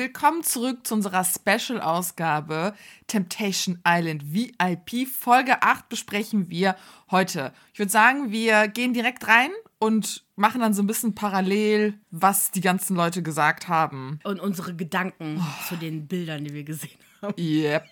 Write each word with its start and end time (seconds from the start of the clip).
Willkommen 0.00 0.42
zurück 0.42 0.86
zu 0.86 0.92
unserer 0.92 1.24
Special-Ausgabe 1.24 2.74
Temptation 3.06 3.78
Island 3.88 4.30
VIP. 4.30 5.08
Folge 5.08 5.62
8 5.62 5.88
besprechen 5.88 6.50
wir 6.50 6.76
heute. 7.10 7.54
Ich 7.72 7.78
würde 7.78 7.90
sagen, 7.90 8.30
wir 8.30 8.68
gehen 8.68 8.92
direkt 8.92 9.26
rein 9.26 9.48
und 9.78 10.26
machen 10.34 10.60
dann 10.60 10.74
so 10.74 10.82
ein 10.82 10.86
bisschen 10.86 11.14
parallel, 11.14 11.98
was 12.10 12.50
die 12.50 12.60
ganzen 12.60 12.94
Leute 12.94 13.22
gesagt 13.22 13.68
haben. 13.68 14.20
Und 14.24 14.38
unsere 14.38 14.76
Gedanken 14.76 15.40
Oh. 15.40 15.64
zu 15.66 15.76
den 15.76 16.06
Bildern, 16.06 16.44
die 16.44 16.52
wir 16.52 16.64
gesehen 16.64 16.98
haben. 17.22 17.32
Yep. 17.40 17.86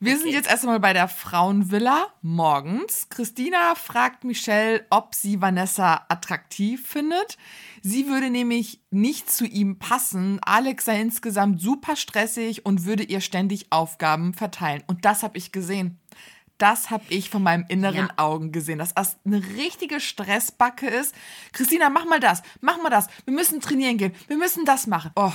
Wir 0.00 0.18
sind 0.18 0.30
jetzt 0.30 0.48
erstmal 0.48 0.80
bei 0.80 0.92
der 0.92 1.08
Frauenvilla 1.08 2.08
morgens. 2.22 3.08
Christina 3.08 3.74
fragt 3.74 4.24
Michelle, 4.24 4.84
ob 4.90 5.14
sie 5.14 5.40
Vanessa 5.40 6.06
attraktiv 6.08 6.86
findet. 6.86 7.38
Sie 7.82 8.08
würde 8.08 8.30
nämlich 8.30 8.80
nicht 8.90 9.30
zu 9.30 9.44
ihm 9.44 9.78
passen. 9.78 10.38
Alex 10.42 10.84
sei 10.86 11.00
insgesamt 11.00 11.60
super 11.60 11.96
stressig 11.96 12.66
und 12.66 12.84
würde 12.84 13.04
ihr 13.04 13.20
ständig 13.20 13.66
Aufgaben 13.70 14.34
verteilen. 14.34 14.82
Und 14.86 15.04
das 15.04 15.22
habe 15.22 15.38
ich 15.38 15.52
gesehen. 15.52 15.98
Das 16.58 16.90
habe 16.90 17.04
ich 17.08 17.28
von 17.28 17.42
meinem 17.42 17.64
inneren 17.68 18.06
Ja. 18.06 18.18
Augen 18.18 18.52
gesehen, 18.52 18.78
dass 18.78 18.94
das 18.94 19.16
eine 19.24 19.42
richtige 19.56 19.98
Stressbacke 19.98 20.86
ist. 20.86 21.12
Christina, 21.52 21.90
mach 21.90 22.04
mal 22.04 22.20
das, 22.20 22.42
mach 22.60 22.80
mal 22.80 22.90
das. 22.90 23.08
Wir 23.24 23.34
müssen 23.34 23.60
trainieren 23.60 23.98
gehen. 23.98 24.14
Wir 24.28 24.36
müssen 24.36 24.64
das 24.64 24.86
machen. 24.86 25.10
Oh, 25.16 25.32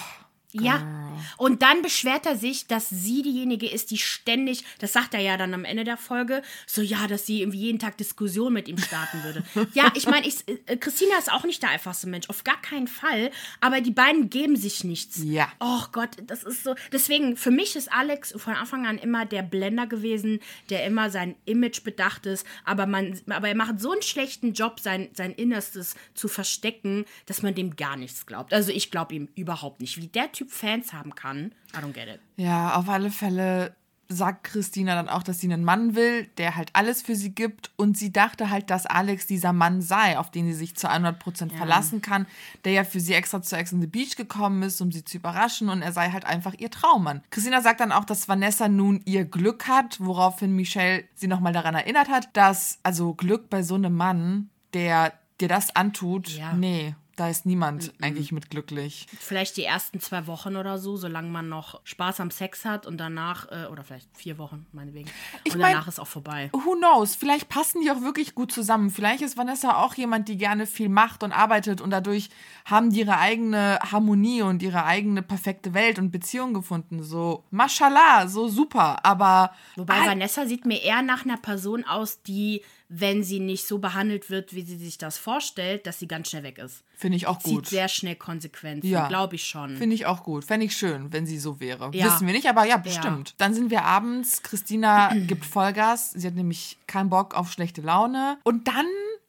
Ja. 0.63 1.07
Und 1.37 1.61
dann 1.61 1.81
beschwert 1.81 2.25
er 2.25 2.35
sich, 2.35 2.67
dass 2.67 2.89
sie 2.89 3.21
diejenige 3.21 3.67
ist, 3.67 3.91
die 3.91 3.97
ständig, 3.97 4.63
das 4.79 4.93
sagt 4.93 5.13
er 5.13 5.19
ja 5.19 5.37
dann 5.37 5.53
am 5.53 5.65
Ende 5.65 5.83
der 5.83 5.97
Folge, 5.97 6.41
so 6.65 6.81
ja, 6.81 7.07
dass 7.07 7.25
sie 7.25 7.41
irgendwie 7.41 7.59
jeden 7.59 7.79
Tag 7.79 7.97
Diskussion 7.97 8.53
mit 8.53 8.67
ihm 8.67 8.77
starten 8.77 9.23
würde. 9.23 9.43
ja, 9.73 9.91
ich 9.95 10.07
meine, 10.07 10.27
äh, 10.27 10.77
Christina 10.77 11.17
ist 11.17 11.31
auch 11.31 11.43
nicht 11.43 11.61
der 11.61 11.69
einfachste 11.69 12.07
Mensch, 12.07 12.29
auf 12.29 12.43
gar 12.43 12.61
keinen 12.61 12.87
Fall, 12.87 13.31
aber 13.61 13.81
die 13.81 13.91
beiden 13.91 14.29
geben 14.29 14.55
sich 14.55 14.83
nichts. 14.83 15.21
Ja. 15.23 15.51
Oh 15.59 15.83
Gott, 15.91 16.11
das 16.25 16.43
ist 16.43 16.63
so. 16.63 16.75
Deswegen, 16.91 17.37
für 17.37 17.51
mich 17.51 17.75
ist 17.75 17.91
Alex 17.91 18.33
von 18.37 18.53
Anfang 18.53 18.85
an 18.85 18.97
immer 18.97 19.25
der 19.25 19.43
Blender 19.43 19.87
gewesen, 19.87 20.39
der 20.69 20.85
immer 20.85 21.09
sein 21.09 21.35
Image 21.45 21.83
bedacht 21.83 22.25
ist, 22.25 22.45
aber, 22.65 22.85
man, 22.85 23.19
aber 23.29 23.47
er 23.47 23.55
macht 23.55 23.79
so 23.79 23.91
einen 23.91 24.01
schlechten 24.01 24.53
Job, 24.53 24.79
sein, 24.79 25.09
sein 25.13 25.31
Innerstes 25.31 25.95
zu 26.13 26.27
verstecken, 26.27 27.05
dass 27.25 27.41
man 27.41 27.55
dem 27.55 27.75
gar 27.75 27.97
nichts 27.97 28.25
glaubt. 28.25 28.53
Also 28.53 28.71
ich 28.71 28.91
glaube 28.91 29.15
ihm 29.15 29.29
überhaupt 29.35 29.81
nicht. 29.81 29.97
Wie 29.97 30.07
der 30.07 30.31
Typ 30.31 30.46
Fans 30.47 30.93
haben 30.93 31.15
kann, 31.15 31.53
I 31.75 31.77
don't 31.77 31.93
get 31.93 32.07
it. 32.07 32.19
Ja, 32.35 32.75
auf 32.75 32.89
alle 32.89 33.11
Fälle 33.11 33.75
sagt 34.09 34.45
Christina 34.45 34.95
dann 34.95 35.09
auch, 35.09 35.21
dass 35.21 35.41
sie 35.41 35.51
einen 35.51 35.65
Mann 35.65 35.93
will, 35.93 36.27
der 36.37 36.55
halt 36.55 36.69
alles 36.71 37.01
für 37.01 37.13
sie 37.15 37.31
gibt. 37.35 37.71
Und 37.75 37.97
sie 37.97 38.13
dachte 38.13 38.49
halt, 38.49 38.69
dass 38.69 38.85
Alex 38.85 39.27
dieser 39.27 39.51
Mann 39.51 39.81
sei, 39.81 40.17
auf 40.17 40.31
den 40.31 40.45
sie 40.47 40.53
sich 40.53 40.75
zu 40.77 40.89
100% 40.89 41.51
verlassen 41.51 42.01
kann, 42.01 42.25
der 42.63 42.71
ja 42.71 42.83
für 42.85 43.01
sie 43.01 43.13
extra 43.15 43.41
zu 43.41 43.57
Ex 43.57 43.73
on 43.73 43.81
the 43.81 43.87
Beach 43.87 44.15
gekommen 44.15 44.63
ist, 44.63 44.79
um 44.79 44.93
sie 44.93 45.03
zu 45.03 45.17
überraschen. 45.17 45.67
Und 45.67 45.81
er 45.81 45.91
sei 45.91 46.09
halt 46.11 46.23
einfach 46.25 46.53
ihr 46.57 46.71
Traummann. 46.71 47.21
Christina 47.31 47.61
sagt 47.61 47.81
dann 47.81 47.91
auch, 47.91 48.05
dass 48.05 48.29
Vanessa 48.29 48.69
nun 48.69 49.01
ihr 49.03 49.25
Glück 49.25 49.67
hat, 49.67 49.99
woraufhin 49.99 50.55
Michelle 50.55 51.03
sie 51.15 51.27
nochmal 51.27 51.51
daran 51.51 51.75
erinnert 51.75 52.07
hat, 52.07 52.29
dass, 52.31 52.79
also 52.83 53.13
Glück 53.13 53.49
bei 53.49 53.61
so 53.61 53.75
einem 53.75 53.93
Mann, 53.95 54.49
der 54.73 55.11
dir 55.41 55.49
das 55.49 55.75
antut, 55.75 56.29
Ja. 56.29 56.53
nee. 56.53 56.95
Da 57.17 57.29
ist 57.29 57.47
niemand 57.47 57.91
eigentlich 57.99 58.31
mit 58.31 58.51
glücklich. 58.51 59.07
Vielleicht 59.19 59.57
die 59.57 59.63
ersten 59.63 59.99
zwei 59.99 60.27
Wochen 60.27 60.55
oder 60.55 60.77
so, 60.77 60.97
solange 60.97 61.29
man 61.29 61.49
noch 61.49 61.81
Spaß 61.83 62.19
am 62.19 62.29
Sex 62.29 62.63
hat 62.63 62.85
und 62.85 62.97
danach, 62.99 63.51
äh, 63.51 63.65
oder 63.71 63.83
vielleicht 63.83 64.07
vier 64.15 64.37
Wochen, 64.37 64.67
meinetwegen. 64.71 65.09
Ich 65.43 65.53
und 65.55 65.59
mein- 65.61 65.73
danach 65.73 65.87
ist 65.87 65.99
auch 65.99 66.05
vorbei. 66.07 66.51
Who 66.53 66.75
knows? 66.75 67.15
Vielleicht 67.15 67.49
passen 67.49 67.81
die 67.81 67.89
auch 67.89 68.01
wirklich 68.01 68.35
gut 68.35 68.51
zusammen. 68.51 68.91
Vielleicht 68.91 69.23
ist 69.23 69.35
Vanessa 69.35 69.77
auch 69.83 69.95
jemand, 69.95 70.29
die 70.29 70.37
gerne 70.37 70.67
viel 70.67 70.89
macht 70.89 71.23
und 71.23 71.31
arbeitet 71.31 71.81
und 71.81 71.89
dadurch 71.89 72.29
haben 72.65 72.91
die 72.91 72.99
ihre 72.99 73.17
eigene 73.17 73.79
Harmonie 73.81 74.43
und 74.43 74.61
ihre 74.61 74.85
eigene 74.85 75.23
perfekte 75.23 75.73
Welt 75.73 75.97
und 75.97 76.11
Beziehung 76.11 76.53
gefunden. 76.53 77.01
So, 77.01 77.43
mashallah, 77.49 78.27
so 78.27 78.47
super. 78.47 79.03
Aber 79.03 79.51
Wobei 79.75 79.95
Ah, 80.01 80.05
Vanessa 80.05 80.45
sieht 80.45 80.67
mir 80.67 80.83
eher 80.83 81.01
nach 81.01 81.25
einer 81.25 81.37
Person 81.37 81.83
aus, 81.83 82.21
die, 82.21 82.61
wenn 82.89 83.21
sie 83.23 83.39
nicht 83.39 83.67
so 83.67 83.79
behandelt 83.79 84.29
wird, 84.29 84.53
wie 84.55 84.61
sie 84.61 84.77
sich 84.77 84.97
das 84.97 85.17
vorstellt, 85.17 85.85
dass 85.87 85.99
sie 85.99 86.07
ganz 86.07 86.29
schnell 86.29 86.43
weg 86.43 86.57
ist. 86.57 86.83
finde 86.95 87.17
ich 87.17 87.27
auch 87.27 87.39
Zieht 87.39 87.53
gut. 87.53 87.67
sehr 87.67 87.89
schnell 87.89 88.15
Konsequenzen, 88.15 88.89
Ja. 88.89 89.07
glaube 89.09 89.35
ich 89.35 89.43
schon. 89.45 89.75
Finde 89.77 89.93
ich 89.95 90.05
auch 90.05 90.23
gut. 90.23 90.45
Fände 90.45 90.65
ich 90.65 90.75
schön, 90.75 91.11
wenn 91.11 91.25
sie 91.25 91.37
so 91.37 91.59
wäre. 91.59 91.91
Ja. 91.93 92.05
Wissen 92.05 92.25
wir 92.27 92.33
nicht, 92.33 92.47
aber 92.47 92.63
ja, 92.65 92.77
bestimmt. 92.77 93.35
Dann 93.37 93.53
sind 93.53 93.69
wir 93.71 93.83
abends. 93.83 94.41
Christina 94.41 95.13
gibt 95.27 95.45
Vollgas. 95.45 96.11
Sie 96.11 96.25
hat 96.25 96.35
nämlich 96.35 96.77
keinen 96.87 97.09
Bock 97.09 97.35
auf 97.35 97.51
schlechte 97.51 97.81
Laune. 97.81 98.37
Und 98.43 98.67
dann 98.69 98.85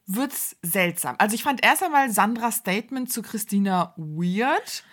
wird's 0.06 0.56
seltsam. 0.62 1.16
Also 1.18 1.34
ich 1.34 1.42
fand 1.42 1.62
erst 1.64 1.82
einmal 1.82 2.10
Sandras 2.10 2.56
Statement 2.56 3.12
zu 3.12 3.22
Christina 3.22 3.92
weird. 3.96 4.84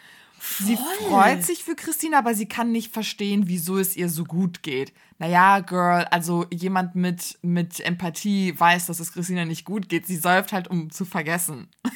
Sie 0.59 0.77
freut 1.07 1.43
sich 1.43 1.63
für 1.63 1.75
Christina, 1.75 2.19
aber 2.19 2.35
sie 2.35 2.45
kann 2.47 2.71
nicht 2.71 2.91
verstehen, 2.91 3.47
wieso 3.47 3.77
es 3.77 3.95
ihr 3.95 4.09
so 4.09 4.25
gut 4.25 4.61
geht. 4.63 4.91
Naja, 5.17 5.59
Girl, 5.61 6.03
also 6.11 6.45
jemand 6.51 6.95
mit, 6.95 7.37
mit 7.41 7.79
Empathie 7.79 8.53
weiß, 8.59 8.87
dass 8.87 8.99
es 8.99 9.13
Christina 9.13 9.45
nicht 9.45 9.63
gut 9.63 9.87
geht. 9.87 10.05
Sie 10.05 10.17
säuft 10.17 10.51
halt, 10.51 10.67
um 10.67 10.89
zu 10.89 11.05
vergessen. 11.05 11.69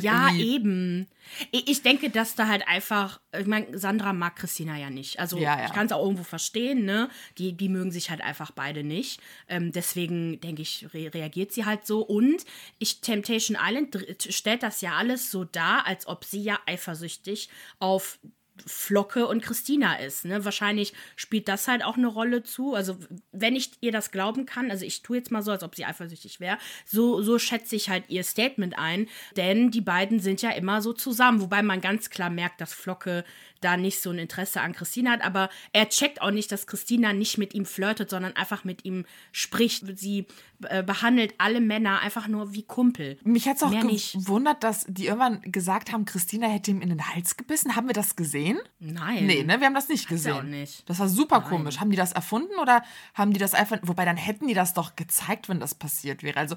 Ja, 0.00 0.28
irgendwie- 0.28 0.54
eben. 0.54 1.06
Ich 1.50 1.82
denke, 1.82 2.08
dass 2.08 2.34
da 2.34 2.48
halt 2.48 2.66
einfach, 2.66 3.20
ich 3.38 3.46
meine, 3.46 3.76
Sandra 3.78 4.12
mag 4.14 4.36
Christina 4.36 4.78
ja 4.78 4.88
nicht. 4.88 5.18
Also 5.20 5.36
Ja, 5.36 5.58
ja. 5.58 5.66
ich 5.66 5.72
kann 5.72 5.86
es 5.86 5.92
auch 5.92 6.02
irgendwo 6.02 6.22
verstehen, 6.24 6.84
ne? 6.86 7.10
Die, 7.36 7.52
die 7.54 7.68
mögen 7.68 7.90
sich 7.92 8.08
halt 8.08 8.22
einfach 8.22 8.50
beide 8.50 8.82
nicht. 8.82 9.20
Ähm, 9.48 9.70
deswegen 9.72 10.40
denke 10.40 10.62
ich, 10.62 10.86
re 10.94 11.12
reagiert 11.12 11.52
sie 11.52 11.66
halt 11.66 11.86
so. 11.86 12.00
Und 12.00 12.44
ich, 12.78 13.00
Temptation 13.02 13.58
Island 13.60 13.96
stellt 14.30 14.62
das 14.62 14.80
ja 14.80 14.92
alles 14.94 15.30
so 15.30 15.44
dar, 15.44 15.86
als 15.86 16.06
ob 16.06 16.24
sie 16.24 16.42
ja 16.42 16.58
eifersüchtig 16.66 17.48
auf 17.78 18.18
Flocke 18.66 19.26
und 19.26 19.42
Christina 19.42 19.96
ist. 19.96 20.24
Ne? 20.24 20.44
Wahrscheinlich 20.44 20.92
spielt 21.16 21.48
das 21.48 21.66
halt 21.68 21.84
auch 21.84 21.96
eine 21.96 22.06
Rolle 22.06 22.42
zu. 22.42 22.74
Also, 22.74 22.96
wenn 23.32 23.56
ich 23.56 23.72
ihr 23.80 23.92
das 23.92 24.10
glauben 24.10 24.46
kann, 24.46 24.70
also 24.70 24.84
ich 24.84 25.02
tue 25.02 25.16
jetzt 25.16 25.30
mal 25.30 25.42
so, 25.42 25.50
als 25.50 25.62
ob 25.62 25.74
sie 25.74 25.84
eifersüchtig 25.84 26.40
wäre, 26.40 26.58
so, 26.84 27.20
so 27.22 27.38
schätze 27.38 27.76
ich 27.76 27.90
halt 27.90 28.04
ihr 28.08 28.22
Statement 28.22 28.78
ein. 28.78 29.08
Denn 29.36 29.70
die 29.70 29.80
beiden 29.80 30.20
sind 30.20 30.42
ja 30.42 30.50
immer 30.50 30.82
so 30.82 30.92
zusammen. 30.92 31.40
Wobei 31.40 31.62
man 31.62 31.80
ganz 31.80 32.10
klar 32.10 32.30
merkt, 32.30 32.60
dass 32.60 32.72
Flocke 32.72 33.24
da 33.64 33.76
nicht 33.76 34.00
so 34.00 34.10
ein 34.10 34.18
Interesse 34.18 34.60
an 34.60 34.72
Christina 34.74 35.12
hat. 35.12 35.22
Aber 35.24 35.48
er 35.72 35.88
checkt 35.88 36.20
auch 36.22 36.30
nicht, 36.30 36.52
dass 36.52 36.66
Christina 36.66 37.12
nicht 37.12 37.38
mit 37.38 37.54
ihm 37.54 37.64
flirtet, 37.66 38.10
sondern 38.10 38.34
einfach 38.36 38.64
mit 38.64 38.84
ihm 38.84 39.06
spricht. 39.32 39.98
Sie 39.98 40.26
äh, 40.68 40.82
behandelt 40.82 41.34
alle 41.38 41.60
Männer 41.60 42.00
einfach 42.00 42.28
nur 42.28 42.52
wie 42.54 42.62
Kumpel. 42.62 43.18
Mich 43.24 43.48
hat 43.48 43.56
es 43.56 43.62
auch 43.62 43.70
Mehr 43.70 43.84
nicht. 43.84 44.12
gewundert, 44.14 44.62
dass 44.62 44.84
die 44.88 45.06
irgendwann 45.06 45.40
gesagt 45.42 45.92
haben, 45.92 46.04
Christina 46.04 46.46
hätte 46.46 46.70
ihm 46.70 46.80
in 46.82 46.90
den 46.90 47.08
Hals 47.14 47.36
gebissen. 47.36 47.74
Haben 47.76 47.86
wir 47.88 47.94
das 47.94 48.14
gesehen? 48.16 48.58
Nein. 48.78 49.26
Nee, 49.26 49.42
ne? 49.42 49.58
Wir 49.60 49.66
haben 49.66 49.74
das 49.74 49.88
nicht 49.88 50.08
gesehen. 50.08 50.32
auch 50.32 50.42
nicht. 50.42 50.88
Das 50.88 50.98
war 50.98 51.08
super 51.08 51.40
komisch. 51.40 51.80
Haben 51.80 51.90
die 51.90 51.96
das 51.96 52.12
erfunden 52.12 52.56
oder 52.60 52.82
haben 53.14 53.32
die 53.32 53.40
das 53.40 53.54
einfach. 53.54 53.78
Wobei, 53.82 54.04
dann 54.04 54.16
hätten 54.16 54.46
die 54.46 54.54
das 54.54 54.74
doch 54.74 54.96
gezeigt, 54.96 55.48
wenn 55.48 55.60
das 55.60 55.74
passiert 55.74 56.22
wäre. 56.22 56.38
Also, 56.38 56.56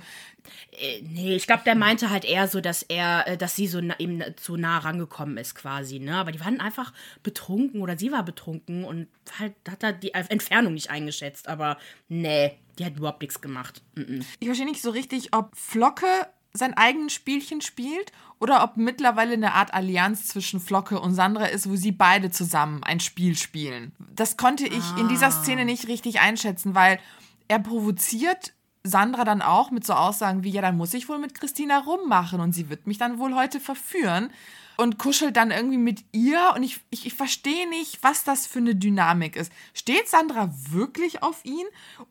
Äh, 0.72 1.01
Nee, 1.01 1.35
ich 1.35 1.47
glaube, 1.47 1.63
der 1.66 1.75
meinte 1.75 2.09
halt 2.09 2.25
eher 2.25 2.47
so, 2.47 2.59
dass 2.62 2.81
er, 2.84 3.28
äh, 3.28 3.38
dass 3.38 3.56
sie 3.56 3.67
so 3.67 3.79
na, 3.81 3.96
ihm 4.00 4.23
zu 4.35 4.56
nah 4.57 4.78
rangekommen 4.79 5.38
ist 5.38 5.56
quasi, 5.56 6.00
ne? 6.00 6.16
Aber 6.17 6.31
die 6.31 6.40
waren 6.40 6.59
einfach 6.59 6.94
betrunken 7.24 7.81
oder 7.81 7.97
sie 7.97 8.12
war 8.12 8.24
betrunken 8.24 8.84
und 8.84 9.08
halt 9.40 9.53
hat 9.69 9.84
er 9.84 9.94
die 9.94 10.13
Entfernung 10.13 10.74
nicht 10.74 10.90
eingeschätzt. 10.90 11.47
Aber 11.47 11.78
nee, 12.08 12.58
die 12.78 12.85
hat 12.85 12.97
überhaupt 12.97 13.22
nichts 13.22 13.41
gemacht. 13.41 13.81
Mhm. 13.96 14.25
ich 14.40 14.47
verstehe 14.47 14.68
nicht 14.68 14.81
so 14.81 14.91
richtig, 14.91 15.34
ob 15.34 15.56
Flocke 15.56 16.08
sein 16.53 16.74
eigenes 16.74 17.13
Spielchen 17.13 17.62
spielt 17.62 18.12
oder 18.40 18.63
ob 18.63 18.78
mittlerweile 18.78 19.34
eine 19.34 19.53
Art 19.53 19.74
Allianz 19.74 20.28
zwischen 20.28 20.59
Flocke 20.59 21.00
und 21.00 21.13
Sandra 21.13 21.46
ist, 21.46 21.69
wo 21.69 21.75
sie 21.75 21.91
beide 21.91 22.31
zusammen 22.31 22.84
ein 22.84 23.00
Spiel 23.00 23.35
spielen. 23.35 23.91
Das 24.16 24.38
konnte 24.38 24.66
ich 24.66 24.97
in 24.97 25.08
dieser 25.08 25.31
Szene 25.31 25.66
nicht 25.66 25.88
richtig 25.88 26.19
einschätzen, 26.19 26.75
weil 26.75 27.00
er 27.47 27.59
provoziert 27.59 28.53
Sandra 28.84 29.24
dann 29.24 29.41
auch 29.41 29.72
mit 29.72 29.85
so 29.85 29.94
Aussagen 29.94 30.44
wie, 30.44 30.50
ja, 30.50 30.62
dann 30.62 30.78
muss 30.78 30.94
ich 30.94 31.09
wohl 31.09 31.19
mit 31.19 31.34
Christina 31.34 31.79
rummachen 31.79 32.40
und 32.40 32.53
sie 32.53 32.69
wird 32.69 32.88
mich 32.88 32.97
dann 32.97 33.19
wohl 33.19 33.35
heute 33.35 33.59
verführen 33.59 34.29
und 34.78 35.00
kuschelt 35.00 35.36
dann 35.36 35.52
irgendwie 35.52 35.78
mit 35.78 36.06
ihr 36.12 36.54
und 36.56 36.64
ich, 36.64 36.80
ich, 36.90 37.08
ich 37.08 37.14
verstehe 37.14 37.68
nicht, 37.68 38.03
was 38.03 38.24
das 38.24 38.46
für 38.47 38.59
eine 38.59 38.76
Dynamik 38.76 39.35
ist. 39.35 39.52
Steht 39.74 40.08
Sandra 40.08 40.53
wirklich 40.70 41.24
auf 41.24 41.44
ihn? 41.44 41.66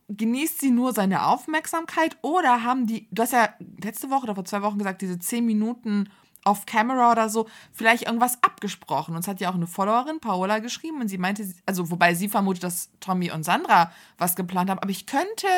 Genießt 0.09 0.61
sie 0.61 0.71
nur 0.71 0.93
seine 0.93 1.27
Aufmerksamkeit 1.27 2.17
oder 2.23 2.65
haben 2.65 2.87
die, 2.87 3.07
du 3.13 3.23
hast 3.23 3.33
ja 3.33 3.51
letzte 3.83 4.11
Woche 4.11 4.25
oder 4.25 4.35
vor 4.35 4.45
zwei 4.45 4.63
Wochen 4.63 4.79
gesagt, 4.79 5.01
diese 5.01 5.19
zehn 5.19 5.47
Minuten 5.47 6.11
off 6.45 6.67
Camera 6.67 7.11
oder 7.11 7.29
so, 7.29 7.49
vielleicht 7.73 8.05
irgendwas 8.05 8.43
abgesprochen. 8.43 9.15
Und 9.15 9.21
es 9.21 9.29
hat 9.29 9.41
ja 9.41 9.51
auch 9.51 9.55
eine 9.55 9.67
Followerin, 9.67 10.21
Paola, 10.21 10.61
geschrieben 10.61 11.01
und 11.01 11.09
sie 11.09 11.19
meinte, 11.19 11.49
also 11.67 11.91
wobei 11.91 12.15
sie 12.15 12.29
vermutet, 12.29 12.65
dass 12.65 12.91
Tommy 13.01 13.31
und 13.31 13.45
Sandra 13.45 13.93
was 14.19 14.37
geplant 14.37 14.71
haben, 14.71 14.79
aber 14.79 14.91
ich 14.91 15.07
könnte 15.07 15.49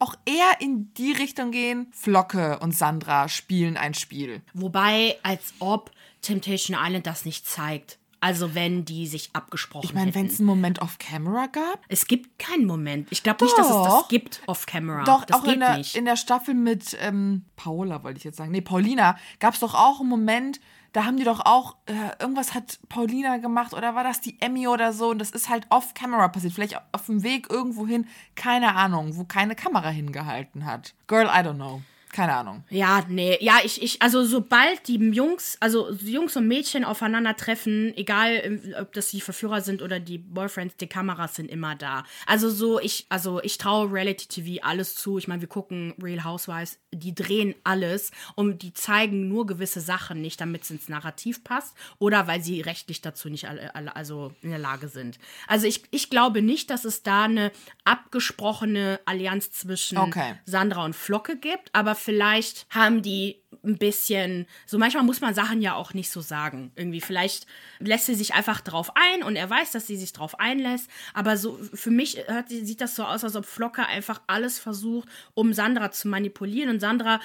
auch 0.00 0.16
eher 0.24 0.60
in 0.60 0.92
die 0.94 1.12
Richtung 1.12 1.52
gehen, 1.52 1.86
Flocke 1.92 2.58
und 2.58 2.72
Sandra 2.76 3.28
spielen 3.28 3.76
ein 3.76 3.94
Spiel. 3.94 4.42
Wobei, 4.52 5.16
als 5.22 5.54
ob 5.60 5.92
Temptation 6.24 6.76
Island 6.80 7.06
das 7.06 7.24
nicht 7.24 7.46
zeigt. 7.46 7.98
Also 8.24 8.54
wenn 8.54 8.86
die 8.86 9.06
sich 9.06 9.28
abgesprochen 9.34 9.84
Ich 9.84 9.92
meine, 9.92 10.14
wenn 10.14 10.24
es 10.24 10.38
einen 10.38 10.46
Moment 10.46 10.80
off 10.80 10.96
Camera 10.98 11.46
gab, 11.46 11.84
Es 11.88 12.06
gibt 12.06 12.38
keinen 12.38 12.64
Moment. 12.64 13.08
Ich 13.10 13.22
glaube 13.22 13.44
nicht, 13.44 13.58
dass 13.58 13.68
es 13.68 13.82
das 13.82 14.08
gibt 14.08 14.40
off-camera. 14.46 15.04
doch 15.04 15.26
das 15.26 15.36
auch 15.36 15.44
in 15.44 15.60
der, 15.60 15.76
nicht. 15.76 15.94
in 15.94 16.06
der 16.06 16.16
Staffel 16.16 16.54
mit 16.54 16.96
ähm, 17.00 17.44
Paola, 17.54 18.02
wollte 18.02 18.16
ich 18.16 18.24
jetzt 18.24 18.38
sagen, 18.38 18.50
nee, 18.50 18.62
Paulina, 18.62 19.18
gab 19.40 19.52
es 19.52 19.60
doch 19.60 19.74
auch 19.74 20.00
einen 20.00 20.08
Moment, 20.08 20.58
da 20.94 21.04
haben 21.04 21.18
die 21.18 21.24
doch 21.24 21.40
auch, 21.44 21.76
äh, 21.84 21.92
irgendwas 22.18 22.54
hat 22.54 22.78
Paulina 22.88 23.36
gemacht 23.36 23.74
oder 23.74 23.94
war 23.94 24.04
das 24.04 24.22
die 24.22 24.40
Emmy 24.40 24.68
oder 24.68 24.94
so 24.94 25.10
und 25.10 25.18
das 25.18 25.30
ist 25.30 25.50
halt 25.50 25.66
off-camera 25.68 26.28
passiert, 26.28 26.54
vielleicht 26.54 26.80
auf 26.92 27.04
dem 27.04 27.22
Weg 27.24 27.50
irgendwo 27.50 27.86
hin, 27.86 28.06
keine 28.36 28.74
Ahnung, 28.74 29.18
wo 29.18 29.24
keine 29.24 29.54
Kamera 29.54 29.90
hingehalten 29.90 30.64
hat. 30.64 30.94
Girl, 31.08 31.26
I 31.26 31.40
don't 31.46 31.56
know. 31.56 31.82
Keine 32.14 32.36
Ahnung. 32.36 32.62
Ja, 32.70 33.04
nee, 33.08 33.36
ja, 33.40 33.58
ich, 33.64 33.82
ich, 33.82 34.00
also 34.00 34.24
sobald 34.24 34.86
die 34.86 34.98
Jungs, 34.98 35.56
also 35.58 35.90
Jungs 35.90 36.36
und 36.36 36.46
Mädchen 36.46 36.84
aufeinandertreffen, 36.84 37.92
egal 37.96 38.40
ähm, 38.40 38.74
ob 38.80 38.92
das 38.92 39.10
die 39.10 39.20
Verführer 39.20 39.62
sind 39.62 39.82
oder 39.82 39.98
die 39.98 40.18
Boyfriends, 40.18 40.76
die 40.76 40.86
Kameras 40.86 41.34
sind 41.34 41.50
immer 41.50 41.74
da. 41.74 42.04
Also 42.26 42.50
so, 42.50 42.78
ich, 42.78 43.06
also 43.08 43.42
ich 43.42 43.58
traue 43.58 43.90
Reality 43.90 44.28
TV 44.28 44.64
alles 44.64 44.94
zu. 44.94 45.18
Ich 45.18 45.26
meine, 45.26 45.40
wir 45.40 45.48
gucken 45.48 45.92
Real 46.00 46.22
Housewives, 46.22 46.78
die 46.92 47.16
drehen 47.16 47.56
alles 47.64 48.12
und 48.36 48.62
die 48.62 48.72
zeigen 48.72 49.26
nur 49.26 49.44
gewisse 49.44 49.80
Sachen 49.80 50.20
nicht, 50.20 50.40
damit 50.40 50.62
es 50.62 50.70
ins 50.70 50.88
Narrativ 50.88 51.42
passt 51.42 51.74
oder 51.98 52.28
weil 52.28 52.40
sie 52.44 52.60
rechtlich 52.60 53.00
dazu 53.00 53.28
nicht 53.28 53.48
alle, 53.48 53.74
alle, 53.74 53.96
also 53.96 54.32
in 54.40 54.50
der 54.50 54.60
Lage 54.60 54.86
sind. 54.86 55.18
Also 55.48 55.66
ich, 55.66 55.82
ich 55.90 56.10
glaube 56.10 56.42
nicht, 56.42 56.70
dass 56.70 56.84
es 56.84 57.02
da 57.02 57.24
eine 57.24 57.50
abgesprochene 57.82 59.00
Allianz 59.04 59.50
zwischen 59.50 59.98
Okay. 59.98 60.36
Sandra 60.44 60.84
und 60.84 60.94
Flocke 60.94 61.36
gibt, 61.36 61.70
aber 61.72 61.96
vielleicht 62.04 62.66
haben 62.70 63.02
die 63.02 63.42
ein 63.64 63.78
bisschen, 63.78 64.46
so 64.66 64.78
manchmal 64.78 65.04
muss 65.04 65.20
man 65.20 65.34
Sachen 65.34 65.62
ja 65.62 65.74
auch 65.74 65.94
nicht 65.94 66.10
so 66.10 66.20
sagen. 66.20 66.70
Irgendwie, 66.76 67.00
vielleicht 67.00 67.46
lässt 67.78 68.06
sie 68.06 68.14
sich 68.14 68.34
einfach 68.34 68.60
drauf 68.60 68.92
ein 68.94 69.22
und 69.22 69.36
er 69.36 69.48
weiß, 69.48 69.72
dass 69.72 69.86
sie 69.86 69.96
sich 69.96 70.12
drauf 70.12 70.38
einlässt. 70.38 70.90
Aber 71.14 71.36
so 71.36 71.58
für 71.72 71.90
mich 71.90 72.18
hört, 72.26 72.50
sieht 72.50 72.80
das 72.80 72.94
so 72.94 73.04
aus, 73.04 73.24
als 73.24 73.36
ob 73.36 73.46
Flocke 73.46 73.86
einfach 73.86 74.20
alles 74.26 74.58
versucht, 74.58 75.08
um 75.32 75.52
Sandra 75.52 75.90
zu 75.90 76.08
manipulieren. 76.08 76.70
Und 76.70 76.80
Sandra 76.80 77.20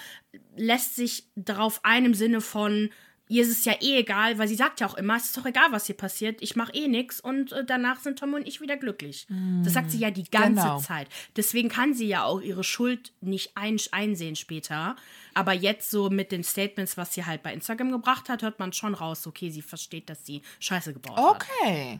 lässt 0.56 0.96
sich 0.96 1.25
darauf 1.36 1.82
ein 1.84 2.06
im 2.06 2.14
Sinne 2.14 2.42
von, 2.42 2.90
ihr 3.30 3.44
ist 3.44 3.50
es 3.50 3.64
ja 3.64 3.74
eh 3.80 4.00
egal, 4.00 4.38
weil 4.38 4.48
sie 4.50 4.56
sagt 4.56 4.81
ja 4.81 4.88
auch 4.88 4.96
immer, 4.96 5.16
es 5.16 5.26
ist 5.28 5.38
doch 5.38 5.46
egal, 5.46 5.72
was 5.72 5.86
hier 5.86 5.96
passiert, 5.96 6.42
ich 6.42 6.58
mache 6.58 6.74
eh 6.74 6.88
nichts 6.90 7.22
und 7.22 7.54
äh, 7.54 7.64
danach 7.64 8.00
sind 8.02 8.20
Tom 8.20 8.34
und 8.34 8.46
ich 8.46 8.60
wieder 8.60 8.76
glücklich. 8.76 9.28
Das 9.64 9.74
sagt 9.74 9.92
sie 9.92 10.00
ja 10.00 10.12
die 10.12 10.24
ganze 10.30 10.62
Genau. 10.64 10.80
Zeit. 10.81 11.08
Deswegen 11.38 11.70
kann 11.70 11.94
sie 11.94 12.08
ja 12.08 12.24
auch 12.26 12.42
ihre 12.42 12.64
Schuld 12.66 13.14
nicht 13.22 13.56
ein 13.56 13.78
einsehen 13.92 14.36
später. 14.36 14.96
Aber 15.36 15.54
jetzt 15.54 15.90
so 15.90 16.10
mit 16.10 16.31
den 16.34 16.44
Statements, 16.44 16.98
was 16.98 17.14
sie 17.14 17.26
halt 17.26 17.42
bei 17.44 17.54
Instagram 17.54 17.92
gebracht 17.92 18.28
hat, 18.28 18.42
hört 18.42 18.60
man 18.60 18.74
schon 18.74 18.94
raus, 18.96 19.26
okay, 19.28 19.50
sie 19.52 19.62
versteht, 19.62 20.10
dass 20.10 20.25
sie 20.25 20.42
Scheiße 20.60 20.92
gebaut 20.92 21.18
hat. 21.18 21.36
Okay. 21.62 22.00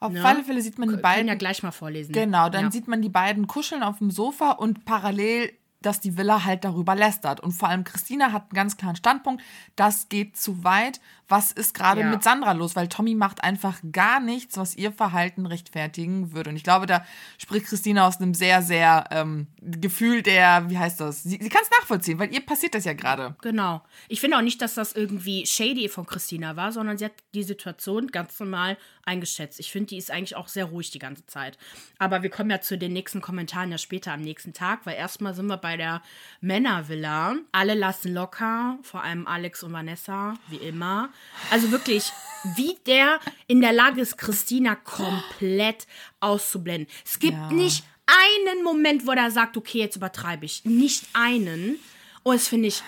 Auf 0.00 0.12
Ne? 0.12 0.24
alle 0.24 0.42
Fälle 0.44 0.60
sieht 0.60 0.78
man 0.78 0.88
die 0.88 0.94
Können 0.94 1.02
beiden. 1.02 1.28
ja 1.28 1.34
gleich 1.34 1.62
mal 1.62 1.70
vorlesen. 1.70 2.12
Genau, 2.12 2.48
dann 2.48 2.64
ja. 2.66 2.70
sieht 2.70 2.88
man 2.88 3.00
die 3.02 3.08
beiden 3.08 3.46
kuscheln 3.46 3.82
auf 3.82 3.98
dem 3.98 4.10
Sofa 4.10 4.50
und 4.50 4.84
parallel, 4.84 5.52
dass 5.86 6.00
die 6.00 6.16
Villa 6.16 6.44
halt 6.44 6.64
darüber 6.64 6.94
lästert. 6.94 7.40
Und 7.40 7.52
vor 7.52 7.68
allem 7.68 7.84
Christina 7.84 8.32
hat 8.32 8.42
einen 8.44 8.54
ganz 8.54 8.76
klaren 8.76 8.96
Standpunkt, 8.96 9.42
das 9.76 10.08
geht 10.08 10.36
zu 10.36 10.64
weit. 10.64 11.00
Was 11.28 11.50
ist 11.50 11.72
gerade 11.74 12.00
Ja. 12.02 12.10
mit 12.10 12.22
Sandra 12.22 12.52
los? 12.52 12.76
Weil 12.76 12.88
Tommy 12.88 13.14
macht 13.14 13.42
einfach 13.42 13.78
gar 13.90 14.20
nichts, 14.20 14.58
was 14.58 14.76
ihr 14.76 14.92
Verhalten 14.92 15.46
rechtfertigen 15.46 16.32
würde. 16.32 16.50
Und 16.50 16.56
ich 16.56 16.64
glaube, 16.64 16.86
da 16.86 17.06
spricht 17.38 17.66
Christina 17.66 18.06
aus 18.06 18.20
einem 18.20 18.34
sehr, 18.34 18.60
sehr 18.60 19.06
ähm, 19.10 19.46
Gefühl 19.62 20.22
der, 20.22 20.68
wie 20.68 20.76
heißt 20.78 21.00
das? 21.00 21.22
Sie, 21.22 21.38
sie 21.40 21.48
kann 21.48 21.62
es 21.62 21.70
nachvollziehen, 21.78 22.18
weil 22.18 22.32
ihr 22.34 22.44
passiert 22.44 22.74
das 22.74 22.84
ja 22.84 22.92
gerade. 22.92 23.34
Genau. 23.40 23.82
Ich 24.08 24.20
finde 24.20 24.36
auch 24.36 24.42
nicht, 24.42 24.60
dass 24.60 24.74
das 24.74 24.92
irgendwie 24.92 25.46
shady 25.46 25.88
von 25.88 26.04
Christina 26.04 26.54
war, 26.56 26.70
sondern 26.72 26.98
sie 26.98 27.06
hat 27.06 27.12
die 27.34 27.42
Situation 27.44 28.08
ganz 28.08 28.38
normal 28.38 28.76
eingeschätzt. 29.04 29.58
Ich 29.58 29.72
finde, 29.72 29.86
die 29.88 29.96
ist 29.96 30.10
eigentlich 30.10 30.36
auch 30.36 30.48
sehr 30.48 30.66
ruhig 30.66 30.90
die 30.90 30.98
ganze 30.98 31.24
Zeit. 31.26 31.56
Aber 31.98 32.22
wir 32.22 32.30
kommen 32.30 32.50
ja 32.50 32.60
zu 32.60 32.76
den 32.76 32.92
nächsten 32.92 33.20
Kommentaren 33.22 33.70
ja 33.70 33.78
später 33.78 34.12
am 34.12 34.20
nächsten 34.20 34.52
Tag, 34.52 34.84
weil 34.84 34.96
erstmal 34.96 35.34
sind 35.34 35.46
wir 35.46 35.56
bei 35.56 35.71
der 35.76 36.02
Männervilla. 36.40 37.36
Alle 37.52 37.74
lassen 37.74 38.12
locker, 38.14 38.78
vor 38.82 39.02
allem 39.02 39.26
Alex 39.26 39.62
und 39.62 39.72
Vanessa, 39.72 40.34
wie 40.48 40.56
immer. 40.56 41.10
Also 41.50 41.70
wirklich, 41.70 42.12
wie 42.56 42.76
der 42.86 43.20
in 43.46 43.60
der 43.60 43.72
Lage 43.72 44.00
ist, 44.00 44.18
Christina 44.18 44.74
komplett 44.74 45.86
auszublenden. 46.20 46.88
Es 47.04 47.18
gibt 47.18 47.34
Ja. 47.36 47.50
nicht 47.50 47.84
einen 48.06 48.64
Moment, 48.64 49.06
wo 49.06 49.12
er 49.12 49.30
sagt, 49.30 49.56
okay, 49.56 49.78
jetzt 49.78 49.96
übertreibe 49.96 50.44
ich. 50.44 50.64
Nicht 50.64 51.04
einen. 51.12 51.76
Und 52.24 52.34
das 52.34 52.48
finde 52.48 52.68
ich 52.68 52.82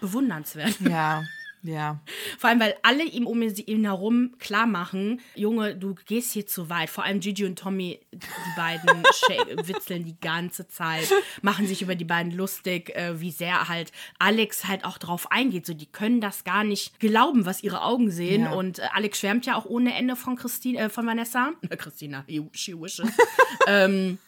bewundernswert. 0.00 0.80
Ja, 0.80 1.24
ja. 1.66 2.00
Vor 2.38 2.50
allem, 2.50 2.60
weil 2.60 2.76
alle 2.82 3.04
ihm 3.04 3.26
um 3.26 3.42
ihn 3.42 3.84
herum 3.84 4.34
klar 4.38 4.66
machen, 4.66 5.20
Junge, 5.34 5.76
du 5.76 5.94
gehst 6.06 6.32
hier 6.32 6.46
zu 6.46 6.70
weit. 6.70 6.90
Vor 6.90 7.04
allem 7.04 7.20
Gigi 7.20 7.44
und 7.44 7.58
Tommy, 7.58 8.00
die 8.12 8.56
beiden 8.56 9.02
witzeln 9.66 10.04
die 10.04 10.18
ganze 10.20 10.68
Zeit, 10.68 11.10
machen 11.42 11.66
sich 11.66 11.82
über 11.82 11.94
die 11.94 12.04
beiden 12.04 12.32
lustig, 12.32 12.94
äh, 12.96 13.20
wie 13.20 13.30
sehr 13.30 13.68
halt 13.68 13.92
Alex 14.18 14.66
halt 14.66 14.84
auch 14.84 14.98
drauf 14.98 15.30
eingeht. 15.30 15.66
So, 15.66 15.74
die 15.74 15.86
können 15.86 16.20
das 16.20 16.44
gar 16.44 16.64
nicht 16.64 16.98
glauben, 17.00 17.46
was 17.46 17.62
ihre 17.62 17.82
Augen 17.82 18.10
sehen. 18.10 18.42
Ja. 18.42 18.52
Und 18.52 18.78
äh, 18.78 18.88
Alex 18.92 19.20
schwärmt 19.20 19.46
ja 19.46 19.56
auch 19.56 19.66
ohne 19.66 19.94
Ende 19.94 20.16
von 20.16 20.36
Christine, 20.36 20.78
äh, 20.78 20.88
von 20.88 21.06
Vanessa. 21.06 21.52
Christina, 21.76 22.24
she 22.52 22.74
wishes. 22.78 23.08
ähm, 23.66 24.18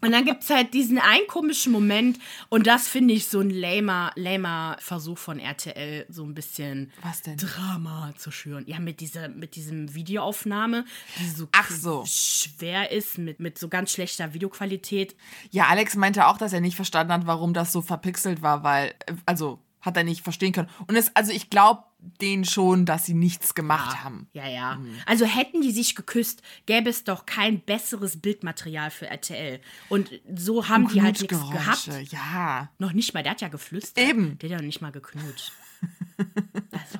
und 0.00 0.12
dann 0.12 0.24
gibt 0.24 0.42
es 0.42 0.50
halt 0.50 0.74
diesen 0.74 0.98
einen 0.98 1.26
komischen 1.26 1.72
Moment 1.72 2.18
und 2.48 2.66
das 2.66 2.88
finde 2.88 3.14
ich 3.14 3.28
so 3.28 3.40
ein 3.40 3.50
lamer, 3.50 4.12
lamer 4.16 4.76
Versuch 4.80 5.18
von 5.18 5.38
RTL, 5.38 6.06
so 6.08 6.24
ein 6.24 6.34
bisschen? 6.34 6.92
Drama 7.36 8.12
zu 8.16 8.30
schüren. 8.30 8.64
Ja, 8.66 8.78
mit 8.78 9.00
dieser, 9.00 9.28
mit 9.28 9.56
diesem 9.56 9.94
Videoaufnahme, 9.94 10.84
die 11.18 11.28
so, 11.28 11.48
Ach 11.52 11.70
so. 11.70 12.04
schwer 12.06 12.90
ist, 12.90 13.18
mit, 13.18 13.40
mit 13.40 13.58
so 13.58 13.68
ganz 13.68 13.92
schlechter 13.92 14.34
Videoqualität. 14.34 15.16
Ja, 15.50 15.66
Alex 15.66 15.96
meinte 15.96 16.26
auch, 16.26 16.38
dass 16.38 16.52
er 16.52 16.60
nicht 16.60 16.76
verstanden 16.76 17.12
hat, 17.12 17.26
warum 17.26 17.54
das 17.54 17.72
so 17.72 17.82
verpixelt 17.82 18.42
war, 18.42 18.62
weil, 18.62 18.94
äh, 19.06 19.14
also, 19.26 19.58
hat 19.82 19.96
er 19.96 20.04
nicht 20.04 20.22
verstehen 20.22 20.52
können. 20.52 20.70
Und 20.86 20.96
es, 20.96 21.14
also 21.14 21.32
ich 21.32 21.50
glaube 21.50 21.82
denen 22.20 22.44
schon, 22.44 22.84
dass 22.84 23.06
sie 23.06 23.14
nichts 23.14 23.54
gemacht 23.54 24.02
haben. 24.02 24.28
Ja, 24.32 24.48
ja. 24.48 24.76
Mhm. 24.76 24.94
Also 25.06 25.24
hätten 25.24 25.60
die 25.60 25.70
sich 25.70 25.94
geküsst, 25.94 26.42
gäbe 26.66 26.90
es 26.90 27.04
doch 27.04 27.26
kein 27.26 27.60
besseres 27.60 28.20
Bildmaterial 28.20 28.90
für 28.90 29.06
RTL. 29.06 29.60
Und 29.88 30.10
so 30.34 30.68
haben 30.68 30.88
die 30.88 31.02
halt 31.02 31.20
nichts 31.20 31.50
gehabt. 31.50 31.88
Ja. 32.10 32.70
Noch 32.78 32.92
nicht 32.92 33.14
mal, 33.14 33.22
der 33.22 33.32
hat 33.32 33.40
ja 33.40 33.48
geflüstert. 33.48 34.08
Eben. 34.08 34.38
Der 34.38 34.48
hat 34.48 34.52
ja 34.52 34.56
noch 34.56 34.66
nicht 34.66 34.80
mal 34.80 34.90
geknutscht. 34.90 35.52
also, 36.72 36.98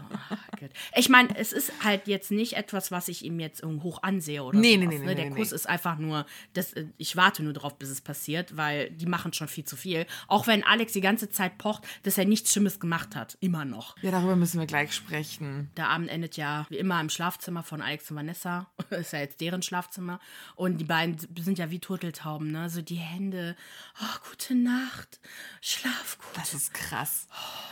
Ich 0.96 1.08
meine, 1.08 1.36
es 1.36 1.52
ist 1.52 1.72
halt 1.84 2.06
jetzt 2.08 2.30
nicht 2.30 2.54
etwas, 2.54 2.90
was 2.90 3.08
ich 3.08 3.24
ihm 3.24 3.40
jetzt 3.40 3.62
hoch 3.64 4.02
ansehe 4.02 4.42
oder 4.42 4.58
Nee, 4.58 4.76
sowas, 4.76 4.88
nee, 4.88 4.98
nee, 4.98 5.04
ne? 5.06 5.14
Der 5.14 5.30
nee, 5.30 5.36
Kuss 5.36 5.50
nee. 5.50 5.56
ist 5.56 5.68
einfach 5.68 5.98
nur, 5.98 6.26
das, 6.54 6.72
äh, 6.74 6.86
ich 6.98 7.16
warte 7.16 7.42
nur 7.42 7.52
drauf, 7.52 7.78
bis 7.78 7.88
es 7.90 8.00
passiert, 8.00 8.56
weil 8.56 8.90
die 8.90 9.06
machen 9.06 9.32
schon 9.32 9.48
viel 9.48 9.64
zu 9.64 9.76
viel. 9.76 10.06
Auch 10.28 10.46
wenn 10.46 10.64
Alex 10.64 10.92
die 10.92 11.00
ganze 11.00 11.28
Zeit 11.30 11.58
pocht, 11.58 11.84
dass 12.02 12.18
er 12.18 12.24
nichts 12.24 12.52
Schlimmes 12.52 12.80
gemacht 12.80 13.16
hat. 13.16 13.36
Immer 13.40 13.64
noch. 13.64 13.96
Ja, 14.02 14.10
darüber 14.10 14.36
müssen 14.36 14.58
wir 14.60 14.66
gleich 14.66 14.92
sprechen. 14.94 15.70
Der 15.76 15.88
Abend 15.88 16.08
endet 16.10 16.36
ja 16.36 16.66
wie 16.68 16.78
immer 16.78 17.00
im 17.00 17.08
Schlafzimmer 17.10 17.62
von 17.62 17.80
Alex 17.82 18.10
und 18.10 18.16
Vanessa. 18.16 18.70
ist 18.90 19.12
ja 19.12 19.20
jetzt 19.20 19.40
deren 19.40 19.62
Schlafzimmer. 19.62 20.20
Und 20.54 20.78
die 20.78 20.84
beiden 20.84 21.16
sind 21.38 21.58
ja 21.58 21.70
wie 21.70 21.78
Turteltauben, 21.78 22.50
ne? 22.50 22.68
So 22.70 22.82
die 22.82 22.96
Hände. 22.96 23.56
Oh, 24.00 24.28
gute 24.30 24.54
Nacht. 24.54 25.20
Schlaf 25.60 26.18
gut. 26.18 26.36
Das 26.36 26.54
ist 26.54 26.72
krass. 26.74 27.26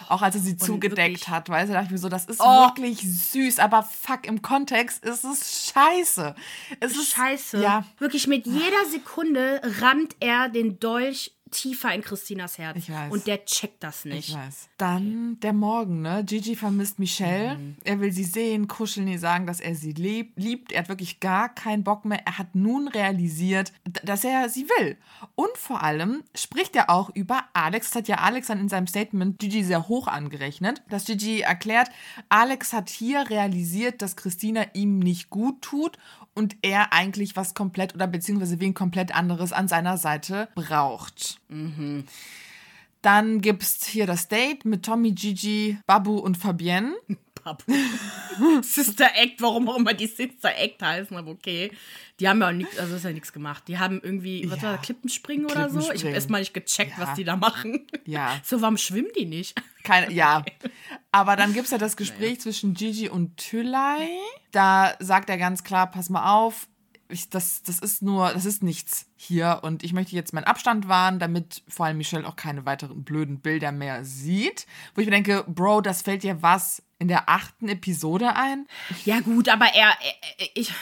Auch 0.09 0.23
als 0.23 0.35
er 0.35 0.41
sie 0.41 0.57
zugedeckt 0.57 0.97
wirklich- 0.99 1.29
hat, 1.29 1.49
weißt 1.49 1.69
du, 1.71 1.73
dachte 1.75 1.87
ich 1.87 1.93
mir 1.93 1.99
so, 1.99 2.09
das 2.09 2.25
ist 2.27 2.41
Oh. 2.41 2.63
wirklich 2.67 2.90
süß, 2.99 3.59
aber 3.59 3.83
fuck, 3.83 4.27
im 4.27 4.43
Kontext 4.43 5.05
ist 5.05 5.25
es 5.25 5.73
scheiße. 5.73 6.35
Es 6.81 6.93
ist 6.93 7.11
Scheiße. 7.13 7.63
Ja, 7.63 7.85
Wirklich 7.99 8.27
mit 8.27 8.47
jeder 8.47 8.85
Sekunde 8.91 9.61
rammt 9.81 10.17
er 10.21 10.49
den 10.49 10.81
Dolch 10.81 11.37
tiefer 11.51 11.95
in 11.95 12.03
Christinas 12.03 12.59
Herz. 12.59 12.77
Ich 12.77 12.91
weiß. 12.91 13.13
Und 13.13 13.27
der 13.27 13.45
checkt 13.45 13.83
das 13.83 14.05
ich 14.05 14.15
nicht. 14.15 14.35
weiß. 14.35 14.69
Dann 14.79 15.39
der 15.41 15.53
Morgen, 15.53 16.03
ne? 16.03 16.25
Gigi 16.25 16.57
vermisst 16.57 16.99
Michelle. 16.99 17.57
Mhm. 17.57 17.77
Er 17.85 18.01
will 18.01 18.13
sie 18.13 18.25
sehen, 18.25 18.69
kuscheln, 18.69 19.09
ihr 19.09 19.19
sagen, 19.19 19.47
dass 19.47 19.61
er 19.61 19.75
sie 19.75 19.93
lieb, 19.93 20.33
liebt. 20.37 20.73
Er 20.73 20.81
hat 20.83 20.89
wirklich 20.89 21.21
gar 21.21 21.49
keinen 21.55 21.85
Bock 21.85 22.05
mehr. 22.05 22.25
Er 22.27 22.39
hat 22.39 22.55
nun 22.55 22.89
realisiert, 22.89 23.73
dass 24.05 24.25
er 24.25 24.49
sie 24.49 24.69
will. 24.79 24.97
Und 25.35 25.57
vor 25.57 25.83
allem 25.83 26.23
spricht 26.35 26.77
er 26.77 26.91
auch 26.91 27.11
über 27.15 27.45
Alex. 27.53 27.89
Das 27.91 27.97
hat 27.97 28.09
ja 28.09 28.17
Alex 28.19 28.49
dann 28.49 28.61
in 28.61 28.69
seinem 28.69 28.87
Statement 28.87 29.39
Gigi 29.39 29.65
sehr 29.65 29.89
hoch 29.89 30.07
angerechnet. 30.09 30.83
Dass 30.89 31.05
Gigi 31.05 31.41
erklärt, 31.41 31.91
Alex 32.29 32.73
hat 32.73 32.89
hier 32.91 33.29
realisiert, 33.29 34.03
dass 34.03 34.17
Christina 34.17 34.65
ihm 34.75 34.99
nicht 34.99 35.31
gut 35.31 35.63
tut 35.63 35.99
und 36.35 36.57
er 36.63 36.93
eigentlich 36.93 37.37
was 37.37 37.55
komplett 37.55 37.95
oder 37.95 38.07
beziehungsweise 38.07 38.61
wen 38.61 38.75
komplett 38.75 39.15
anderes 39.15 39.53
an 39.53 39.69
seiner 39.69 39.97
Seite 39.99 40.49
braucht. 40.55 41.40
Dann 43.03 43.41
gibt's 43.41 43.87
hier 43.87 44.07
das 44.07 44.29
Date 44.29 44.65
mit 44.67 44.85
Tommy, 44.85 45.13
Gigi, 45.13 45.79
Babu 45.87 46.19
und 46.19 46.37
Fabienne. 46.37 46.95
Papu. 47.43 47.73
Sister 48.61 49.09
Act, 49.17 49.41
warum 49.41 49.67
auch 49.71 49.79
immer 49.79 49.95
die 49.95 50.07
Sister 50.09 50.55
Act 50.59 50.83
heißen, 50.83 51.17
aber 51.17 51.31
okay. 51.31 51.73
Die 52.19 52.29
haben 52.29 52.43
ja 52.43 52.49
auch 52.49 52.53
nichts, 52.53 52.79
also 52.79 52.97
ist 52.97 53.05
ja 53.05 53.13
nichts 53.13 53.33
gemacht. 53.33 53.63
Die 53.67 53.79
haben 53.79 53.99
irgendwie, 54.03 54.45
was 54.51 54.59
Ja. 54.61 54.65
war 54.69 54.77
das, 54.77 54.85
Klippenspringen 54.85 55.47
oder 55.47 55.71
so? 55.71 55.79
Ich 55.79 55.85
habe 55.85 55.85
Klippenspringen. 55.85 56.15
erst 56.17 56.29
mal 56.29 56.39
nicht 56.41 56.53
gecheckt, 56.53 56.99
Ja. 56.99 57.07
was 57.07 57.15
die 57.15 57.25
da 57.25 57.37
machen. 57.37 57.87
Ja. 58.05 58.39
So, 58.45 58.61
warum 58.61 58.77
schwimmen 58.77 59.09
die 59.19 59.25
nicht? 59.25 59.55
Keine, 59.85 60.13
ja. 60.13 60.45
Aber 61.13 61.35
dann 61.37 61.55
gibt's 61.55 61.71
ja 61.71 61.79
das 61.79 61.97
Gespräch 61.97 62.43
zwischen 62.43 62.75
Gigi 62.75 63.09
und 63.09 63.39
Tülay. 63.39 64.07
Da 64.53 64.95
sagt 64.99 65.31
er 65.31 65.39
ganz 65.39 65.65
klar, 65.65 65.91
pass 65.91 66.11
mal 66.11 66.31
auf, 66.35 66.69
ich, 67.11 67.31
das, 67.31 67.63
das 67.63 67.79
ist 67.79 68.03
nur, 68.03 68.33
das 68.33 68.45
ist 68.45 68.63
nichts 68.63 69.07
hier 69.17 69.61
und 69.63 69.83
ich 69.83 69.93
möchte 69.93 70.15
jetzt 70.17 70.33
meinen 70.33 70.45
Abstand 70.45 70.89
wahren, 70.89 71.19
damit 71.19 71.63
vor 71.69 71.87
allem 71.87 71.99
Michelle 71.99 72.27
auch 72.27 72.37
keine 72.37 72.67
weiteren 72.67 73.05
blöden 73.05 73.41
Bilder 73.41 73.73
mehr 73.73 74.05
sieht. 74.05 74.67
Wo 74.95 75.01
ich 75.01 75.07
mir 75.07 75.13
denke, 75.13 75.45
Bro, 75.47 75.83
das 75.83 76.03
fällt 76.03 76.23
dir 76.23 76.43
was 76.43 76.83
in 76.99 77.09
der 77.09 77.29
achten 77.29 77.69
Episode 77.69 78.37
ein? 78.37 78.67
Ja, 79.05 79.21
gut, 79.21 79.49
aber 79.49 79.67
er, 79.67 79.89
er 80.39 80.49
ich. 80.55 80.73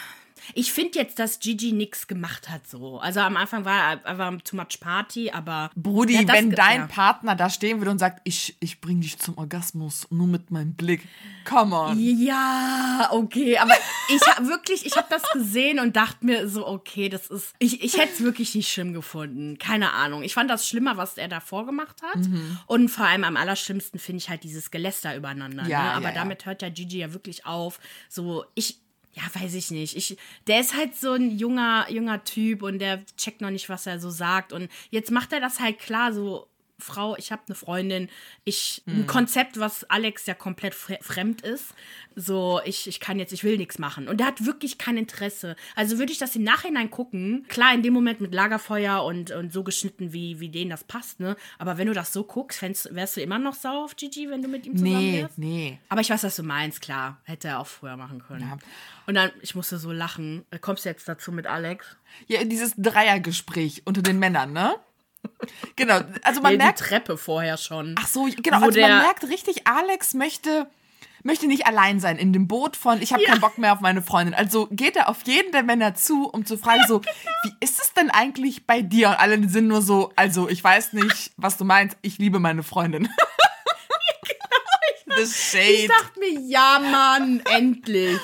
Ich 0.55 0.73
finde 0.73 0.99
jetzt, 0.99 1.19
dass 1.19 1.41
Gigi 1.41 1.73
nichts 1.73 2.07
gemacht 2.07 2.49
hat 2.49 2.67
so. 2.67 2.99
Also 2.99 3.21
am 3.21 3.37
Anfang 3.37 3.65
war 3.65 4.01
er 4.05 4.39
too 4.45 4.57
much 4.57 4.81
Party, 4.81 5.31
aber. 5.31 5.71
Brudi, 5.77 6.27
wenn 6.27 6.51
dein 6.51 6.81
ja. 6.81 6.87
Partner 6.87 7.35
da 7.35 7.51
stehen 7.51 7.79
würde 7.79 7.91
und 7.91 7.99
sagt, 7.99 8.21
ich, 8.25 8.57
ich 8.61 8.81
bring 8.81 9.01
dich 9.01 9.19
zum 9.19 9.37
Orgasmus 9.39 10.07
nur 10.11 10.27
mit 10.27 10.51
meinem 10.51 10.75
Blick. 10.75 11.03
Come 11.45 11.75
on. 11.75 11.99
Ja, 11.99 13.09
okay. 13.13 13.59
Aber 13.59 13.75
ich 14.09 14.21
habe 14.27 14.49
wirklich, 14.49 14.85
ich 14.85 14.97
habe 14.97 15.09
das 15.11 15.23
gesehen 15.33 15.79
und 15.79 15.97
dachte 15.97 16.25
mir 16.25 16.49
so, 16.49 16.67
okay, 16.67 17.09
das 17.09 17.29
ist. 17.29 17.55
Ich, 17.59 17.83
ich 17.83 17.97
hätte 17.97 18.13
es 18.13 18.21
wirklich 18.23 18.55
nicht 18.55 18.71
schlimm 18.71 18.93
gefunden. 18.93 19.59
Keine 19.59 19.93
Ahnung. 19.93 20.23
Ich 20.23 20.35
fand 20.35 20.51
das 20.51 20.69
schlimmer, 20.69 20.97
was 20.97 21.17
er 21.17 21.29
davor 21.29 21.67
gemacht 21.67 22.03
hat. 22.03 22.17
Mhm. 22.17 22.59
Und 22.67 22.89
vor 22.89 23.07
allem 23.07 23.25
am 23.25 23.37
allerschlimmsten 23.37 23.99
finde 23.99 24.19
ich 24.19 24.29
halt 24.29 24.45
dieses 24.45 24.71
Geläster 24.71 25.17
übereinander. 25.17 25.67
Ja, 25.67 25.83
ne? 25.83 25.93
Aber 25.93 26.09
ja, 26.09 26.15
damit 26.15 26.47
hört 26.47 26.63
ja 26.63 26.69
Gigi 26.69 26.99
ja 26.99 27.13
wirklich 27.13 27.47
auf. 27.47 27.81
So, 28.09 28.45
ich 28.55 28.81
ja, 29.19 29.41
weiß 29.41 29.55
ich 29.55 29.71
nicht. 29.71 29.97
Ich, 29.97 30.17
der 30.47 30.61
ist 30.61 30.77
halt 30.77 30.95
so 30.95 31.13
ein 31.13 31.37
junger, 31.37 31.91
junger 31.91 32.23
Typ 32.23 32.63
und 32.63 32.79
der 32.79 33.05
checkt 33.17 33.41
noch 33.41 33.51
nicht, 33.51 33.69
was 33.69 33.87
er 33.87 33.99
so 33.99 34.11
sagt. 34.11 34.53
Und 34.53 34.71
jetzt 34.91 35.11
macht 35.11 35.33
er 35.33 35.41
das 35.41 35.59
halt 35.59 35.79
klar, 35.81 36.13
so, 36.13 36.47
Frau, 36.81 37.17
ich 37.17 37.33
habe 37.33 37.43
eine 37.47 37.57
Freundin, 37.57 38.09
ich 38.45 38.83
ein 38.87 38.99
hm. 38.99 39.07
Konzept, 39.09 39.59
was 39.59 39.83
Alex 39.91 40.27
ja 40.27 40.35
komplett 40.35 40.75
fremd 40.75 41.43
ist. 41.43 41.75
So, 42.15 42.61
ich, 42.65 42.87
ich 42.87 43.01
kann 43.01 43.19
jetzt, 43.19 43.33
ich 43.33 43.43
will 43.43 43.57
nichts 43.57 43.79
machen. 43.79 44.07
Und 44.07 44.19
der 44.19 44.29
hat 44.29 44.45
wirklich 44.45 44.79
kein 44.79 44.97
Interesse. 44.97 45.57
Also 45.75 45.99
würde 45.99 46.13
ich 46.13 46.19
das 46.19 46.37
im 46.37 46.45
Nachhinein 46.45 46.91
gucken, 46.91 47.47
klar, 47.49 47.75
in 47.75 47.83
dem 47.83 47.93
Moment 47.93 48.21
mit 48.21 48.33
Lagerfeuer 48.33 49.03
und, 49.03 49.33
und 49.33 49.53
so 49.53 49.65
geschnitten, 49.65 50.13
wie, 50.13 50.39
wie 50.39 50.51
denen 50.51 50.71
das 50.71 50.85
passt, 50.85 51.19
ne? 51.19 51.37
Aber 51.59 51.79
wenn 51.79 51.89
du 51.89 51.95
das 51.95 52.13
so 52.13 52.23
guckst, 52.23 52.63
wärst, 52.63 52.95
wärst 52.95 53.17
du 53.17 53.23
immer 53.23 53.41
noch 53.41 53.55
sauer 53.55 53.85
auf 53.85 53.97
Gigi, 53.97 54.31
wenn 54.31 54.43
du 54.43 54.49
mit 54.49 54.65
ihm 54.65 54.77
zusammen 54.77 54.99
nee, 54.99 55.23
wärst? 55.23 55.39
Nee, 55.39 55.47
nee. 55.47 55.79
Aber 55.89 56.01
ich 56.01 56.11
weiß, 56.11 56.23
was 56.23 56.37
du 56.37 56.45
meinst, 56.45 56.81
klar. 56.81 57.21
Hätte 57.25 57.49
er 57.49 57.61
auch 57.61 57.67
früher 57.67 57.97
machen 57.97 58.23
können. 58.23 58.43
Ja. 58.43 58.59
Und 59.07 59.15
dann, 59.15 59.33
ich 59.43 59.57
musste 59.57 59.79
so 59.79 59.91
lachen. 59.91 60.45
Kommst 60.61 60.85
du 60.85 60.91
jetzt 60.91 61.09
dazu 61.09 61.33
mit 61.33 61.47
Alex? 61.47 61.97
Ja, 62.29 62.45
dieses 62.45 62.75
Dreiergespräch 62.77 63.83
unter 63.85 64.03
den 64.03 64.19
Männern, 64.19 64.53
ne? 64.53 64.77
Genau, 65.77 66.01
also 66.23 66.41
man 66.41 66.53
nee, 66.53 66.59
merkt. 66.59 66.81
Die 66.81 66.85
Treppe 66.85 67.17
vorher 67.17 67.57
schon. 67.57 67.95
Ach 67.99 68.07
so, 68.07 68.29
genau, 68.43 68.61
also 68.61 68.81
man 68.81 68.99
merkt 68.99 69.25
richtig, 69.25 69.67
Alex 69.67 70.15
möchte, 70.15 70.69
möchte 71.23 71.47
nicht 71.47 71.67
allein 71.67 72.01
sein 72.01 72.19
in 72.19 72.33
dem 72.33 72.49
Boot 72.49 72.77
von, 72.77 73.01
ich 73.01 73.13
habe 73.13 73.23
ja. 73.23 73.31
keinen 73.31 73.41
Bock 73.41 73.59
mehr 73.59 73.73
auf 73.73 73.81
meine 73.81 74.03
Freundin. 74.03 74.35
Also 74.35 74.67
geht 74.71 74.97
er 74.97 75.09
auf 75.09 75.19
jeden 75.25 75.53
der 75.53 75.63
Männer 75.63 75.95
zu, 75.95 76.29
um 76.29 76.45
zu 76.45 76.59
fragen, 76.59 76.83
so, 76.87 77.01
genau. 77.01 77.13
wie 77.45 77.53
ist 77.61 77.81
es 77.81 77.93
denn 77.95 78.11
eigentlich 78.11 78.67
bei 78.67 78.83
dir? 78.83 79.11
Und 79.11 79.15
alle 79.21 79.49
sind 79.49 79.69
nur 79.69 79.83
so, 79.83 80.13
also 80.17 80.49
ich 80.49 80.63
weiß 80.63 80.93
nicht, 80.95 81.33
was 81.37 81.57
du 81.57 81.65
meinst, 81.65 81.97
ich 82.03 82.19
liebe 82.19 82.39
meine 82.39 82.63
Freundin. 82.63 83.09
The 85.17 85.27
Shade. 85.27 85.65
Ich 85.65 85.89
dachte 85.89 86.21
mir, 86.21 86.41
ja, 86.49 86.79
Mann, 86.79 87.43
endlich. 87.51 88.21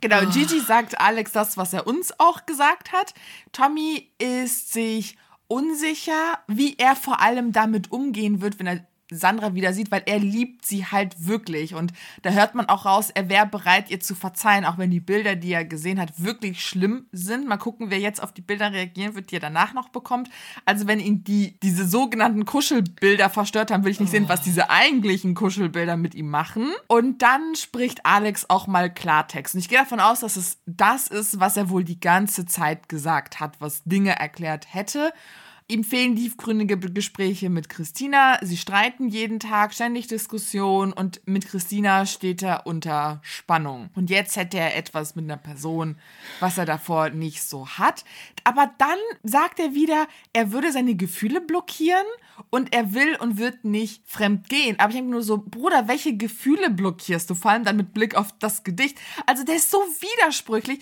Genau, 0.00 0.22
oh. 0.22 0.30
Gigi 0.30 0.60
sagt 0.60 1.00
Alex 1.00 1.32
das, 1.32 1.56
was 1.56 1.72
er 1.72 1.86
uns 1.86 2.12
auch 2.18 2.46
gesagt 2.46 2.92
hat. 2.92 3.14
Tommy 3.52 4.10
ist 4.18 4.72
sich 4.72 5.16
unsicher, 5.50 6.38
wie 6.46 6.76
er 6.78 6.94
vor 6.94 7.20
allem 7.20 7.52
damit 7.52 7.90
umgehen 7.90 8.40
wird, 8.40 8.58
wenn 8.58 8.66
er 8.66 8.86
Sandra 9.10 9.54
wieder 9.54 9.72
sieht, 9.72 9.90
weil 9.90 10.02
er 10.06 10.18
liebt 10.18 10.64
sie 10.64 10.86
halt 10.86 11.26
wirklich. 11.26 11.74
Und 11.74 11.92
da 12.22 12.30
hört 12.30 12.54
man 12.54 12.66
auch 12.66 12.84
raus, 12.84 13.10
er 13.10 13.28
wäre 13.28 13.46
bereit, 13.46 13.90
ihr 13.90 14.00
zu 14.00 14.14
verzeihen, 14.14 14.64
auch 14.64 14.78
wenn 14.78 14.90
die 14.90 15.00
Bilder, 15.00 15.36
die 15.36 15.52
er 15.52 15.64
gesehen 15.64 16.00
hat, 16.00 16.22
wirklich 16.22 16.64
schlimm 16.64 17.06
sind. 17.12 17.48
Mal 17.48 17.56
gucken, 17.56 17.90
wer 17.90 17.98
jetzt 17.98 18.22
auf 18.22 18.32
die 18.32 18.42
Bilder 18.42 18.72
reagieren 18.72 19.14
wird, 19.14 19.30
die 19.30 19.36
er 19.36 19.40
danach 19.40 19.74
noch 19.74 19.88
bekommt. 19.88 20.30
Also 20.64 20.86
wenn 20.86 21.00
ihn 21.00 21.24
die, 21.24 21.58
diese 21.60 21.86
sogenannten 21.86 22.44
Kuschelbilder 22.44 23.30
verstört 23.30 23.70
haben, 23.70 23.84
will 23.84 23.92
ich 23.92 24.00
nicht 24.00 24.10
sehen, 24.10 24.28
was 24.28 24.42
diese 24.42 24.70
eigentlichen 24.70 25.34
Kuschelbilder 25.34 25.96
mit 25.96 26.14
ihm 26.14 26.30
machen. 26.30 26.72
Und 26.86 27.22
dann 27.22 27.54
spricht 27.56 28.06
Alex 28.06 28.48
auch 28.48 28.66
mal 28.66 28.92
Klartext. 28.92 29.54
Und 29.54 29.60
ich 29.60 29.68
gehe 29.68 29.78
davon 29.78 30.00
aus, 30.00 30.20
dass 30.20 30.36
es 30.36 30.58
das 30.66 31.08
ist, 31.08 31.40
was 31.40 31.56
er 31.56 31.70
wohl 31.70 31.84
die 31.84 32.00
ganze 32.00 32.46
Zeit 32.46 32.88
gesagt 32.88 33.40
hat, 33.40 33.60
was 33.60 33.82
Dinge 33.84 34.18
erklärt 34.18 34.72
hätte. 34.72 35.12
Ihm 35.70 35.84
fehlen 35.84 36.16
tiefgründige 36.16 36.76
Gespräche 36.76 37.48
mit 37.48 37.68
Christina. 37.68 38.40
Sie 38.42 38.56
streiten 38.56 39.06
jeden 39.06 39.38
Tag, 39.38 39.72
ständig 39.72 40.08
Diskussion 40.08 40.92
und 40.92 41.20
mit 41.26 41.46
Christina 41.46 42.06
steht 42.06 42.42
er 42.42 42.66
unter 42.66 43.20
Spannung. 43.22 43.88
Und 43.94 44.10
jetzt 44.10 44.34
hätte 44.34 44.58
er 44.58 44.76
etwas 44.76 45.14
mit 45.14 45.26
einer 45.26 45.36
Person, 45.36 45.94
was 46.40 46.58
er 46.58 46.66
davor 46.66 47.10
nicht 47.10 47.44
so 47.44 47.68
hat. 47.68 48.04
Aber 48.42 48.68
dann 48.78 48.98
sagt 49.22 49.60
er 49.60 49.72
wieder, 49.72 50.08
er 50.32 50.50
würde 50.50 50.72
seine 50.72 50.96
Gefühle 50.96 51.40
blockieren 51.40 52.06
und 52.50 52.74
er 52.74 52.92
will 52.92 53.14
und 53.20 53.38
wird 53.38 53.64
nicht 53.64 54.02
fremd 54.06 54.48
gehen. 54.48 54.76
Aber 54.80 54.88
ich 54.88 54.96
denke 54.96 55.12
nur 55.12 55.22
so, 55.22 55.38
Bruder, 55.38 55.86
welche 55.86 56.16
Gefühle 56.16 56.70
blockierst 56.70 57.30
du? 57.30 57.36
Vor 57.36 57.52
allem 57.52 57.62
dann 57.62 57.76
mit 57.76 57.94
Blick 57.94 58.16
auf 58.16 58.34
das 58.40 58.64
Gedicht. 58.64 58.98
Also 59.24 59.44
der 59.44 59.54
ist 59.54 59.70
so 59.70 59.78
widersprüchlich. 59.78 60.80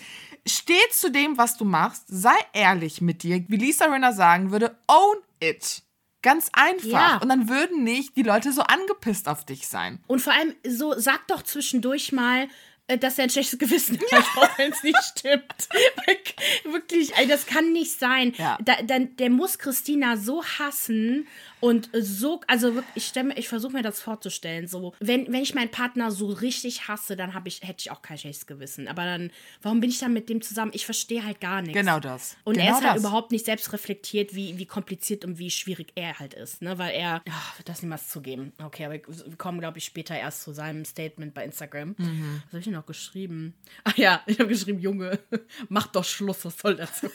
Steh 0.49 0.89
zu 0.91 1.11
dem, 1.11 1.37
was 1.37 1.57
du 1.57 1.65
machst. 1.65 2.03
Sei 2.07 2.35
ehrlich 2.53 3.01
mit 3.01 3.23
dir. 3.23 3.43
Wie 3.47 3.57
Lisa 3.57 3.85
Renner 3.85 4.13
sagen 4.13 4.51
würde, 4.51 4.75
own 4.87 5.17
it. 5.39 5.83
Ganz 6.21 6.49
einfach. 6.51 6.89
Ja. 6.89 7.17
Und 7.17 7.29
dann 7.29 7.47
würden 7.47 7.83
nicht 7.83 8.17
die 8.17 8.23
Leute 8.23 8.51
so 8.51 8.61
angepisst 8.61 9.29
auf 9.29 9.45
dich 9.45 9.67
sein. 9.67 10.03
Und 10.07 10.21
vor 10.21 10.33
allem 10.33 10.53
so, 10.67 10.93
sag 10.97 11.25
doch 11.27 11.43
zwischendurch 11.43 12.11
mal, 12.11 12.49
dass 12.97 13.17
er 13.17 13.25
ein 13.25 13.29
schlechtes 13.29 13.59
Gewissen 13.59 13.99
hat, 14.11 14.25
auch 14.37 14.57
wenn 14.57 14.71
es 14.71 14.83
nicht 14.83 14.97
stimmt. 15.03 15.69
Wirklich, 16.63 17.11
das 17.27 17.45
kann 17.45 17.71
nicht 17.71 17.99
sein. 17.99 18.33
Ja. 18.37 18.57
Da, 18.63 18.81
da, 18.81 18.99
der 18.99 19.29
muss 19.29 19.59
Christina 19.59 20.17
so 20.17 20.43
hassen 20.43 21.27
und 21.61 21.89
so, 21.93 22.39
also 22.47 22.75
wirklich, 22.75 23.11
ich, 23.13 23.37
ich 23.37 23.49
versuche 23.49 23.73
mir 23.73 23.81
das 23.81 23.99
vorzustellen. 23.99 24.67
So, 24.67 24.93
wenn, 24.99 25.31
wenn 25.31 25.41
ich 25.41 25.53
meinen 25.53 25.69
Partner 25.69 26.09
so 26.09 26.27
richtig 26.27 26.87
hasse, 26.87 27.17
dann 27.17 27.33
ich, 27.45 27.61
hätte 27.61 27.79
ich 27.79 27.91
auch 27.91 28.01
kein 28.01 28.17
schlechtes 28.17 28.47
Gewissen. 28.47 28.87
Aber 28.87 29.03
dann, 29.03 29.31
warum 29.61 29.81
bin 29.81 29.89
ich 29.89 29.99
dann 29.99 30.13
mit 30.13 30.29
dem 30.29 30.41
zusammen? 30.41 30.71
Ich 30.73 30.85
verstehe 30.85 31.25
halt 31.25 31.41
gar 31.41 31.61
nichts. 31.61 31.77
Genau 31.77 31.99
das. 31.99 32.37
Und 32.45 32.53
genau 32.55 32.65
er 32.65 32.71
ist 32.71 32.83
halt 32.83 32.95
das. 32.95 33.03
überhaupt 33.03 33.31
nicht 33.31 33.45
selbst 33.45 33.73
reflektiert, 33.73 34.35
wie, 34.35 34.57
wie 34.57 34.65
kompliziert 34.65 35.25
und 35.25 35.37
wie 35.37 35.51
schwierig 35.51 35.91
er 35.95 36.17
halt 36.19 36.33
ist. 36.33 36.61
Ne? 36.61 36.77
Weil 36.77 36.95
er, 36.95 37.21
ach, 37.29 37.61
das 37.63 37.81
niemals 37.81 38.07
zugeben. 38.07 38.53
Okay, 38.63 38.85
aber 38.85 38.93
wir 38.93 39.37
kommen, 39.37 39.59
glaube 39.59 39.79
ich, 39.79 39.85
später 39.85 40.17
erst 40.17 40.43
zu 40.43 40.53
seinem 40.53 40.85
Statement 40.85 41.33
bei 41.33 41.43
Instagram. 41.43 41.95
Mhm. 41.97 42.41
Was 42.45 42.53
habe 42.53 42.59
ich 42.59 42.65
denn 42.65 42.77
noch 42.79 42.85
geschrieben? 42.85 43.53
Ach 43.83 43.97
ja, 43.97 44.21
ich 44.25 44.39
habe 44.39 44.49
geschrieben, 44.49 44.79
Junge, 44.79 45.19
mach 45.69 45.87
doch 45.87 46.03
Schluss, 46.03 46.45
was 46.45 46.57
soll 46.57 46.75
das? 46.75 47.03
ich 47.03 47.11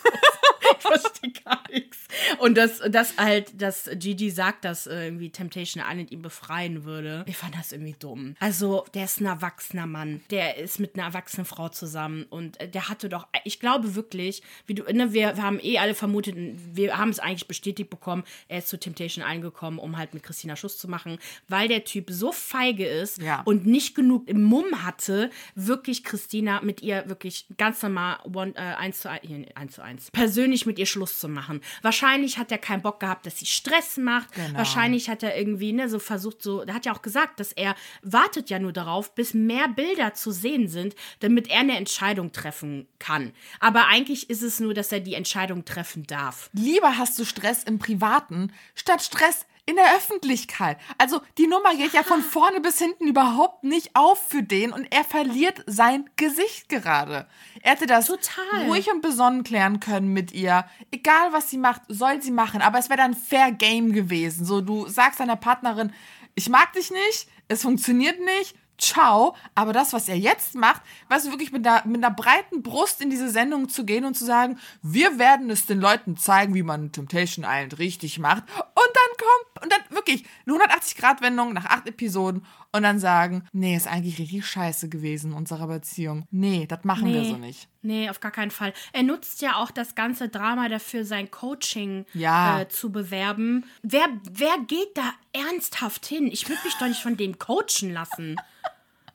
verstehe 0.79 1.33
gar 1.45 1.63
nichts. 1.71 1.94
Und 2.39 2.57
das, 2.57 2.81
das 2.91 3.17
halt, 3.17 3.61
dass 3.61 3.91
Gigi 3.95 4.31
sagt, 4.31 4.65
dass 4.65 4.87
irgendwie 4.87 5.31
Temptation 5.31 5.83
Island 5.87 6.11
ihn 6.11 6.23
befreien 6.23 6.85
würde. 6.85 7.25
Ich 7.27 7.37
fand 7.37 7.55
das 7.55 7.73
irgendwie 7.73 7.97
dumm. 7.99 8.35
Also, 8.41 8.85
der 8.95 9.05
ist 9.05 9.21
ein 9.21 9.27
erwachsener 9.27 9.87
Mann. 9.87 10.23
Der 10.31 10.57
ist 10.57 10.81
mit 10.81 10.95
einer 10.95 11.05
erwachsenen 11.07 11.45
Frau 11.45 11.69
zusammen. 11.69 12.25
Und 12.31 12.61
äh, 12.61 12.69
der 12.69 12.89
hatte 12.89 13.09
doch, 13.09 13.27
ich 13.45 13.61
glaube 13.61 13.95
wirklich, 13.95 14.43
wie 14.67 14.75
du, 14.75 14.85
ne, 14.85 15.13
wir, 15.13 15.37
wir 15.37 15.43
haben 15.43 15.61
eh 15.63 15.79
alle 15.79 15.95
vermutet, 15.95 16.37
wir 16.37 16.97
haben 16.97 17.11
es 17.11 17.19
eigentlich 17.19 17.49
bestätigt 17.49 17.91
bekommen, 17.91 18.25
er 18.49 18.59
ist 18.59 18.69
zu 18.69 18.79
Temptation 18.79 19.25
eingekommen, 19.25 19.79
um 19.79 19.97
halt 19.97 20.15
mit 20.15 20.23
Christina 20.23 20.57
Schuss 20.57 20.79
zu 20.79 20.89
machen, 20.89 21.19
weil 21.49 21.69
der 21.69 21.85
Typ 21.85 22.11
so 22.11 22.33
feige 22.33 22.87
ist 22.87 23.19
ja. 23.19 23.43
und 23.45 23.67
nicht 23.67 23.95
genug 23.95 24.29
im 24.29 24.43
Mumm 24.43 24.85
hatte, 24.85 25.31
wirklich 25.55 26.05
Christina 26.05 26.61
mit 26.63 26.83
ihr 26.83 27.09
wirklich 27.09 27.47
ganz 27.57 27.83
normal 27.83 28.19
one, 28.25 28.53
äh, 28.57 28.61
eins 28.61 29.01
zu 29.01 29.11
eins, 29.11 29.75
zu 29.75 29.83
eins 29.83 30.11
persönlich 30.11 30.67
mit 30.67 30.79
ihr 30.79 30.87
Schluss 30.87 31.19
zu 31.19 31.29
machen. 31.29 31.61
Wahrscheinlich 31.83 32.04
hat 32.05 32.53
er 32.53 32.59
keinen 32.59 32.83
Bock 32.83 33.01
gehabt, 33.01 33.27
dass 33.27 33.39
sie 33.39 33.47
Stress 33.47 33.97
macht. 33.97 34.33
Genau. 34.33 34.59
Wahrscheinlich 34.59 35.09
hat 35.09 35.23
er 35.23 35.37
irgendwie 35.37 35.73
ne, 35.73 35.89
so 35.89 35.99
versucht, 35.99 36.43
so, 36.43 36.63
er 36.63 36.75
hat 36.75 36.87
ja 36.87 36.95
auch 36.95 37.03
gesagt, 37.03 37.41
dass 37.41 37.53
er 37.53 37.75
wartet 38.03 38.51
ja 38.51 38.59
nur 38.59 38.73
darauf, 38.73 39.15
bis 39.15 39.35
mehr 39.35 39.69
Bilder 39.69 40.15
zu 40.15 40.31
sehen 40.31 40.69
sind, 40.69 40.95
damit 41.21 41.49
er 41.49 41.61
eine 41.61 41.77
Entscheidung 41.77 42.33
treffen 42.33 42.87
kann. 42.99 43.33
Aber 43.61 43.89
eigentlich 43.89 44.31
ist 44.31 44.43
es 44.43 44.61
nur, 44.61 44.75
dass 44.75 44.93
er 44.93 45.01
die 45.01 45.15
Entscheidung 45.15 45.65
treffen 45.65 46.07
darf. 46.07 46.51
Lieber 46.53 46.99
hast 46.99 47.19
du 47.19 47.25
Stress 47.25 47.65
im 47.65 47.79
Privaten 47.79 48.53
statt 48.75 49.03
Stress 49.03 49.47
in 49.67 49.77
der 49.77 49.97
Öffentlichkeit. 49.97 50.79
Also 50.99 51.21
die 51.39 51.47
Nummer 51.47 51.75
geht 51.75 51.93
ja 51.93 52.03
von 52.03 52.23
vorne 52.23 52.61
bis 52.61 52.79
hinten 52.79 53.09
überhaupt 53.09 53.65
nicht 53.65 53.91
auf 53.95 54.23
für 54.29 54.43
den 54.43 54.73
und 54.73 54.87
er 54.91 55.05
verliert 55.05 55.63
sein 55.67 56.11
Gesicht 56.17 56.69
gerade. 56.69 57.27
Er 57.63 57.73
hätte 57.73 57.87
das 57.87 58.07
Total. 58.07 58.67
ruhig 58.67 58.91
und 58.91 59.01
besonnen 59.01 59.43
klären 59.43 59.81
können 59.81 60.13
mit 60.13 60.33
ihr. 60.33 60.67
Egal 60.91 61.33
was 61.33 61.49
sie 61.49 61.59
macht, 61.59 61.83
soll 61.89 62.21
sie 62.21 62.31
machen. 62.31 62.61
Aber 62.61 62.79
es 62.79 62.91
wäre 62.91 62.99
dann 62.99 63.15
fair 63.15 63.53
Game 63.53 63.93
gewesen. 63.93 64.45
So, 64.45 64.61
du 64.61 64.87
sagst 64.87 65.21
deiner 65.21 65.37
Partnerin, 65.37 65.93
ich 66.35 66.49
mag 66.49 66.73
dich 66.73 66.91
nicht, 66.91 67.29
es 67.49 67.63
funktioniert 67.63 68.21
nicht, 68.21 68.57
ciao. 68.79 69.35
Aber 69.55 69.73
das, 69.73 69.93
was 69.93 70.09
er 70.09 70.17
jetzt 70.19 70.55
macht, 70.55 70.83
du, 71.09 71.31
wirklich 71.31 71.53
mit 71.53 71.67
einer, 71.67 71.87
mit 71.87 72.05
einer 72.05 72.15
breiten 72.15 72.63
Brust 72.63 73.01
in 73.01 73.11
diese 73.11 73.29
Sendung 73.31 73.69
zu 73.69 73.85
gehen 73.85 74.05
und 74.05 74.15
zu 74.15 74.25
sagen, 74.25 74.59
wir 74.83 75.19
werden 75.19 75.51
es 75.51 75.67
den 75.67 75.81
Leuten 75.81 76.17
zeigen, 76.17 76.55
wie 76.55 76.63
man 76.63 76.93
Temptation 76.93 77.45
Island 77.49 77.79
richtig 77.79 78.19
macht. 78.19 78.43
Und 78.57 78.91
dann 78.95 79.17
kommt, 79.19 79.65
und 79.65 79.73
dann 79.73 79.97
wirklich 79.97 80.25
eine 80.47 80.57
180-Grad-Wendung 80.57 81.53
nach 81.53 81.67
acht 81.67 81.87
Episoden 81.89 82.45
und 82.73 82.83
dann 82.83 82.99
sagen, 82.99 83.45
nee, 83.53 83.77
ist 83.77 83.87
eigentlich 83.87 84.19
richtig 84.19 84.47
scheiße 84.47 84.89
gewesen, 84.89 85.33
unsere 85.33 85.67
Beziehung. 85.67 86.27
Nee, 86.31 86.67
das 86.67 86.85
machen 86.85 87.07
wir 87.13 87.25
so 87.25 87.37
nicht. 87.37 87.69
Nee, 87.83 88.09
auf 88.09 88.21
gar 88.21 88.31
keinen 88.33 88.51
Fall. 88.51 88.73
Er 88.93 89.03
nutzt 89.03 89.43
ja 89.43 89.57
auch 89.57 89.71
das 89.71 89.95
ganze 89.95 90.29
Drama 90.29 90.69
dafür, 90.69 91.05
sein 91.05 91.31
Coaching 91.31 92.07
Ja. 92.15 92.61
äh, 92.63 92.69
zu 92.69 92.91
bewerben. 92.91 93.65
Wer, 93.83 94.07
wer 94.31 94.57
geht 94.67 94.97
da 94.97 95.13
ernsthaft 95.33 96.07
hin? 96.07 96.27
Ich 96.27 96.49
würde 96.49 96.63
mich 96.65 96.75
doch 96.75 96.87
nicht 96.89 97.03
von 97.03 97.17
dem 97.17 97.39
coachen 97.39 97.93
lassen. 97.93 98.37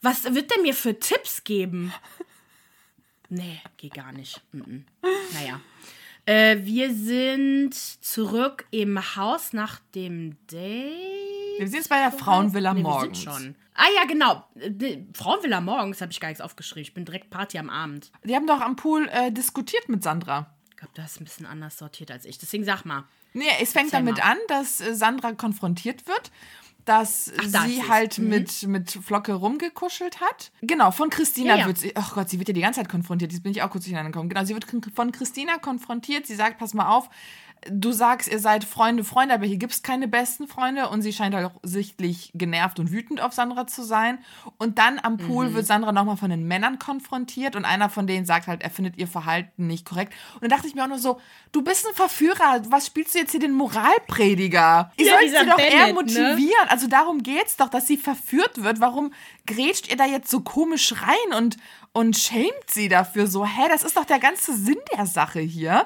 Was 0.02 0.24
wird 0.34 0.50
der 0.52 0.62
mir 0.62 0.74
für 0.74 0.98
Tipps 1.00 1.44
geben? 1.44 1.94
Nee, 3.30 3.62
geht 3.78 3.94
gar 3.94 4.12
nicht. 4.12 4.42
Mhm. 4.52 4.86
Naja. 5.34 5.60
Äh, 6.26 6.58
wir 6.64 6.94
sind 6.94 7.74
zurück 7.74 8.66
im 8.72 8.98
Haus 9.16 9.54
nach 9.54 9.80
dem 9.96 10.38
Date. 10.48 11.60
Wir 11.60 11.68
sind 11.68 11.78
jetzt 11.78 11.90
bei 11.90 12.00
der 12.00 12.12
Frauenvilla 12.12 12.74
Nee, 12.74 12.80
wir 12.80 12.84
morgens. 12.84 13.22
sind 13.22 13.32
schon. 13.34 13.56
Ah 13.76 13.86
ja, 13.96 14.06
genau. 14.06 14.46
Äh, 14.56 15.00
Frauenvilla 15.16 15.62
morgens 15.62 16.02
habe 16.02 16.12
ich 16.12 16.20
gar 16.20 16.28
nichts 16.30 16.42
aufgeschrieben. 16.42 16.84
Ich 16.84 16.94
bin 16.94 17.06
direkt 17.06 17.30
Party 17.30 17.58
am 17.58 17.70
Abend. 17.70 18.12
Die 18.24 18.36
haben 18.36 18.48
doch 18.48 18.62
am 18.62 18.76
Pool 18.76 19.08
äh, 19.10 19.32
diskutiert 19.32 19.90
mit 19.90 20.04
Sandra. 20.04 20.54
Ich 20.72 20.78
glaube, 20.78 20.94
du 20.96 21.02
hast 21.04 21.20
ein 21.20 21.26
bisschen 21.26 21.46
anders 21.46 21.78
sortiert 21.78 22.10
als 22.12 22.26
ich. 22.26 22.38
Deswegen 22.38 22.64
sag 22.64 22.84
mal. 22.86 23.04
Nee, 23.34 23.46
es 23.62 23.74
fängt 23.74 23.94
Erzähl 23.94 24.06
damit 24.06 24.18
mal. 24.18 24.32
an, 24.32 24.38
dass 24.48 24.82
äh, 24.82 24.96
Sandra 24.96 25.34
konfrontiert 25.34 26.08
wird, 26.08 26.32
dass 26.90 27.32
Ach, 27.38 27.46
da 27.52 27.66
ist 27.66 27.70
sie 27.76 27.84
halt 27.88 28.18
Mhm. 28.18 28.30
mit, 28.30 28.64
mit 28.68 28.92
Flocke 28.92 29.34
rumgekuschelt 29.34 30.20
hat. 30.22 30.52
Genau, 30.62 30.92
von 30.92 31.10
Christina 31.10 31.50
Ja, 31.54 31.60
ja. 31.62 31.66
wird 31.68 31.78
sie, 31.78 31.96
ach 31.96 32.16
Gott, 32.16 32.30
sie 32.30 32.40
wird 32.40 32.48
ja 32.50 32.54
die 32.54 32.62
ganze 32.62 32.80
Zeit 32.80 32.90
konfrontiert, 32.90 33.32
jetzt 33.32 33.44
bin 33.44 33.52
ich 33.52 33.62
auch 33.62 33.70
kurz 33.70 33.84
durcheinander 33.86 34.12
gekommen. 34.12 34.30
Genau, 34.30 34.44
sie 34.44 34.54
wird 34.56 34.66
von 34.96 35.12
Christina 35.12 35.58
konfrontiert, 35.60 36.26
sie 36.26 36.36
sagt, 36.36 36.58
pass 36.58 36.74
mal 36.74 36.90
auf, 36.90 37.10
du 37.70 37.92
sagst, 37.92 38.32
ihr 38.32 38.40
seid 38.40 38.64
Freunde, 38.64 39.04
Freunde, 39.04 39.34
aber 39.34 39.46
hier 39.46 39.58
gibt 39.58 39.74
es 39.74 39.84
keine 39.84 40.08
besten 40.08 40.48
Freunde 40.48 40.90
und 40.90 41.02
sie 41.02 41.12
scheint 41.14 41.36
halt 41.36 41.46
auch 41.46 41.60
sichtlich 41.64 42.32
genervt 42.34 42.80
und 42.80 42.92
wütend 42.92 43.22
auf 43.22 43.34
Sandra 43.34 43.68
zu 43.68 43.84
sein. 43.84 44.20
Und 44.58 44.78
dann 44.80 45.00
am 45.02 45.18
Pool 45.18 45.50
Mhm. 45.50 45.54
wird 45.56 45.66
Sandra 45.66 45.92
nochmal 45.92 46.18
von 46.18 46.30
den 46.30 46.48
Männern 46.48 46.80
konfrontiert 46.80 47.56
und 47.56 47.66
einer 47.66 47.90
von 47.90 48.08
denen 48.08 48.26
sagt 48.26 48.48
halt, 48.48 48.62
er 48.62 48.70
findet 48.70 48.98
ihr 48.98 49.08
Verhalten 49.08 49.68
nicht 49.68 49.86
korrekt. 49.86 50.14
Und 50.36 50.44
dann 50.44 50.50
dachte 50.52 50.68
ich 50.68 50.76
mir 50.76 50.84
auch 50.84 50.88
nur 50.88 51.00
so, 51.00 51.20
du 51.52 51.62
bist 51.62 51.86
ein 51.88 51.94
Verführer, 51.96 52.62
was 52.70 52.86
spielst 52.88 53.16
du 53.16 53.20
jetzt 53.20 53.32
hier 53.32 53.40
den 53.40 53.54
Moralprediger? 53.54 54.92
Ich 54.96 55.08
Ja, 55.08 55.14
soll 55.16 55.24
dieser 55.26 55.40
sie 55.42 55.50
doch 55.50 55.60
eher 55.60 55.70
Bennett, 55.70 55.88
ne? 55.88 55.94
motivieren. 55.94 56.68
Also 56.70 56.88
darum 56.88 57.24
geht's 57.24 57.58
doch, 57.58 57.70
dass 57.70 57.88
sie 57.88 57.98
verführt 57.98 58.64
wird. 58.64 58.80
Warum 58.80 59.14
grätscht 59.46 59.90
ihr 59.90 59.98
da 59.98 60.06
jetzt 60.06 60.30
so 60.30 60.42
komisch 60.42 60.94
rein 61.02 61.38
und, 61.38 61.58
und 61.94 62.18
schämt 62.18 62.50
sie 62.70 62.88
dafür 62.90 63.28
so? 63.28 63.46
Hä, 63.46 63.68
das 63.70 63.84
ist 63.84 63.98
doch 63.98 64.06
der 64.06 64.20
ganze 64.20 64.56
Sinn 64.56 64.78
der 64.98 65.06
Sache 65.06 65.40
hier. 65.40 65.86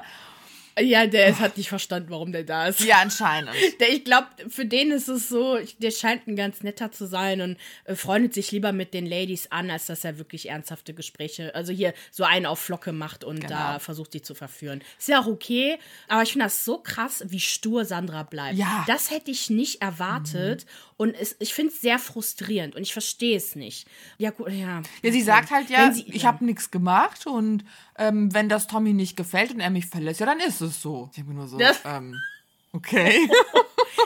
Ja, 0.78 1.06
der 1.06 1.38
hat 1.38 1.56
nicht 1.56 1.68
verstanden, 1.68 2.10
warum 2.10 2.32
der 2.32 2.42
da 2.44 2.66
ist. 2.68 2.80
Ja, 2.80 2.96
anscheinend. 3.00 3.50
Der, 3.80 3.92
ich 3.92 4.04
glaube, 4.04 4.26
für 4.48 4.66
den 4.66 4.90
ist 4.90 5.08
es 5.08 5.28
so, 5.28 5.58
der 5.78 5.90
scheint 5.90 6.26
ein 6.26 6.36
ganz 6.36 6.62
netter 6.62 6.90
zu 6.90 7.06
sein 7.06 7.40
und 7.40 7.56
äh, 7.84 7.94
freundet 7.94 8.34
sich 8.34 8.50
lieber 8.50 8.72
mit 8.72 8.92
den 8.94 9.06
Ladies 9.06 9.50
an, 9.52 9.70
als 9.70 9.86
dass 9.86 10.04
er 10.04 10.18
wirklich 10.18 10.48
ernsthafte 10.48 10.92
Gespräche, 10.94 11.54
also 11.54 11.72
hier 11.72 11.94
so 12.10 12.24
einen 12.24 12.46
auf 12.46 12.58
Flocke 12.58 12.92
macht 12.92 13.22
und 13.24 13.36
Genau. 13.40 13.48
da 13.48 13.78
versucht, 13.78 14.14
die 14.14 14.22
zu 14.22 14.34
verführen. 14.34 14.82
Ist 14.98 15.08
ja 15.08 15.20
auch 15.20 15.26
okay, 15.26 15.78
aber 16.08 16.22
ich 16.22 16.32
finde 16.32 16.46
das 16.46 16.64
so 16.64 16.78
krass, 16.78 17.22
wie 17.28 17.40
stur 17.40 17.84
Sandra 17.84 18.22
bleibt. 18.24 18.56
Ja. 18.58 18.84
Das 18.86 19.10
hätte 19.10 19.30
ich 19.30 19.50
nicht 19.50 19.80
erwartet 19.82 20.66
und 20.96 21.14
es, 21.14 21.36
ich 21.40 21.54
finde 21.54 21.72
es 21.72 21.80
sehr 21.80 21.98
frustrierend 21.98 22.74
und 22.76 22.82
ich 22.82 22.92
verstehe 22.92 23.36
es 23.36 23.54
nicht. 23.56 23.86
Ja, 24.18 24.30
gut, 24.30 24.50
ja. 24.50 24.82
Ja, 25.02 25.12
sie 25.12 25.22
sagt 25.22 25.50
halt 25.50 25.70
ja, 25.70 25.92
sie- 25.92 26.04
ich 26.08 26.22
ja. 26.22 26.28
habe 26.28 26.44
nichts 26.44 26.70
gemacht 26.70 27.26
und 27.26 27.64
ähm, 27.98 28.32
wenn 28.34 28.48
das 28.48 28.66
Tommy 28.66 28.92
nicht 28.92 29.16
gefällt 29.16 29.52
und 29.52 29.60
er 29.60 29.70
mich 29.70 29.86
verlässt, 29.86 30.20
ja, 30.20 30.26
dann 30.26 30.40
ist 30.40 30.60
es 30.60 30.80
so. 30.82 31.06
Ich 31.10 31.16
denke 31.16 31.30
mir 31.30 31.36
nur 31.36 31.48
so, 31.48 31.58
Das- 31.58 31.80
ähm, 31.84 32.16
okay. 32.72 33.28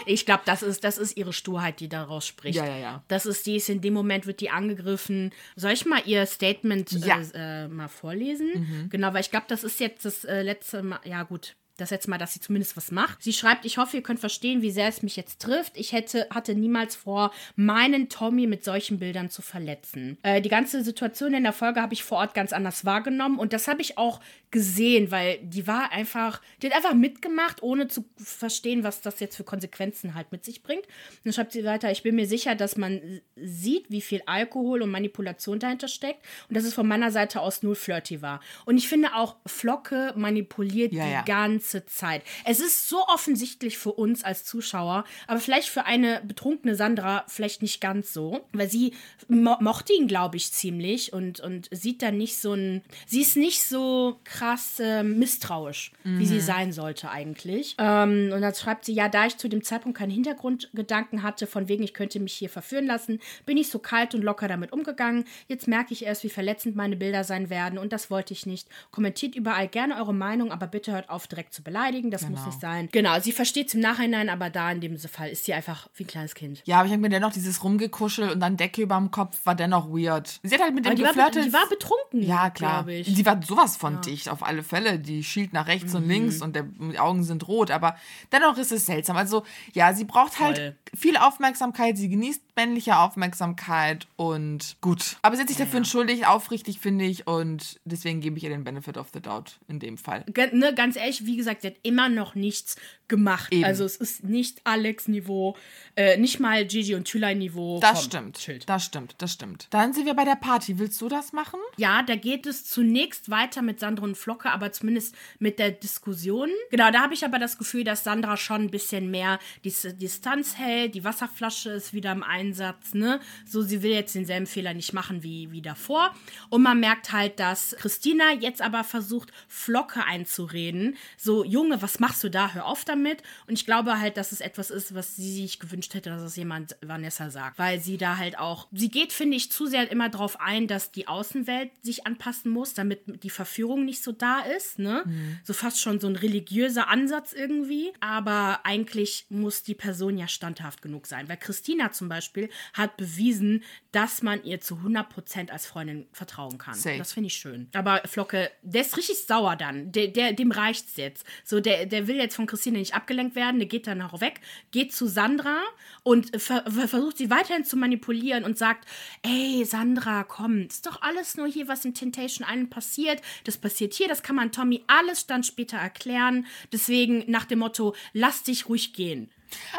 Ich 0.04 0.24
glaube, 0.26 0.42
das 0.46 0.62
ist, 0.62 0.84
das 0.84 0.96
ist 0.96 1.16
ihre 1.18 1.32
Sturheit, 1.34 1.80
die 1.80 1.88
daraus 1.88 2.26
spricht. 2.26 2.56
Ja, 2.56 2.64
ja, 2.66 2.76
ja. 2.78 3.04
Das 3.08 3.26
ist 3.26 3.44
die, 3.46 3.56
ist 3.56 3.68
in 3.68 3.80
dem 3.82 3.92
Moment 3.94 4.26
wird 4.26 4.40
die 4.40 4.48
angegriffen. 4.48 5.32
Soll 5.56 5.72
ich 5.72 5.84
mal 5.86 6.00
ihr 6.06 6.24
Statement 6.24 6.90
Ja. 6.92 7.16
Mhm. 7.16 7.30
äh, 7.34 7.64
äh, 7.64 7.68
mal 7.68 7.88
vorlesen? 7.88 8.88
Genau, 8.90 9.12
weil 9.12 9.20
ich 9.20 9.30
glaube, 9.30 9.46
das 9.48 9.64
ist 9.64 9.80
jetzt 9.80 10.04
das 10.06 10.24
äh, 10.24 10.42
letzte 10.42 10.82
Mal. 10.82 11.00
Ja, 11.04 11.24
gut. 11.24 11.56
Das 11.78 11.90
letzte 11.90 12.10
Mal, 12.10 12.18
dass 12.18 12.34
sie 12.34 12.40
zumindest 12.40 12.76
was 12.76 12.90
macht. 12.90 13.22
Sie 13.22 13.32
schreibt, 13.32 13.64
ich 13.64 13.78
hoffe, 13.78 13.96
ihr 13.96 14.02
könnt 14.02 14.18
verstehen, 14.20 14.62
wie 14.62 14.72
sehr 14.72 14.88
es 14.88 15.02
mich 15.02 15.14
jetzt 15.16 15.40
trifft. 15.40 15.76
Ich 15.76 15.92
hätte, 15.92 16.26
hatte 16.28 16.54
niemals 16.54 16.96
vor, 16.96 17.32
meinen 17.56 18.08
Tommy 18.08 18.46
mit 18.48 18.64
solchen 18.64 18.98
Bildern 18.98 19.30
zu 19.30 19.42
verletzen. 19.42 20.18
Äh, 20.24 20.42
die 20.42 20.48
ganze 20.48 20.82
Situation 20.82 21.32
in 21.34 21.44
der 21.44 21.52
Folge 21.52 21.80
habe 21.80 21.94
ich 21.94 22.02
vor 22.02 22.18
Ort 22.18 22.34
ganz 22.34 22.52
anders 22.52 22.84
wahrgenommen 22.84 23.38
und 23.38 23.52
das 23.52 23.68
habe 23.68 23.80
ich 23.80 23.96
auch 23.96 24.20
gesehen, 24.50 25.10
weil 25.12 25.38
die 25.42 25.66
war 25.66 25.92
einfach, 25.92 26.40
die 26.62 26.66
hat 26.66 26.74
einfach 26.74 26.94
mitgemacht, 26.94 27.62
ohne 27.62 27.86
zu 27.86 28.04
verstehen, 28.16 28.82
was 28.82 29.00
das 29.00 29.20
jetzt 29.20 29.36
für 29.36 29.44
Konsequenzen 29.44 30.14
halt 30.14 30.32
mit 30.32 30.44
sich 30.44 30.62
bringt. 30.62 30.84
Dann 31.22 31.32
schreibt 31.32 31.52
sie 31.52 31.64
weiter, 31.64 31.92
ich 31.92 32.02
bin 32.02 32.16
mir 32.16 32.26
sicher, 32.26 32.56
dass 32.56 32.76
man 32.76 33.20
sieht, 33.36 33.88
wie 33.88 34.00
viel 34.00 34.22
Alkohol 34.26 34.82
und 34.82 34.90
Manipulation 34.90 35.60
dahinter 35.60 35.86
steckt 35.86 36.24
und 36.48 36.56
dass 36.56 36.64
es 36.64 36.74
von 36.74 36.88
meiner 36.88 37.12
Seite 37.12 37.40
aus 37.40 37.62
null 37.62 37.76
flirty 37.76 38.20
war. 38.20 38.40
Und 38.64 38.78
ich 38.78 38.88
finde 38.88 39.14
auch, 39.14 39.36
Flocke 39.46 40.12
manipuliert 40.16 40.92
Ja, 40.92 41.04
die 41.04 41.12
ja. 41.12 41.22
ganze 41.22 41.67
Zeit. 41.86 42.22
Es 42.44 42.60
ist 42.60 42.88
so 42.88 43.04
offensichtlich 43.06 43.78
für 43.78 43.92
uns 43.92 44.24
als 44.24 44.44
Zuschauer, 44.44 45.04
aber 45.26 45.40
vielleicht 45.40 45.68
für 45.68 45.84
eine 45.84 46.20
betrunkene 46.24 46.74
Sandra 46.74 47.24
vielleicht 47.28 47.62
nicht 47.62 47.80
ganz 47.80 48.12
so, 48.12 48.40
weil 48.52 48.70
sie 48.70 48.94
mo 49.28 49.56
mochte 49.60 49.92
ihn, 49.92 50.08
glaube 50.08 50.36
ich, 50.36 50.52
ziemlich 50.52 51.12
und, 51.12 51.40
und 51.40 51.68
sieht 51.70 52.02
dann 52.02 52.16
nicht 52.16 52.38
so 52.38 52.54
ein, 52.54 52.82
sie 53.06 53.20
ist 53.20 53.36
nicht 53.36 53.62
so 53.62 54.20
krass 54.24 54.78
ähm, 54.80 55.18
misstrauisch, 55.18 55.92
wie 56.04 56.26
sie 56.26 56.40
sein 56.40 56.72
sollte 56.72 57.10
eigentlich. 57.10 57.74
Ähm, 57.78 58.30
und 58.32 58.40
dann 58.40 58.54
schreibt 58.54 58.84
sie, 58.84 58.94
ja, 58.94 59.08
da 59.08 59.26
ich 59.26 59.36
zu 59.36 59.48
dem 59.48 59.62
Zeitpunkt 59.62 59.98
keinen 59.98 60.10
Hintergrundgedanken 60.10 61.22
hatte, 61.22 61.46
von 61.46 61.68
wegen, 61.68 61.82
ich 61.82 61.94
könnte 61.94 62.20
mich 62.20 62.34
hier 62.34 62.48
verführen 62.48 62.86
lassen, 62.86 63.20
bin 63.46 63.56
ich 63.56 63.68
so 63.68 63.78
kalt 63.78 64.14
und 64.14 64.22
locker 64.22 64.48
damit 64.48 64.72
umgegangen. 64.72 65.24
Jetzt 65.46 65.68
merke 65.68 65.92
ich 65.92 66.04
erst, 66.04 66.24
wie 66.24 66.30
verletzend 66.30 66.76
meine 66.76 66.96
Bilder 66.96 67.24
sein 67.24 67.50
werden 67.50 67.78
und 67.78 67.92
das 67.92 68.10
wollte 68.10 68.32
ich 68.32 68.46
nicht. 68.46 68.68
Kommentiert 68.90 69.34
überall 69.34 69.68
gerne 69.68 69.96
eure 69.96 70.14
Meinung, 70.14 70.52
aber 70.52 70.66
bitte 70.66 70.92
hört 70.92 71.10
auf, 71.10 71.26
direkt 71.26 71.52
zu 71.52 71.57
beleidigen. 71.62 72.10
Das 72.10 72.28
muss 72.28 72.44
nicht 72.46 72.60
sein. 72.60 72.88
Genau, 72.92 73.18
sie 73.20 73.32
versteht 73.32 73.68
es 73.68 73.74
im 73.74 73.80
Nachhinein, 73.80 74.28
aber 74.28 74.50
da 74.50 74.70
in 74.70 74.80
dem 74.80 74.98
Fall 74.98 75.28
ist 75.30 75.44
sie 75.44 75.54
einfach 75.54 75.88
wie 75.94 76.04
ein 76.04 76.06
kleines 76.06 76.34
Kind. 76.34 76.62
Ja, 76.64 76.76
aber 76.78 76.86
ich 76.86 76.92
habe 76.92 77.00
mir 77.02 77.08
dennoch 77.08 77.32
dieses 77.32 77.62
Rumgekuschel 77.64 78.30
und 78.30 78.40
dann 78.40 78.56
Decke 78.56 78.82
überm 78.82 79.10
Kopf 79.10 79.38
war 79.44 79.54
dennoch 79.54 79.88
weird. 79.88 80.40
Sie 80.42 80.54
hat 80.54 80.62
halt 80.62 80.74
mit 80.74 80.86
dem 80.86 80.96
die 80.96 81.02
geflirtet. 81.02 81.46
die 81.46 81.52
war 81.52 81.68
betrunken. 81.68 82.22
Ja, 82.22 82.50
klar. 82.50 82.84
glaube 82.84 82.94
ich. 82.94 83.06
Sie 83.14 83.24
war 83.26 83.40
sowas 83.42 83.76
von 83.76 84.00
dicht, 84.00 84.28
auf 84.28 84.42
alle 84.42 84.62
Fälle. 84.62 84.98
Die 84.98 85.22
schielt 85.24 85.52
nach 85.52 85.66
rechts 85.66 85.92
Mhm. 85.92 85.98
und 85.98 86.08
links 86.08 86.42
und 86.42 86.56
der, 86.56 86.62
die 86.64 86.98
Augen 86.98 87.24
sind 87.24 87.46
rot. 87.48 87.70
Aber 87.70 87.96
dennoch 88.32 88.56
ist 88.58 88.72
es 88.72 88.86
seltsam. 88.86 89.16
Also, 89.16 89.44
ja, 89.72 89.92
sie 89.94 90.04
braucht 90.04 90.38
halt 90.40 90.56
Voll. 90.58 90.76
viel 90.96 91.16
Aufmerksamkeit. 91.16 91.96
Sie 91.96 92.08
genießt 92.08 92.42
männliche 92.58 92.98
Aufmerksamkeit 92.98 94.08
und 94.16 94.76
gut. 94.80 95.16
Aber 95.22 95.36
sie 95.36 95.42
hat 95.42 95.48
sich 95.48 95.56
dafür 95.56 95.78
entschuldigt, 95.78 96.26
aufrichtig, 96.26 96.80
finde 96.80 97.04
ich. 97.04 97.26
Und 97.28 97.78
deswegen 97.84 98.20
gebe 98.20 98.36
ich 98.36 98.42
ihr 98.44 98.50
den 98.50 98.64
Benefit 98.64 98.96
of 98.96 99.08
the 99.14 99.20
doubt 99.20 99.58
in 99.68 99.78
dem 99.78 99.96
Fall. 99.96 100.24
Ge- 100.26 100.54
ne, 100.54 100.74
ganz 100.74 100.96
ehrlich, 100.96 101.24
wie 101.24 101.36
gesagt, 101.36 101.62
sie 101.62 101.68
hat 101.68 101.76
immer 101.82 102.08
noch 102.08 102.34
nichts 102.34 102.74
gemacht. 103.06 103.52
Eben. 103.52 103.64
Also 103.64 103.84
es 103.84 103.96
ist 103.96 104.24
nicht 104.24 104.60
Alex-Niveau, 104.64 105.56
äh, 105.96 106.18
nicht 106.18 106.40
mal 106.40 106.66
Gigi 106.66 106.94
und 106.94 107.04
Thyla-Niveau. 107.04 107.78
Das 107.80 107.92
Komm, 108.00 108.02
stimmt. 108.04 108.38
chillt. 108.38 108.68
Das 108.68 108.84
stimmt, 108.84 109.14
das 109.18 109.32
stimmt. 109.32 109.68
Dann 109.70 109.92
sind 109.94 110.04
wir 110.06 110.14
bei 110.14 110.24
der 110.24 110.34
Party. 110.36 110.78
Willst 110.78 111.00
du 111.00 111.08
das 111.08 111.32
machen? 111.32 111.60
Ja, 111.76 112.02
da 112.02 112.16
geht 112.16 112.44
es 112.46 112.64
zunächst 112.64 113.30
weiter 113.30 113.62
mit 113.62 113.78
Sandra 113.80 114.04
und 114.04 114.16
Flocke, 114.18 114.50
aber 114.50 114.72
zumindest 114.72 115.14
mit 115.38 115.58
der 115.58 115.70
Diskussion. 115.70 116.50
Genau, 116.70 116.90
da 116.90 117.00
habe 117.02 117.14
ich 117.14 117.24
aber 117.24 117.38
das 117.38 117.56
Gefühl, 117.56 117.84
dass 117.84 118.04
Sandra 118.04 118.36
schon 118.36 118.62
ein 118.62 118.70
bisschen 118.70 119.10
mehr 119.10 119.38
die 119.64 119.72
Distanz 119.94 120.56
hält. 120.58 120.94
Die 120.94 121.04
Wasserflasche 121.04 121.70
ist 121.70 121.92
wieder 121.94 122.12
im 122.12 122.22
Einsatz, 122.22 122.47
ne? 122.94 123.20
So, 123.46 123.62
sie 123.62 123.82
will 123.82 123.92
jetzt 123.92 124.14
denselben 124.14 124.46
Fehler 124.46 124.74
nicht 124.74 124.92
machen 124.92 125.22
wie, 125.22 125.50
wie 125.50 125.62
davor. 125.62 126.14
Und 126.50 126.62
man 126.62 126.80
merkt 126.80 127.12
halt, 127.12 127.38
dass 127.40 127.76
Christina 127.78 128.32
jetzt 128.32 128.62
aber 128.62 128.84
versucht, 128.84 129.32
Flocke 129.48 130.04
einzureden. 130.04 130.96
So, 131.16 131.44
Junge, 131.44 131.82
was 131.82 132.00
machst 132.00 132.22
du 132.24 132.28
da? 132.28 132.52
Hör 132.54 132.66
auf 132.66 132.84
damit. 132.84 133.22
Und 133.46 133.54
ich 133.54 133.66
glaube 133.66 133.98
halt, 133.98 134.16
dass 134.16 134.32
es 134.32 134.40
etwas 134.40 134.70
ist, 134.70 134.94
was 134.94 135.16
sie 135.16 135.42
sich 135.42 135.58
gewünscht 135.58 135.94
hätte, 135.94 136.10
dass 136.10 136.22
es 136.22 136.36
jemand 136.36 136.76
Vanessa 136.80 137.30
sagt. 137.30 137.58
Weil 137.58 137.80
sie 137.80 137.96
da 137.96 138.16
halt 138.16 138.38
auch, 138.38 138.68
sie 138.72 138.90
geht, 138.90 139.12
finde 139.12 139.36
ich, 139.36 139.50
zu 139.50 139.66
sehr 139.66 139.90
immer 139.90 140.08
darauf 140.08 140.40
ein, 140.40 140.66
dass 140.68 140.92
die 140.92 141.08
Außenwelt 141.08 141.70
sich 141.82 142.06
anpassen 142.06 142.50
muss, 142.50 142.74
damit 142.74 143.22
die 143.22 143.30
Verführung 143.30 143.84
nicht 143.84 144.02
so 144.02 144.12
da 144.12 144.40
ist. 144.40 144.78
Ne? 144.78 145.04
So 145.44 145.52
fast 145.52 145.80
schon 145.80 146.00
so 146.00 146.06
ein 146.06 146.16
religiöser 146.16 146.88
Ansatz 146.88 147.32
irgendwie. 147.32 147.92
Aber 148.00 148.60
eigentlich 148.64 149.26
muss 149.28 149.62
die 149.62 149.74
Person 149.74 150.18
ja 150.18 150.28
standhaft 150.28 150.82
genug 150.82 151.06
sein. 151.06 151.28
Weil 151.28 151.36
Christina 151.36 151.92
zum 151.92 152.08
Beispiel 152.08 152.37
Beispiel, 152.46 152.56
hat 152.74 152.96
bewiesen, 152.96 153.62
dass 153.92 154.22
man 154.22 154.42
ihr 154.44 154.60
zu 154.60 154.76
100% 154.76 155.50
als 155.50 155.66
Freundin 155.66 156.06
vertrauen 156.12 156.58
kann. 156.58 156.74
Safe. 156.74 156.98
Das 156.98 157.12
finde 157.12 157.28
ich 157.28 157.34
schön. 157.34 157.68
Aber 157.74 158.02
Flocke, 158.04 158.50
der 158.62 158.82
ist 158.82 158.96
richtig 158.96 159.24
sauer 159.26 159.56
dann. 159.56 159.90
Der, 159.92 160.08
der, 160.08 160.32
dem 160.32 160.52
reicht's 160.52 160.96
jetzt. 160.96 161.24
So, 161.44 161.60
der, 161.60 161.86
der 161.86 162.06
will 162.06 162.16
jetzt 162.16 162.36
von 162.36 162.46
Christine 162.46 162.78
nicht 162.78 162.94
abgelenkt 162.94 163.34
werden. 163.34 163.58
Der 163.58 163.68
geht 163.68 163.86
dann 163.86 164.02
auch 164.02 164.20
weg, 164.20 164.40
geht 164.70 164.94
zu 164.94 165.06
Sandra 165.08 165.58
und 166.02 166.40
ver 166.40 166.64
ver- 166.70 166.88
versucht 166.88 167.18
sie 167.18 167.30
weiterhin 167.30 167.64
zu 167.64 167.76
manipulieren 167.76 168.44
und 168.44 168.58
sagt, 168.58 168.86
ey, 169.22 169.64
Sandra, 169.64 170.24
komm, 170.24 170.66
ist 170.66 170.86
doch 170.86 171.02
alles 171.02 171.36
nur 171.36 171.46
hier, 171.48 171.68
was 171.68 171.84
in 171.84 171.94
Temptation 171.94 172.46
Island 172.48 172.70
passiert. 172.70 173.22
Das 173.44 173.56
passiert 173.56 173.94
hier, 173.94 174.08
das 174.08 174.22
kann 174.22 174.36
man 174.36 174.52
Tommy 174.52 174.84
alles 174.86 175.26
dann 175.26 175.42
später 175.42 175.78
erklären. 175.78 176.46
Deswegen 176.72 177.24
nach 177.30 177.44
dem 177.46 177.60
Motto, 177.60 177.94
lass 178.12 178.42
dich 178.42 178.68
ruhig 178.68 178.92
gehen. 178.92 179.30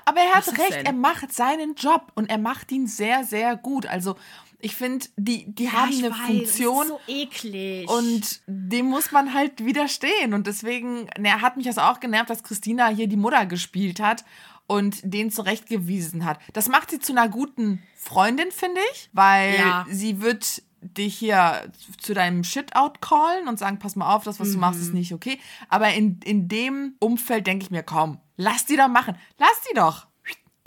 Aber 0.06 0.20
er 0.22 0.36
hat 0.36 0.48
Was 0.48 0.58
recht, 0.58 0.86
er 0.86 0.94
macht 0.94 1.34
seinen 1.34 1.76
Job 1.76 2.12
und 2.16 2.30
er 2.30 2.38
macht 2.38 2.72
ihn 2.72 2.88
sehr, 2.88 3.24
sehr 3.24 3.56
gut. 3.56 3.86
Also 3.86 4.16
ich 4.62 4.76
finde, 4.76 5.06
die, 5.16 5.46
die 5.54 5.72
haben 5.72 5.90
ich 5.92 6.00
eine 6.04 6.12
weiß, 6.12 6.26
Funktion. 6.28 6.88
Das 6.90 6.98
ist 7.00 7.06
so 7.08 7.14
eklig. 7.14 7.90
Und 7.90 8.42
dem 8.48 8.88
muss 8.88 9.12
man 9.12 9.34
halt 9.34 9.64
widerstehen. 9.64 10.34
Und 10.34 10.48
deswegen, 10.48 11.10
ne, 11.18 11.42
hat 11.42 11.56
mich 11.56 11.66
das 11.66 11.78
auch 11.78 12.00
genervt, 12.00 12.30
dass 12.30 12.44
Christina 12.44 12.88
hier 12.90 13.08
die 13.08 13.16
Mutter 13.16 13.46
gespielt 13.46 14.00
hat 14.02 14.26
und 14.68 15.00
den 15.04 15.32
zurechtgewiesen 15.32 16.26
hat. 16.26 16.40
Das 16.54 16.68
macht 16.68 16.92
sie 16.92 17.00
zu 17.00 17.14
einer 17.14 17.30
guten 17.30 17.82
Freundin, 17.96 18.52
finde 18.52 18.82
ich, 18.94 19.10
weil 19.14 19.56
Ja. 19.56 19.86
sie 19.90 20.22
wird 20.22 20.62
dich 20.82 21.18
hier 21.18 21.72
zu 22.00 22.14
deinem 22.14 22.44
Shit-out 22.44 23.02
callen 23.02 23.48
und 23.48 23.60
sagen, 23.60 23.80
pass 23.80 23.96
mal 23.96 24.14
auf, 24.16 24.24
das, 24.24 24.40
was 24.40 24.52
du 24.52 24.58
machst, 24.58 24.80
Mhm. 24.80 24.86
ist 24.86 24.94
nicht 24.94 25.14
okay. 25.14 25.40
Aber 25.70 25.94
in, 25.94 26.20
in 26.24 26.48
dem 26.48 26.96
Umfeld 27.00 27.48
denke 27.48 27.64
ich 27.66 27.72
mir, 27.72 27.84
komm, 27.84 28.20
lass 28.38 28.66
die 28.66 28.76
doch 28.78 28.88
machen. 28.88 29.16
Lass 29.38 29.62
die 29.70 29.76
doch 29.76 30.08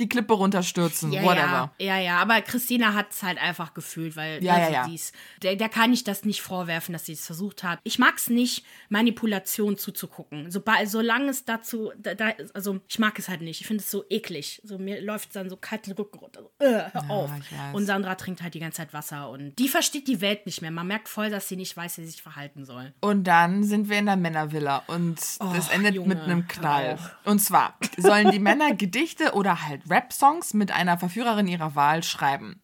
die 0.00 0.08
Klippe 0.08 0.34
runterstürzen, 0.34 1.12
ja, 1.12 1.22
whatever. 1.22 1.72
Ja, 1.78 1.96
ja, 1.96 1.98
ja, 1.98 2.18
aber 2.18 2.40
Christina 2.42 2.94
hat 2.94 3.10
es 3.12 3.22
halt 3.22 3.38
einfach 3.40 3.74
gefühlt, 3.74 4.16
weil 4.16 4.42
Ja, 4.42 4.54
also 4.54 4.66
ja, 4.72 4.80
ja. 4.82 4.86
die 4.88 4.94
ist- 4.94 5.14
der, 5.42 5.56
der 5.56 5.68
kann 5.68 5.92
ich 5.92 6.02
das 6.04 6.24
nicht 6.24 6.42
vorwerfen, 6.42 6.92
dass 6.92 7.06
sie 7.06 7.12
es 7.12 7.26
versucht 7.26 7.62
hat. 7.62 7.78
Ich 7.84 7.98
mag 7.98 8.14
es 8.16 8.28
nicht, 8.28 8.64
Manipulation 8.88 9.76
zuzugucken. 9.76 10.50
Sobald, 10.50 10.88
solange 10.88 11.30
es 11.30 11.44
dazu, 11.44 11.92
da, 11.98 12.14
da, 12.14 12.32
also 12.54 12.80
ich 12.88 12.98
mag 12.98 13.18
es 13.18 13.28
halt 13.28 13.40
nicht. 13.42 13.60
Ich 13.60 13.66
finde 13.66 13.82
es 13.82 13.90
so 13.90 14.04
eklig. 14.10 14.60
So, 14.64 14.78
mir 14.78 15.00
läuft 15.00 15.34
dann 15.36 15.50
so 15.50 15.56
kalt 15.56 15.86
den 15.86 15.94
Rücken 15.94 16.18
runter. 16.18 16.42
So, 16.42 16.64
äh, 16.66 16.84
hör 16.92 17.10
auf. 17.10 17.30
Und 17.72 17.86
Sandra 17.86 18.14
trinkt 18.14 18.42
halt 18.42 18.54
die 18.54 18.60
ganze 18.60 18.76
Zeit 18.78 18.92
Wasser 18.94 19.28
und 19.30 19.56
die 19.58 19.68
versteht 19.68 20.08
die 20.08 20.20
Welt 20.20 20.46
nicht 20.46 20.62
mehr. 20.62 20.70
Man 20.70 20.86
merkt 20.86 21.08
voll, 21.08 21.30
dass 21.30 21.48
sie 21.48 21.56
nicht 21.56 21.76
weiß, 21.76 21.98
wie 21.98 22.02
sie 22.04 22.10
sich 22.10 22.22
verhalten 22.22 22.64
soll. 22.64 22.92
Und 23.00 23.24
dann 23.24 23.64
sind 23.64 23.88
wir 23.88 23.98
in 23.98 24.06
der 24.06 24.16
Männervilla 24.16 24.82
und 24.86 25.18
das 25.40 25.68
endet 25.70 25.94
Junge, 25.94 26.08
mit 26.08 26.20
einem 26.20 26.46
Knall. 26.48 26.98
hör 26.98 27.32
Und 27.32 27.40
zwar 27.40 27.76
sollen 27.96 28.30
die 28.30 28.38
Männer 28.38 28.74
Gedichte 28.74 29.32
oder 29.32 29.62
halt 29.66 29.81
Rap-Songs 29.88 30.54
mit 30.54 30.70
einer 30.72 30.98
Verführerin 30.98 31.46
ihrer 31.46 31.74
Wahl 31.74 32.02
schreiben. 32.02 32.60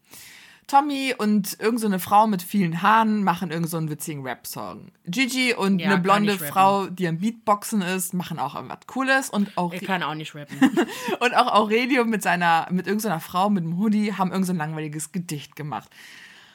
Tommy 0.69 1.15
und 1.17 1.59
irgend 1.61 1.81
so 1.81 1.87
eine 1.87 1.99
Frau 1.99 2.27
mit 2.27 2.43
vielen 2.43 2.83
Haaren 2.83 3.25
machen 3.25 3.51
irgend 3.51 3.71
so 3.71 3.79
einen 3.79 3.89
witzigen 3.89 4.23
Rap-Song. 4.23 4.93
Gigi 5.07 5.55
und 5.55 5.79
Ja, 5.79 5.93
eine 5.93 5.99
blonde. 5.99 6.37
Frau, 6.37 6.87
die 6.89 7.09
am 7.09 7.19
Beatboxen 7.19 7.81
ist, 7.81 8.13
machen 8.13 8.39
auch 8.39 8.55
irgendwas 8.55 8.87
Cooles 8.87 9.31
und 9.31 9.57
auch 9.57 9.73
Ich 9.73 9.83
kann 9.83 10.03
auch 10.03 10.15
nicht 10.15 10.35
rappen. 10.35 10.59
und 11.21 11.35
auch 11.35 11.55
Aurelio 11.55 12.05
mit 12.05 12.23
seiner, 12.23 12.69
mit 12.71 12.87
irgendeiner 12.87 13.19
Frau 13.19 13.49
mit 13.49 13.65
einem 13.65 13.79
Hoodie 13.79 14.13
haben 14.13 14.31
irgend 14.31 14.47
so 14.47 14.53
ein 14.53 14.59
langweiliges 14.59 15.11
Gedicht 15.11 15.57
gemacht. 15.57 15.89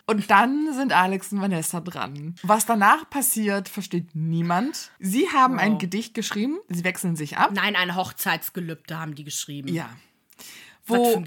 Und 0.05 0.29
dann 0.29 0.73
sind 0.73 0.91
Alex 0.91 1.31
und 1.31 1.41
Vanessa 1.41 1.79
dran. 1.79 2.35
Was 2.43 2.65
danach 2.65 3.09
passiert, 3.09 3.67
versteht 3.67 4.13
niemand. 4.13 4.91
Sie 4.99 5.29
haben 5.29 5.57
ein 5.57 5.79
Gedicht 5.79 6.13
geschrieben, 6.13 6.59
sie 6.67 6.83
wechseln 6.83 7.15
sich 7.15 7.37
ab. 7.37 7.51
Nein, 7.53 7.75
ein 7.75 7.95
Hochzeitsgelübde 7.95 8.99
haben 8.99 9.15
die 9.15 9.23
geschrieben. 9.23 9.69
Ja. 9.69 9.89
Wo 10.85 11.23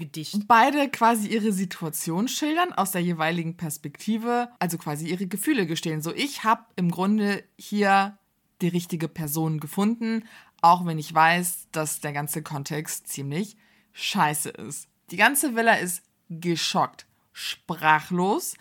beide 0.47 0.87
quasi 0.89 1.27
ihre 1.29 1.51
Situation 1.51 2.27
schildern 2.27 2.73
aus 2.73 2.91
der 2.91 3.01
jeweiligen 3.01 3.57
Perspektive, 3.57 4.49
also 4.59 4.77
quasi 4.77 5.07
ihre 5.07 5.25
Gefühle 5.25 5.65
gestehen. 5.65 6.01
So, 6.01 6.13
ich 6.13 6.43
habe 6.43 6.65
im 6.75 6.91
Grunde 6.91 7.43
hier 7.57 8.19
die 8.61 8.67
richtige 8.67 9.07
Person 9.07 9.59
gefunden, 9.59 10.25
auch 10.61 10.85
wenn 10.85 10.99
ich 10.99 11.13
weiß, 11.13 11.67
dass 11.71 12.01
der 12.01 12.13
ganze 12.13 12.43
Kontext 12.43 13.07
ziemlich 13.07 13.57
scheiße 13.93 14.49
ist. 14.49 14.89
Die 15.09 15.17
ganze 15.17 15.55
Villa 15.55 15.75
ist 15.75 16.03
geschockt, 16.29 17.07
sprachlos. 17.33 18.55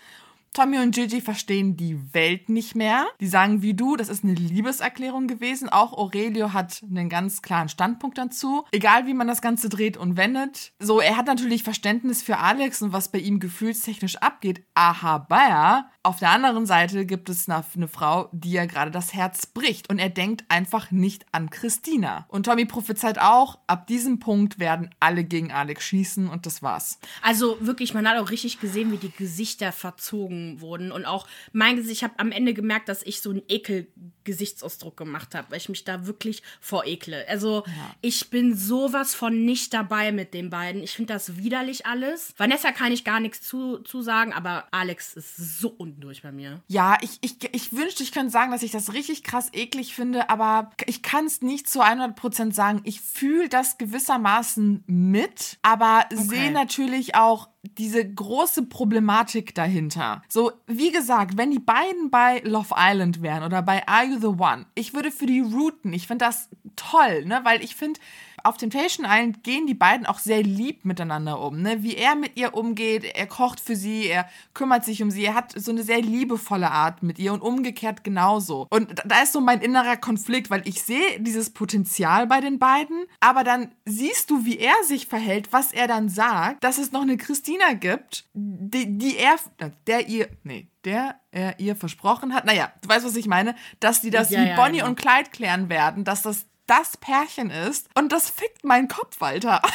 Tommy 0.56 0.78
und 0.78 0.94
Gigi 0.94 1.20
verstehen 1.20 1.76
die 1.76 2.14
Welt 2.14 2.48
nicht 2.48 2.74
mehr. 2.74 3.06
Die 3.20 3.26
sagen 3.26 3.60
wie 3.60 3.74
du, 3.74 3.94
das 3.94 4.08
ist 4.08 4.24
eine 4.24 4.32
Liebeserklärung 4.32 5.26
gewesen. 5.26 5.68
Auch 5.68 5.92
Aurelio 5.92 6.54
hat 6.54 6.82
einen 6.82 7.10
ganz 7.10 7.42
klaren 7.42 7.68
Standpunkt 7.68 8.16
dazu. 8.16 8.64
Egal 8.72 9.06
wie 9.06 9.12
man 9.12 9.28
das 9.28 9.42
Ganze 9.42 9.68
dreht 9.68 9.98
und 9.98 10.16
wendet. 10.16 10.72
So, 10.78 10.98
er 10.98 11.18
hat 11.18 11.26
natürlich 11.26 11.62
Verständnis 11.62 12.22
für 12.22 12.38
Alex 12.38 12.80
und 12.80 12.94
was 12.94 13.12
bei 13.12 13.18
ihm 13.18 13.38
gefühlstechnisch 13.38 14.16
abgeht. 14.16 14.64
Aber 14.72 15.90
auf 16.06 16.20
der 16.20 16.30
anderen 16.30 16.66
Seite 16.66 17.04
gibt 17.04 17.28
es 17.28 17.48
eine, 17.48 17.64
eine 17.74 17.88
Frau, 17.88 18.28
die 18.30 18.52
ja 18.52 18.64
gerade 18.66 18.92
das 18.92 19.12
Herz 19.12 19.44
bricht. 19.46 19.90
Und 19.90 19.98
er 19.98 20.08
denkt 20.08 20.44
einfach 20.48 20.92
nicht 20.92 21.26
an 21.32 21.50
Christina. 21.50 22.26
Und 22.28 22.46
Tommy 22.46 22.64
prophezeit 22.64 23.18
auch, 23.18 23.58
ab 23.66 23.88
diesem 23.88 24.20
Punkt 24.20 24.60
werden 24.60 24.90
alle 25.00 25.24
gegen 25.24 25.50
Alex 25.50 25.84
schießen 25.84 26.28
und 26.28 26.46
das 26.46 26.62
war's. 26.62 27.00
Also 27.22 27.58
wirklich, 27.60 27.92
man 27.92 28.08
hat 28.08 28.18
auch 28.18 28.30
richtig 28.30 28.60
gesehen, 28.60 28.92
wie 28.92 28.98
die 28.98 29.10
Gesichter 29.10 29.72
verzogen 29.72 30.60
wurden. 30.60 30.92
Und 30.92 31.06
auch 31.06 31.26
mein 31.52 31.74
Gesicht, 31.74 31.96
ich 31.96 32.04
habe 32.04 32.14
am 32.18 32.30
Ende 32.30 32.54
gemerkt, 32.54 32.88
dass 32.88 33.02
ich 33.02 33.20
so 33.20 33.30
einen 33.30 33.42
Ekel-Gesichtsausdruck 33.48 34.96
gemacht 34.96 35.34
habe, 35.34 35.50
weil 35.50 35.58
ich 35.58 35.68
mich 35.68 35.82
da 35.82 36.06
wirklich 36.06 36.42
vorekle. 36.60 37.26
Also 37.28 37.64
ich 38.00 38.30
bin 38.30 38.54
sowas 38.54 39.16
von 39.16 39.44
nicht 39.44 39.74
dabei 39.74 40.12
mit 40.12 40.34
den 40.34 40.50
beiden. 40.50 40.84
Ich 40.84 40.92
finde 40.92 41.14
das 41.14 41.36
widerlich 41.36 41.84
alles. 41.84 42.32
Vanessa 42.36 42.70
kann 42.70 42.92
ich 42.92 43.02
gar 43.02 43.18
nichts 43.18 43.42
zu, 43.42 43.78
zu 43.78 44.02
sagen, 44.02 44.32
aber 44.32 44.68
Alex 44.70 45.14
ist 45.14 45.58
so 45.58 45.74
unten 45.96 46.00
durch 46.00 46.22
bei 46.22 46.32
mir. 46.32 46.60
Ja, 46.68 46.98
ich, 47.00 47.18
ich, 47.20 47.36
ich 47.54 47.72
wünschte, 47.72 48.02
ich 48.02 48.12
könnte 48.12 48.30
sagen, 48.30 48.52
dass 48.52 48.62
ich 48.62 48.70
das 48.70 48.92
richtig 48.92 49.22
krass 49.22 49.48
eklig 49.52 49.94
finde, 49.94 50.30
aber 50.30 50.70
ich 50.86 51.02
kann 51.02 51.26
es 51.26 51.42
nicht 51.42 51.68
zu 51.68 51.82
100% 51.82 52.52
sagen. 52.52 52.80
Ich 52.84 53.00
fühle 53.00 53.48
das 53.48 53.78
gewissermaßen 53.78 54.84
mit, 54.86 55.58
aber 55.62 56.06
sehe 56.10 56.52
natürlich 56.52 57.14
auch 57.14 57.48
diese 57.78 58.06
große 58.08 58.66
Problematik 58.66 59.54
dahinter. 59.54 60.22
So, 60.28 60.52
wie 60.66 60.92
gesagt, 60.92 61.36
wenn 61.36 61.50
die 61.50 61.58
beiden 61.58 62.10
bei 62.10 62.40
Love 62.44 62.74
Island 62.76 63.22
wären 63.22 63.42
oder 63.42 63.62
bei 63.62 63.86
Are 63.86 64.04
You 64.04 64.18
the 64.18 64.26
One, 64.40 64.66
ich 64.74 64.94
würde 64.94 65.10
für 65.10 65.26
die 65.26 65.40
routen. 65.40 65.92
Ich 65.92 66.06
finde 66.06 66.24
das 66.24 66.48
toll, 66.76 67.24
ne, 67.24 67.40
weil 67.44 67.62
ich 67.62 67.76
finde, 67.76 68.00
auf 68.46 68.56
Temptation 68.56 69.06
Island 69.08 69.42
gehen 69.42 69.66
die 69.66 69.74
beiden 69.74 70.06
auch 70.06 70.20
sehr 70.20 70.42
lieb 70.42 70.84
miteinander 70.84 71.40
um, 71.40 71.60
ne? 71.60 71.82
Wie 71.82 71.96
er 71.96 72.14
mit 72.14 72.36
ihr 72.36 72.54
umgeht, 72.54 73.04
er 73.04 73.26
kocht 73.26 73.58
für 73.58 73.74
sie, 73.74 74.06
er 74.06 74.28
kümmert 74.54 74.84
sich 74.84 75.02
um 75.02 75.10
sie, 75.10 75.24
er 75.24 75.34
hat 75.34 75.52
so 75.56 75.72
eine 75.72 75.82
sehr 75.82 76.00
liebevolle 76.00 76.70
Art 76.70 77.02
mit 77.02 77.18
ihr 77.18 77.32
und 77.32 77.40
umgekehrt 77.40 78.04
genauso. 78.04 78.68
Und 78.70 79.02
da 79.04 79.22
ist 79.22 79.32
so 79.32 79.40
mein 79.40 79.60
innerer 79.62 79.96
Konflikt, 79.96 80.48
weil 80.48 80.62
ich 80.66 80.82
sehe 80.82 81.18
dieses 81.18 81.50
Potenzial 81.50 82.28
bei 82.28 82.40
den 82.40 82.60
beiden, 82.60 83.06
aber 83.18 83.42
dann 83.42 83.72
siehst 83.84 84.30
du, 84.30 84.44
wie 84.44 84.58
er 84.58 84.76
sich 84.84 85.08
verhält, 85.08 85.52
was 85.52 85.72
er 85.72 85.88
dann 85.88 86.08
sagt, 86.08 86.62
dass 86.62 86.78
es 86.78 86.92
noch 86.92 87.02
eine 87.02 87.16
Christina 87.16 87.65
gibt, 87.74 88.24
die, 88.32 88.98
die 88.98 89.16
er, 89.16 89.36
der 89.86 90.08
ihr, 90.08 90.28
nee, 90.44 90.68
der 90.84 91.20
er 91.30 91.58
ihr 91.58 91.76
versprochen 91.76 92.34
hat, 92.34 92.44
naja, 92.44 92.72
du 92.82 92.88
weißt, 92.88 93.04
was 93.04 93.16
ich 93.16 93.26
meine, 93.26 93.54
dass 93.80 94.00
die 94.00 94.10
das 94.10 94.30
Ja, 94.30 94.40
wie 94.40 94.48
ja, 94.48 94.56
Bonnie 94.56 94.78
genau. 94.78 94.88
und 94.88 94.96
Clyde 94.96 95.30
klären 95.30 95.68
werden, 95.68 96.04
dass 96.04 96.22
das 96.22 96.46
das 96.66 96.96
Pärchen 96.96 97.50
ist 97.50 97.88
und 97.94 98.10
das 98.12 98.28
fickt 98.28 98.64
meinen 98.64 98.88
Kopf, 98.88 99.20
Walter. 99.20 99.62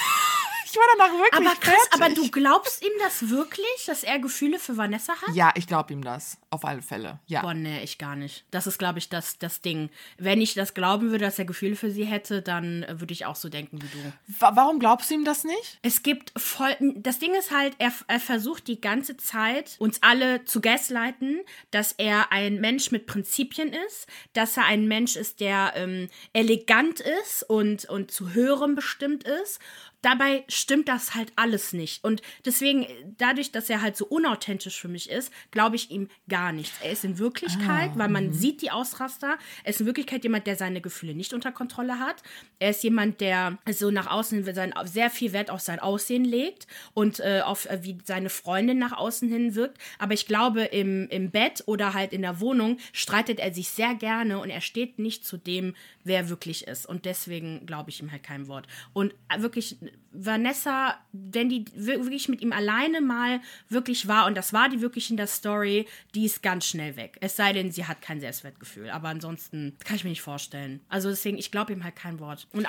Ich 0.71 0.77
war 0.77 0.83
danach 0.97 1.11
wirklich 1.19 1.33
Aber 1.47 1.55
krass, 1.59 1.73
fertig. 1.89 1.93
aber 1.93 2.09
du 2.13 2.31
glaubst 2.31 2.81
ihm 2.83 2.91
das 2.99 3.29
wirklich, 3.29 3.85
dass 3.85 4.03
er 4.03 4.19
Gefühle 4.19 4.57
für 4.59 4.77
Vanessa 4.77 5.13
hat? 5.21 5.35
Ja, 5.35 5.51
ich 5.55 5.67
glaube 5.67 5.91
ihm 5.93 6.03
das. 6.03 6.37
Auf 6.49 6.65
alle 6.65 6.81
Fälle. 6.81 7.19
Ja. 7.27 7.41
Boah, 7.41 7.53
nee, 7.53 7.81
ich 7.83 7.97
gar 7.97 8.15
nicht. 8.15 8.45
Das 8.51 8.67
ist, 8.67 8.77
glaube 8.77 8.99
ich, 8.99 9.09
das, 9.09 9.37
das 9.37 9.61
Ding. 9.61 9.89
Wenn 10.17 10.41
ich 10.41 10.53
das 10.53 10.73
glauben 10.73 11.11
würde, 11.11 11.25
dass 11.25 11.39
er 11.39 11.45
Gefühle 11.45 11.75
für 11.75 11.91
sie 11.91 12.05
hätte, 12.05 12.41
dann 12.41 12.83
äh, 12.83 12.99
würde 12.99 13.13
ich 13.13 13.25
auch 13.25 13.35
so 13.35 13.49
denken 13.49 13.81
wie 13.81 13.87
du. 13.87 14.13
Wa- 14.39 14.51
Warum 14.55 14.79
glaubst 14.79 15.09
du 15.09 15.15
ihm 15.15 15.25
das 15.25 15.43
nicht? 15.43 15.79
Es 15.81 16.03
gibt 16.03 16.31
voll. 16.39 16.75
Das 16.95 17.19
Ding 17.19 17.33
ist 17.35 17.51
halt, 17.51 17.75
er, 17.77 17.91
er 18.07 18.19
versucht 18.19 18.67
die 18.67 18.79
ganze 18.81 19.17
Zeit, 19.17 19.75
uns 19.79 20.01
alle 20.01 20.43
zu 20.45 20.61
gaslighten, 20.61 21.39
dass 21.71 21.93
er 21.93 22.31
ein 22.31 22.59
Mensch 22.61 22.91
mit 22.91 23.07
Prinzipien 23.07 23.73
ist, 23.87 24.07
dass 24.33 24.57
er 24.57 24.65
ein 24.65 24.87
Mensch 24.87 25.15
ist, 25.15 25.39
der 25.39 25.73
ähm, 25.75 26.09
elegant 26.33 26.99
ist 27.23 27.43
und, 27.49 27.85
und 27.85 28.11
zu 28.11 28.33
Hörem 28.33 28.75
bestimmt 28.75 29.23
ist. 29.23 29.59
Dabei 30.01 30.43
stimmt 30.47 30.87
das 30.87 31.13
halt 31.13 31.31
alles 31.35 31.73
nicht. 31.73 32.03
Und 32.03 32.21
deswegen, 32.45 32.87
dadurch, 33.17 33.51
dass 33.51 33.69
er 33.69 33.81
halt 33.81 33.95
so 33.95 34.05
unauthentisch 34.05 34.79
für 34.79 34.87
mich 34.87 35.09
ist, 35.09 35.31
glaube 35.51 35.75
ich 35.75 35.91
ihm 35.91 36.09
gar 36.27 36.51
nichts. 36.51 36.77
Er 36.81 36.91
ist 36.91 37.03
in 37.03 37.19
Wirklichkeit, 37.19 37.91
weil 37.95 38.09
man 38.09 38.33
sieht 38.33 38.61
die 38.61 38.71
Ausraster, 38.71 39.37
er 39.63 39.69
ist 39.69 39.79
in 39.79 39.85
Wirklichkeit 39.85 40.23
jemand, 40.23 40.47
der 40.47 40.55
seine 40.55 40.81
Gefühle 40.81 41.13
nicht 41.13 41.33
unter 41.33 41.51
Kontrolle 41.51 41.99
hat. 41.99 42.23
Er 42.59 42.71
ist 42.71 42.83
jemand, 42.83 43.21
der 43.21 43.57
so 43.69 43.91
nach 43.91 44.07
außen 44.07 44.43
hin 44.43 44.55
sein, 44.55 44.73
sehr 44.85 45.09
viel 45.09 45.33
Wert 45.33 45.51
auf 45.51 45.61
sein 45.61 45.79
Aussehen 45.79 46.25
legt 46.25 46.67
und 46.93 47.19
äh, 47.19 47.41
auf 47.43 47.65
äh, 47.67 47.79
wie 47.83 47.97
seine 48.03 48.29
Freundin 48.29 48.79
nach 48.79 48.93
außen 48.93 49.29
hin 49.29 49.55
wirkt. 49.55 49.77
Aber 49.99 50.13
ich 50.13 50.25
glaube, 50.25 50.63
im, 50.63 51.07
im 51.09 51.31
Bett 51.31 51.63
oder 51.67 51.93
halt 51.93 52.13
in 52.13 52.23
der 52.23 52.39
Wohnung 52.39 52.77
streitet 52.91 53.39
er 53.39 53.53
sich 53.53 53.69
sehr 53.69 53.93
gerne 53.95 54.39
und 54.39 54.49
er 54.49 54.61
steht 54.61 54.99
nicht 54.99 55.25
zu 55.25 55.37
dem, 55.37 55.75
wer 56.03 56.17
er 56.17 56.29
wirklich 56.29 56.67
ist. 56.67 56.85
Und 56.85 57.05
deswegen 57.05 57.65
glaube 57.65 57.89
ich 57.89 58.01
ihm 58.01 58.11
halt 58.11 58.23
kein 58.23 58.47
Wort. 58.47 58.67
Und 58.93 59.13
äh, 59.29 59.90
wirklich, 59.91 60.10
Vanessa, 60.13 60.97
wenn 61.13 61.49
die 61.49 61.65
wirklich 61.73 62.27
mit 62.27 62.41
ihm 62.41 62.51
alleine 62.51 63.01
mal 63.01 63.39
wirklich 63.69 64.07
war, 64.07 64.25
und 64.25 64.35
das 64.35 64.51
war 64.51 64.67
die 64.67 64.81
wirklich 64.81 65.09
in 65.09 65.17
der 65.17 65.27
Story, 65.27 65.87
die 66.13 66.25
ist 66.25 66.43
ganz 66.43 66.65
schnell 66.65 66.97
weg. 66.97 67.17
Es 67.21 67.35
sei 67.35 67.53
denn, 67.53 67.71
sie 67.71 67.85
hat 67.85 68.01
kein 68.01 68.19
Selbstwertgefühl. 68.19 68.89
Aber 68.89 69.07
ansonsten 69.07 69.77
kann 69.83 69.95
ich 69.95 70.03
mir 70.03 70.09
nicht 70.09 70.21
vorstellen. 70.21 70.81
Also 70.89 71.09
deswegen, 71.09 71.37
ich 71.37 71.51
glaube 71.51 71.71
ihm 71.71 71.83
halt 71.83 71.95
kein 71.95 72.19
Wort. 72.19 72.47
Und 72.51 72.67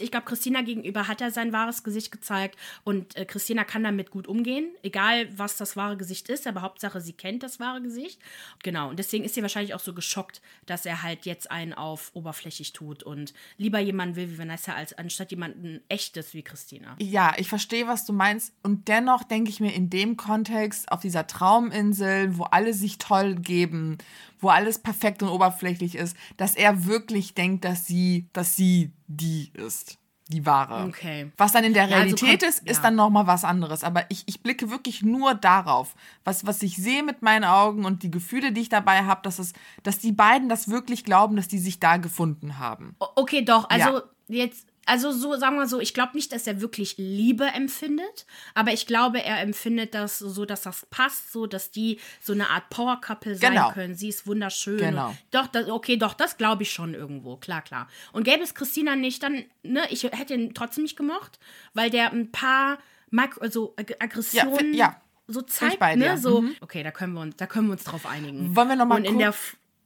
ich 0.00 0.10
glaube, 0.10 0.26
Christina 0.26 0.62
gegenüber 0.62 1.06
hat 1.06 1.20
er 1.20 1.30
sein 1.30 1.52
wahres 1.52 1.84
Gesicht 1.84 2.10
gezeigt. 2.10 2.58
Und 2.82 3.16
äh, 3.16 3.24
Christina 3.24 3.64
kann 3.64 3.84
damit 3.84 4.10
gut 4.10 4.26
umgehen. 4.26 4.74
Egal, 4.82 5.28
was 5.38 5.56
das 5.56 5.76
wahre 5.76 5.96
Gesicht 5.96 6.28
ist. 6.28 6.46
Aber 6.46 6.62
Hauptsache, 6.62 7.00
sie 7.00 7.12
kennt 7.12 7.42
das 7.42 7.60
wahre 7.60 7.82
Gesicht. 7.82 8.20
Genau. 8.62 8.90
Und 8.90 8.98
deswegen 8.98 9.24
ist 9.24 9.34
sie 9.34 9.42
wahrscheinlich 9.42 9.74
auch 9.74 9.80
so 9.80 9.94
geschockt, 9.94 10.42
dass 10.66 10.86
er 10.86 11.02
halt 11.02 11.24
jetzt 11.24 11.50
einen 11.50 11.72
auf 11.72 12.10
oberflächlich 12.14 12.72
tut 12.72 13.02
und 13.02 13.32
lieber 13.58 13.78
jemanden 13.78 14.16
will 14.16 14.30
wie 14.30 14.38
Vanessa, 14.38 14.74
als 14.74 14.92
anstatt 14.92 15.30
jemanden 15.30 15.80
echtes 15.88 16.34
wie 16.34 16.42
Christina. 16.42 16.63
Ja, 16.98 17.34
ich 17.36 17.48
verstehe, 17.48 17.86
was 17.86 18.04
du 18.04 18.12
meinst. 18.12 18.52
Und 18.62 18.88
dennoch 18.88 19.24
denke 19.24 19.50
ich 19.50 19.60
mir 19.60 19.72
in 19.72 19.90
dem 19.90 20.16
Kontext, 20.16 20.90
auf 20.90 21.00
dieser 21.00 21.26
Trauminsel, 21.26 22.36
wo 22.38 22.44
alle 22.44 22.74
sich 22.74 22.98
toll 22.98 23.34
geben, 23.34 23.98
wo 24.40 24.48
alles 24.48 24.78
perfekt 24.78 25.22
und 25.22 25.28
oberflächlich 25.28 25.94
ist, 25.94 26.16
dass 26.36 26.54
er 26.54 26.86
wirklich 26.86 27.34
denkt, 27.34 27.64
dass 27.64 27.86
sie, 27.86 28.28
dass 28.32 28.56
sie 28.56 28.92
die 29.06 29.50
ist 29.54 29.98
die 30.28 30.46
wahre. 30.46 30.86
Okay. 30.86 31.30
Was 31.36 31.52
dann 31.52 31.64
in 31.64 31.74
der 31.74 31.88
Realität 31.90 32.42
ja, 32.42 32.48
also 32.48 32.60
ist, 32.60 32.68
ist 32.68 32.76
ja. 32.78 32.82
dann 32.84 32.94
nochmal 32.94 33.26
was 33.26 33.44
anderes. 33.44 33.84
Aber 33.84 34.04
ich, 34.08 34.24
ich 34.26 34.42
blicke 34.42 34.70
wirklich 34.70 35.02
nur 35.02 35.34
darauf, 35.34 35.94
was, 36.24 36.46
was 36.46 36.62
ich 36.62 36.76
sehe 36.76 37.02
mit 37.02 37.20
meinen 37.22 37.44
Augen 37.44 37.84
und 37.84 38.02
die 38.02 38.10
Gefühle, 38.10 38.52
die 38.52 38.62
ich 38.62 38.68
dabei 38.70 39.04
habe, 39.04 39.20
dass, 39.22 39.38
es, 39.38 39.52
dass 39.82 39.98
die 39.98 40.12
beiden 40.12 40.48
das 40.48 40.68
wirklich 40.68 41.04
glauben, 41.04 41.36
dass 41.36 41.48
die 41.48 41.58
sich 41.58 41.78
da 41.78 41.98
gefunden 41.98 42.58
haben. 42.58 42.96
Okay, 42.98 43.44
doch. 43.44 43.68
Also 43.68 43.98
ja. 44.28 44.44
jetzt 44.44 44.66
also 44.86 45.12
so, 45.12 45.36
sagen 45.36 45.56
wir 45.56 45.66
so, 45.66 45.80
ich 45.80 45.94
glaube 45.94 46.12
nicht, 46.14 46.32
dass 46.32 46.46
er 46.46 46.60
wirklich 46.60 46.96
Liebe 46.98 47.44
empfindet, 47.46 48.26
aber 48.54 48.72
ich 48.72 48.86
glaube, 48.86 49.22
er 49.22 49.40
empfindet 49.40 49.94
das 49.94 50.18
so, 50.18 50.44
dass 50.44 50.62
das 50.62 50.86
passt, 50.90 51.32
so, 51.32 51.46
dass 51.46 51.70
die 51.70 51.98
so 52.20 52.32
eine 52.32 52.50
Art 52.50 52.70
Power-Couple 52.70 53.36
sein 53.36 53.52
genau. 53.52 53.70
können. 53.72 53.94
Sie 53.94 54.08
ist 54.08 54.26
wunderschön. 54.26 54.78
Genau. 54.78 55.14
Doch, 55.30 55.46
das, 55.46 55.68
okay, 55.68 55.96
doch, 55.96 56.14
das 56.14 56.36
glaube 56.36 56.62
ich 56.62 56.72
schon 56.72 56.94
irgendwo, 56.94 57.36
klar, 57.36 57.62
klar. 57.62 57.88
Und 58.12 58.24
gäbe 58.24 58.42
es 58.42 58.54
Christina 58.54 58.96
nicht, 58.96 59.22
dann, 59.22 59.44
ne, 59.62 59.82
ich 59.90 60.04
hätte 60.04 60.34
ihn 60.34 60.54
trotzdem 60.54 60.82
nicht 60.82 60.96
gemocht, 60.96 61.38
weil 61.72 61.90
der 61.90 62.12
ein 62.12 62.30
paar 62.30 62.78
Mak 63.10 63.40
also 63.40 63.74
Aggressionen 63.76 64.74
ja, 64.74 64.86
ja. 64.86 65.00
so 65.28 65.40
zeigt, 65.42 65.80
ne, 65.96 66.18
so, 66.18 66.42
mhm. 66.42 66.56
okay, 66.60 66.82
da 66.82 66.90
können 66.90 67.14
wir 67.14 67.20
uns, 67.20 67.36
da 67.36 67.46
können 67.46 67.68
wir 67.68 67.72
uns 67.72 67.84
drauf 67.84 68.06
einigen. 68.06 68.56
Wollen 68.56 68.68
wir 68.68 68.76
nochmal 68.76 68.98
Und 68.98 69.04
in 69.04 69.18
der 69.18 69.34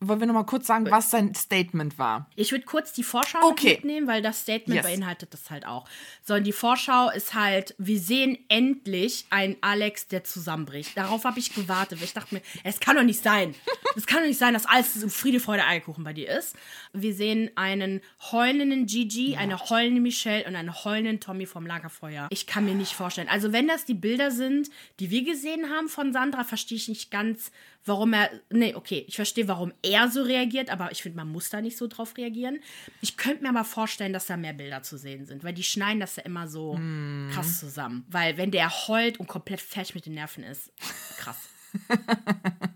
wollen 0.01 0.21
wir 0.21 0.27
noch 0.27 0.35
mal 0.35 0.45
kurz 0.45 0.67
sagen, 0.67 0.89
was 0.91 1.11
sein 1.11 1.35
Statement 1.35 1.99
war? 1.99 2.31
Ich 2.37 2.53
würde 2.53 2.65
kurz 2.65 2.93
die 2.93 3.03
Vorschau 3.03 3.39
okay. 3.43 3.75
mitnehmen, 3.75 4.07
weil 4.07 4.23
das 4.23 4.43
Statement 4.43 4.83
yes. 4.83 4.87
beinhaltet 4.87 5.33
das 5.33 5.51
halt 5.51 5.67
auch. 5.67 5.89
Sondern 6.23 6.45
die 6.45 6.53
Vorschau 6.53 7.11
ist 7.11 7.35
halt, 7.35 7.75
wir 7.79 7.99
sehen 7.99 8.39
endlich 8.49 9.27
einen 9.31 9.57
Alex, 9.61 10.07
der 10.07 10.23
zusammenbricht. 10.23 10.97
Darauf 10.97 11.25
habe 11.25 11.39
ich 11.41 11.53
gewartet. 11.55 12.01
Ich 12.03 12.13
dachte 12.13 12.37
mir, 12.37 12.43
es 12.63 12.79
kann 12.79 12.97
doch 12.97 13.03
nicht 13.03 13.23
sein. 13.23 13.55
Es 13.97 14.07
kann 14.07 14.21
doch 14.21 14.29
nicht 14.29 14.39
sein, 14.39 14.55
dass 14.55 14.67
alles 14.67 14.95
so 14.95 15.09
Friede, 15.09 15.41
Freude, 15.41 15.65
Eierkuchen 15.65 16.05
bei 16.05 16.13
dir 16.13 16.29
ist. 16.29 16.55
Wir 16.93 17.15
sehen 17.15 17.51
einen 17.57 18.01
heulenden 18.31 18.87
Gigi, 18.87 19.33
ja. 19.33 19.39
eine 19.39 19.59
heulende 19.59 20.01
Michelle 20.01 20.47
und 20.47 20.55
einen 20.55 20.85
heulenden 20.85 21.19
Tommy 21.19 21.47
vom 21.47 21.67
Lagerfeuer. 21.67 22.29
Ich 22.31 22.47
kann 22.47 22.65
mir 22.65 22.75
nicht 22.75 22.93
vorstellen. 22.93 23.29
Also 23.29 23.53
wenn 23.53 23.67
das 23.67 23.85
die 23.85 23.95
Bilder 23.95 24.31
sind, 24.31 24.71
die 25.01 25.11
wir 25.11 25.25
gesehen 25.25 25.71
haben 25.71 25.89
von 25.89 26.13
Sandra, 26.13 26.45
verstehe 26.45 26.77
ich 26.77 26.89
nicht 26.89 27.11
ganz, 27.11 27.51
warum 27.89 28.13
er. 28.13 28.31
Nee, 28.51 28.75
okay, 28.75 29.05
ich 29.09 29.17
verstehe, 29.17 29.49
warum 29.49 29.73
er 29.83 30.11
so 30.11 30.23
reagiert, 30.23 30.71
aber 30.71 30.93
ich 30.93 31.03
finde, 31.03 31.17
man 31.17 31.29
muss 31.29 31.51
da 31.51 31.61
nicht 31.61 31.77
so 31.77 31.87
drauf 31.87 32.17
reagieren. 32.17 32.61
Ich 33.01 33.17
könnte 33.17 33.43
mir 33.43 33.49
aber 33.49 33.65
vorstellen, 33.65 34.13
dass 34.13 34.27
da 34.27 34.37
mehr 34.37 34.53
Bilder 34.53 34.83
zu 34.83 34.97
sehen 34.97 35.27
sind, 35.27 35.43
weil 35.43 35.55
die 35.55 35.63
schneiden 35.63 36.01
das 36.01 36.17
ja 36.17 36.23
immer 36.23 36.47
so 36.47 36.75
mm. 36.75 37.31
krass 37.33 37.59
zusammen. 37.59 38.05
Weil 38.09 38.37
wenn 38.37 38.51
der 38.51 38.71
heult 38.89 39.19
und 39.19 39.27
komplett 39.27 39.61
fertig 39.61 39.95
mit 39.95 40.07
den 40.07 40.15
Nerven 40.15 40.45
ist, 40.45 40.71
krass. 41.17 41.49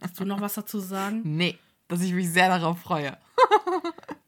Hast 0.03 0.19
du 0.19 0.25
noch 0.25 0.41
was 0.41 0.55
dazu 0.55 0.81
sagen? 0.81 1.23
Nee, 1.25 1.59
dass 1.89 2.03
ich 2.03 2.13
mich 2.13 2.31
sehr 2.31 2.49
darauf 2.49 2.81
freue. 2.81 3.17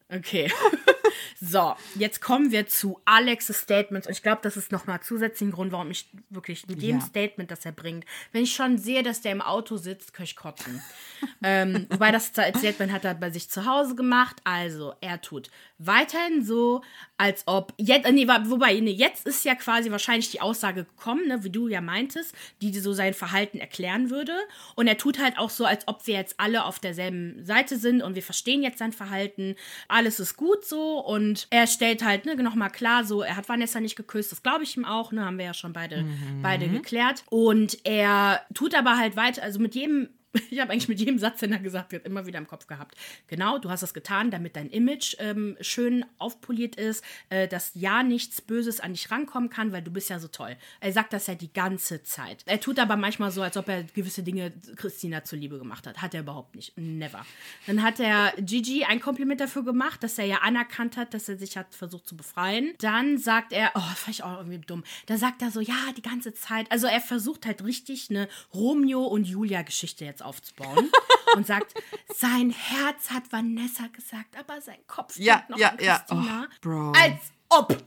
okay. 0.09 0.51
So, 1.41 1.75
jetzt 1.95 2.21
kommen 2.21 2.51
wir 2.51 2.67
zu 2.67 3.01
Alex' 3.05 3.53
Statements. 3.53 4.07
Und 4.07 4.13
ich 4.13 4.23
glaube, 4.23 4.41
das 4.43 4.57
ist 4.57 4.73
nochmal 4.73 5.01
zusätzlichen 5.01 5.53
Grund, 5.53 5.73
warum 5.73 5.91
ich 5.91 6.09
wirklich 6.31 6.67
mit 6.67 6.83
dem 6.83 6.99
ja. 6.99 7.05
Statement, 7.05 7.51
das 7.51 7.65
er 7.65 7.73
bringt, 7.73 8.05
wenn 8.33 8.43
ich 8.43 8.55
schon 8.55 8.79
sehe, 8.79 9.03
dass 9.03 9.21
der 9.21 9.33
im 9.33 9.43
Auto 9.43 9.77
sitzt, 9.77 10.13
kann 10.13 10.25
ich 10.25 10.37
kotzen. 10.37 10.83
ähm, 11.43 11.87
wobei 11.91 12.11
das 12.11 12.27
Statement 12.27 12.93
hat 12.93 13.05
er 13.05 13.15
bei 13.15 13.31
sich 13.31 13.51
zu 13.51 13.67
Hause 13.67 13.95
gemacht. 13.95 14.37
Also, 14.45 14.95
er 15.01 15.21
tut 15.21 15.51
weiterhin 15.79 16.45
so, 16.45 16.83
als 17.17 17.45
ob 17.47 17.73
jetzt, 17.79 18.11
nee, 18.11 18.27
wobei, 18.27 18.79
nee, 18.81 18.91
jetzt 18.91 19.27
ist 19.27 19.45
ja 19.45 19.55
quasi 19.55 19.91
wahrscheinlich 19.91 20.31
die 20.31 20.41
Aussage 20.41 20.85
gekommen, 20.85 21.29
ne, 21.29 21.45
wie 21.45 21.51
du 21.51 21.69
ja 21.69 21.81
meintest, 21.81 22.35
die 22.61 22.79
so 22.79 22.93
sein 22.93 23.15
Verhalten 23.15 23.59
erklären 23.59 24.11
würde. 24.11 24.33
Und 24.75 24.87
er 24.87 24.97
tut 24.97 25.19
halt 25.19 25.39
auch 25.39 25.51
so, 25.51 25.65
als 25.65 25.87
ob 25.89 26.07
wir 26.07 26.15
jetzt 26.15 26.39
alle 26.39 26.65
auf 26.65 26.79
derselben 26.79 27.45
Seite 27.45 27.77
sind 27.77 28.03
und 28.03 28.15
wir 28.15 28.23
verstehen 28.23 28.63
jetzt 28.63 28.79
sein 28.79 28.93
Verhalten. 28.93 29.57
Alles 29.89 30.21
ist 30.21 30.37
gut 30.37 30.65
so 30.65 30.99
und 30.99 31.14
er 31.51 31.67
stellt 31.67 32.05
halt, 32.05 32.27
ne, 32.27 32.37
nochmal 32.37 32.71
klar, 32.71 33.05
so, 33.05 33.23
er 33.23 33.37
hat 33.37 33.49
Vanessa 33.49 33.81
nicht 33.81 33.97
geküsst, 33.97 34.33
das 34.33 34.43
glaube 34.43 34.65
ich 34.65 34.77
ihm 34.77 34.85
auch, 34.85 35.13
ne, 35.13 35.25
haben 35.25 35.39
wir 35.39 35.47
ja 35.47 35.55
schon 35.55 35.73
beide, 35.73 36.03
mhm. 36.03 36.43
beide 36.43 36.69
geklärt. 36.69 37.25
Und 37.31 37.79
er 37.85 38.41
tut 38.55 38.75
aber 38.75 38.97
halt 38.97 39.17
weiter, 39.17 39.43
also 39.43 39.61
mit 39.61 39.75
jedem 39.75 40.09
ich 40.51 40.61
habe 40.61 40.73
eigentlich 40.73 40.89
mit 40.89 40.99
jedem 40.99 41.19
Satz, 41.19 41.41
den 41.41 41.53
er 41.53 41.59
gesagt 41.59 41.93
hat, 41.93 42.05
immer 42.05 42.27
wieder 42.27 42.39
im 42.39 42.47
Kopf 42.47 42.67
gehabt. 42.67 42.97
Genau, 43.29 43.59
du 43.59 43.71
hast 43.71 43.83
das 43.83 43.95
getan, 43.95 44.31
damit 44.31 44.57
dein 44.57 44.71
Image 44.71 45.17
ähm, 45.19 45.57
schön 45.61 46.05
aufpoliert 46.19 46.77
ist, 46.77 47.05
äh, 47.31 47.47
dass 47.49 47.73
ja 47.75 48.03
nichts 48.03 48.41
Böses 48.41 48.81
an 48.81 48.93
dich 48.93 49.11
rankommen 49.11 49.51
kann, 49.51 49.73
weil 49.73 49.83
du 49.83 49.91
bist 49.91 50.11
ja 50.11 50.19
so 50.19 50.29
toll. 50.29 50.57
Er 50.81 50.93
sagt 50.93 51.13
das 51.13 51.27
ja 51.27 51.35
die 51.35 51.53
ganze 51.53 52.03
Zeit. 52.03 52.43
Er 52.47 52.61
tut 52.61 52.79
aber 52.79 52.97
manchmal 52.97 53.31
so, 53.31 53.43
als 53.43 53.57
ob 53.57 53.69
er 53.69 53.85
gewisse 53.85 54.23
Dinge 54.23 54.53
Christina 54.77 55.25
zuliebe 55.25 55.59
gemacht 55.59 55.87
hat. 55.87 56.03
Hat 56.03 56.15
er 56.15 56.21
überhaupt 56.21 56.57
nicht. 56.57 56.77
Never. 56.77 57.25
Dann 57.67 57.83
hat 57.83 58.01
er 58.01 58.33
Gigi 58.39 58.85
ein 58.85 59.01
Kompliment 59.01 59.41
dafür 59.41 59.65
gemacht, 59.65 60.03
dass 60.03 60.19
er 60.19 60.25
ja 60.25 60.39
anerkannt 60.39 60.97
hat, 60.97 61.15
dass 61.15 61.29
er 61.29 61.37
sich 61.37 61.57
hat 61.57 61.75
versucht 61.75 62.09
zu 62.09 62.17
befreien. 62.17 62.75
Dann 62.79 63.19
sagt 63.19 63.53
er, 63.53 63.71
oh, 63.75 63.81
fand 63.81 64.17
ich 64.17 64.23
auch 64.23 64.39
irgendwie 64.39 64.59
dumm. 64.59 64.85
Da 65.07 65.17
sagt 65.17 65.43
er 65.43 65.51
so, 65.51 65.61
ja, 65.61 65.77
die 65.97 66.03
ganze 66.03 66.35
Zeit. 66.35 66.71
Also 66.71 66.87
er 66.87 67.01
versucht 67.01 67.47
halt 67.47 67.65
richtig 67.65 68.11
eine 68.11 68.29
Romeo 68.53 69.05
und 69.05 69.25
Julia 69.25 69.63
Geschichte 69.63 70.05
jetzt 70.05 70.24
aufzubauen 70.25 70.91
und 71.37 71.47
sagt, 71.47 71.75
sein 72.15 72.51
Herz 72.51 73.11
hat 73.11 73.31
Vanessa 73.31 73.87
gesagt, 73.89 74.37
aber 74.39 74.61
sein 74.61 74.79
Kopf 74.87 75.17
ja, 75.19 75.45
noch 75.49 75.59
ja, 75.59 75.71
an 75.71 75.77
Christina. 75.77 76.25
Ja. 76.25 76.47
Oh, 76.49 76.57
Bro. 76.61 76.93
Als 76.93 77.33
ob. 77.49 77.69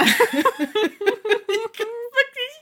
Wirklich, 1.48 2.58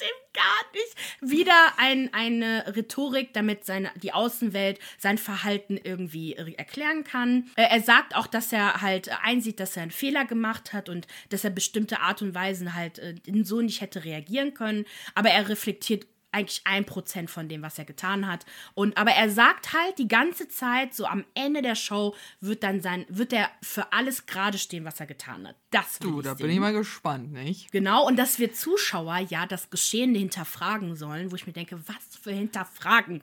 dem 0.00 0.08
gar 0.32 0.64
nicht. 0.72 0.96
Wieder 1.20 1.72
ein, 1.78 2.12
eine 2.12 2.76
Rhetorik, 2.76 3.32
damit 3.32 3.64
seine, 3.64 3.90
die 3.96 4.12
Außenwelt 4.12 4.78
sein 4.98 5.18
Verhalten 5.18 5.76
irgendwie 5.76 6.34
erklären 6.34 7.04
kann. 7.04 7.50
Äh, 7.56 7.68
er 7.70 7.80
sagt 7.80 8.14
auch, 8.14 8.26
dass 8.26 8.52
er 8.52 8.82
halt 8.82 9.10
einsieht, 9.24 9.60
dass 9.60 9.76
er 9.76 9.82
einen 9.82 9.90
Fehler 9.90 10.24
gemacht 10.24 10.72
hat 10.72 10.88
und 10.88 11.06
dass 11.30 11.44
er 11.44 11.50
bestimmte 11.50 12.00
Art 12.00 12.22
und 12.22 12.34
Weisen 12.34 12.74
halt 12.74 12.98
äh, 12.98 13.14
so 13.42 13.60
nicht 13.60 13.80
hätte 13.80 14.04
reagieren 14.04 14.54
können. 14.54 14.84
Aber 15.14 15.30
er 15.30 15.48
reflektiert 15.48 16.06
eigentlich 16.32 16.60
ein 16.64 16.84
Prozent 16.84 17.30
von 17.30 17.48
dem, 17.48 17.62
was 17.62 17.78
er 17.78 17.84
getan 17.84 18.26
hat. 18.26 18.44
Und 18.74 18.96
aber 18.96 19.12
er 19.12 19.30
sagt 19.30 19.72
halt 19.72 19.98
die 19.98 20.08
ganze 20.08 20.48
Zeit, 20.48 20.94
so 20.94 21.06
am 21.06 21.24
Ende 21.34 21.62
der 21.62 21.74
Show 21.74 22.14
wird 22.40 22.62
dann 22.62 22.80
sein, 22.80 23.06
wird 23.08 23.32
er 23.32 23.50
für 23.62 23.92
alles 23.92 24.26
gerade 24.26 24.58
stehen, 24.58 24.84
was 24.84 25.00
er 25.00 25.06
getan 25.06 25.48
hat. 25.48 25.56
Das 25.70 25.98
Du, 25.98 26.22
da 26.22 26.34
bin 26.34 26.50
ich 26.50 26.58
mal 26.58 26.72
gespannt, 26.72 27.32
nicht? 27.32 27.72
Genau, 27.72 28.06
und 28.06 28.16
dass 28.16 28.38
wir 28.38 28.52
Zuschauer 28.52 29.18
ja 29.18 29.46
das 29.46 29.70
Geschehene 29.70 30.18
hinterfragen 30.18 30.96
sollen, 30.96 31.32
wo 31.32 31.36
ich 31.36 31.46
mir 31.46 31.52
denke, 31.52 31.80
was 31.86 32.18
für 32.20 32.32
hinterfragen. 32.32 33.22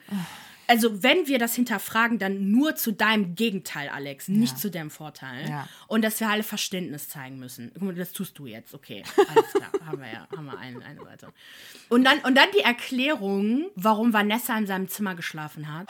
Also 0.68 1.04
wenn 1.04 1.28
wir 1.28 1.40
das 1.40 1.56
hinterfragen, 1.56 2.20
dann 2.20 2.52
nur 2.52 2.76
zu 2.76 2.92
deinem 2.92 3.36
Gegenteil, 3.36 3.90
Alex, 3.90 4.28
nicht 4.28 4.54
ja. 4.54 4.58
zu 4.58 4.72
deinem 4.72 4.90
Vorteil. 4.90 5.50
Ja. 5.50 5.68
Und 5.88 6.04
dass 6.04 6.20
wir 6.20 6.30
alle 6.30 6.44
Verständnis 6.44 7.10
zeigen 7.10 7.38
müssen. 7.38 7.72
Das 7.96 8.12
tust 8.12 8.38
du 8.40 8.46
jetzt, 8.46 8.74
okay. 8.74 9.04
Alles 9.18 9.52
klar, 9.54 9.72
haben 9.86 10.00
wir 10.00 10.12
ja, 10.12 10.28
haben 10.36 10.46
wir 10.46 10.58
eine, 10.58 10.84
eine 10.84 11.04
Seite. 11.04 11.34
Und 11.90 12.04
dann, 12.04 12.20
und 12.20 12.36
dann 12.36 12.50
die 12.56 12.62
Erklärung, 12.62 13.66
warum 13.76 14.14
Vanessa 14.14 14.58
in 14.58 14.68
seinem 14.68 14.88
Zimmer 14.88 15.16
geschlafen 15.16 15.74
hat. 15.74 15.90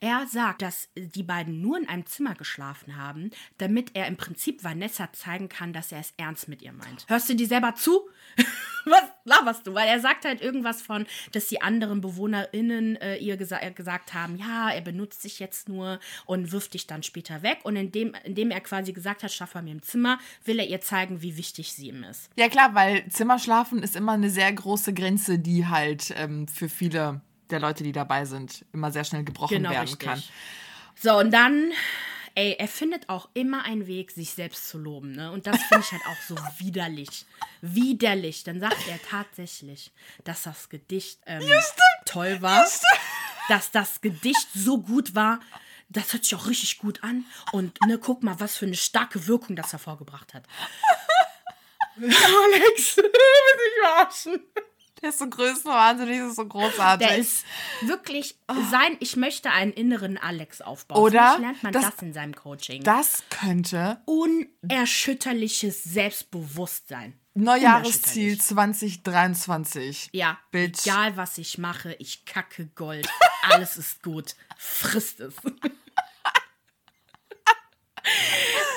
Er 0.00 0.26
sagt, 0.28 0.62
dass 0.62 0.88
die 0.96 1.24
beiden 1.24 1.60
nur 1.60 1.76
in 1.76 1.88
einem 1.88 2.06
Zimmer 2.06 2.34
geschlafen 2.34 2.96
haben, 2.96 3.30
damit 3.58 3.90
er 3.94 4.06
im 4.06 4.16
Prinzip 4.16 4.62
Vanessa 4.62 5.12
zeigen 5.12 5.48
kann, 5.48 5.72
dass 5.72 5.90
er 5.90 5.98
es 5.98 6.14
ernst 6.16 6.48
mit 6.48 6.62
ihr 6.62 6.72
meint. 6.72 7.04
Hörst 7.08 7.28
du 7.28 7.34
die 7.34 7.46
selber 7.46 7.74
zu? 7.74 8.08
Was 8.84 9.02
laberst 9.24 9.66
du? 9.66 9.74
Weil 9.74 9.88
er 9.88 9.98
sagt 9.98 10.24
halt 10.24 10.40
irgendwas 10.40 10.82
von, 10.82 11.06
dass 11.32 11.48
die 11.48 11.60
anderen 11.60 12.00
BewohnerInnen 12.00 12.96
äh, 12.96 13.16
ihr 13.16 13.36
gesa 13.36 13.58
äh, 13.60 13.72
gesagt 13.72 14.14
haben, 14.14 14.36
ja, 14.36 14.70
er 14.70 14.80
benutzt 14.80 15.20
sich 15.20 15.40
jetzt 15.40 15.68
nur 15.68 15.98
und 16.26 16.52
wirft 16.52 16.74
dich 16.74 16.86
dann 16.86 17.02
später 17.02 17.42
weg. 17.42 17.58
Und 17.64 17.74
indem, 17.74 18.14
indem 18.22 18.52
er 18.52 18.60
quasi 18.60 18.92
gesagt 18.92 19.24
hat, 19.24 19.32
schaff 19.32 19.56
mir 19.56 19.72
im 19.72 19.82
Zimmer, 19.82 20.18
will 20.44 20.60
er 20.60 20.68
ihr 20.68 20.80
zeigen, 20.80 21.22
wie 21.22 21.36
wichtig 21.36 21.72
sie 21.72 21.88
ihm 21.88 22.04
ist. 22.04 22.30
Ja 22.36 22.48
klar, 22.48 22.74
weil 22.74 23.06
Zimmerschlafen 23.08 23.82
ist 23.82 23.96
immer 23.96 24.12
eine 24.12 24.30
sehr 24.30 24.52
große 24.52 24.94
Grenze, 24.94 25.40
die 25.40 25.66
halt 25.66 26.14
ähm, 26.16 26.46
für 26.46 26.68
viele 26.68 27.20
der 27.50 27.60
Leute, 27.60 27.84
die 27.84 27.92
dabei 27.92 28.24
sind, 28.24 28.64
immer 28.72 28.90
sehr 28.90 29.04
schnell 29.04 29.24
gebrochen 29.24 29.56
genau, 29.56 29.70
werden 29.70 29.88
richtig. 29.88 30.08
kann. 30.08 30.22
So, 30.94 31.18
und 31.18 31.30
dann 31.32 31.72
ey, 32.38 32.54
er 32.56 32.68
findet 32.68 33.08
auch 33.08 33.28
immer 33.34 33.64
einen 33.64 33.88
Weg, 33.88 34.12
sich 34.12 34.30
selbst 34.30 34.68
zu 34.68 34.78
loben, 34.78 35.10
ne? 35.10 35.32
Und 35.32 35.48
das 35.48 35.60
finde 35.64 35.84
ich 35.84 35.90
halt 35.90 36.06
auch 36.06 36.22
so 36.28 36.36
widerlich. 36.58 37.26
Widerlich. 37.62 38.44
Dann 38.44 38.60
sagt 38.60 38.86
er 38.88 39.02
tatsächlich, 39.02 39.90
dass 40.22 40.44
das 40.44 40.68
Gedicht 40.68 41.18
ähm, 41.26 41.42
toll 42.06 42.40
war. 42.40 42.64
Dass 43.48 43.72
das 43.72 44.00
Gedicht 44.00 44.46
so 44.54 44.80
gut 44.80 45.16
war. 45.16 45.40
Das 45.88 46.12
hört 46.12 46.24
sich 46.24 46.34
auch 46.36 46.46
richtig 46.46 46.78
gut 46.78 47.02
an. 47.02 47.24
Und 47.50 47.80
ne, 47.86 47.98
guck 47.98 48.22
mal, 48.22 48.38
was 48.38 48.56
für 48.56 48.66
eine 48.66 48.76
starke 48.76 49.26
Wirkung 49.26 49.56
das 49.56 49.72
hervorgebracht 49.72 50.32
hat. 50.32 50.44
Alex, 51.96 52.96
will 52.98 53.02
mich 53.02 53.82
verarschen. 53.82 54.40
Der 55.02 55.10
ist 55.10 55.18
so 55.20 55.28
größenwahnsinnig, 55.28 56.18
ist 56.20 56.36
so 56.36 56.46
großartig. 56.46 57.06
Der 57.06 57.16
ist 57.18 57.44
wirklich 57.82 58.36
sein, 58.70 58.96
ich 59.00 59.16
möchte 59.16 59.50
einen 59.50 59.72
inneren 59.72 60.18
Alex 60.18 60.60
aufbauen. 60.60 60.98
Oder 61.02 61.20
Vielleicht 61.20 61.40
lernt 61.40 61.62
man 61.62 61.72
das, 61.72 61.84
das- 61.90 62.02
in 62.02 62.12
seinem 62.12 62.34
Coaching. 62.34 62.82
das 62.82 63.22
könnte 63.30 64.00
Unerschütterliches 64.06 65.84
Selbstbewusstsein. 65.84 67.18
Neujahresziel 67.34 68.32
Unerschütterlich. 68.32 68.42
2023. 68.42 70.08
Ja, 70.12 70.38
Bitch. 70.50 70.84
egal 70.86 71.16
was 71.16 71.38
ich 71.38 71.58
mache, 71.58 71.94
ich 72.00 72.24
kacke 72.24 72.66
Gold. 72.74 73.08
Alles 73.42 73.76
ist 73.76 74.02
gut. 74.02 74.34
Frisst 74.56 75.20
es. 75.20 75.34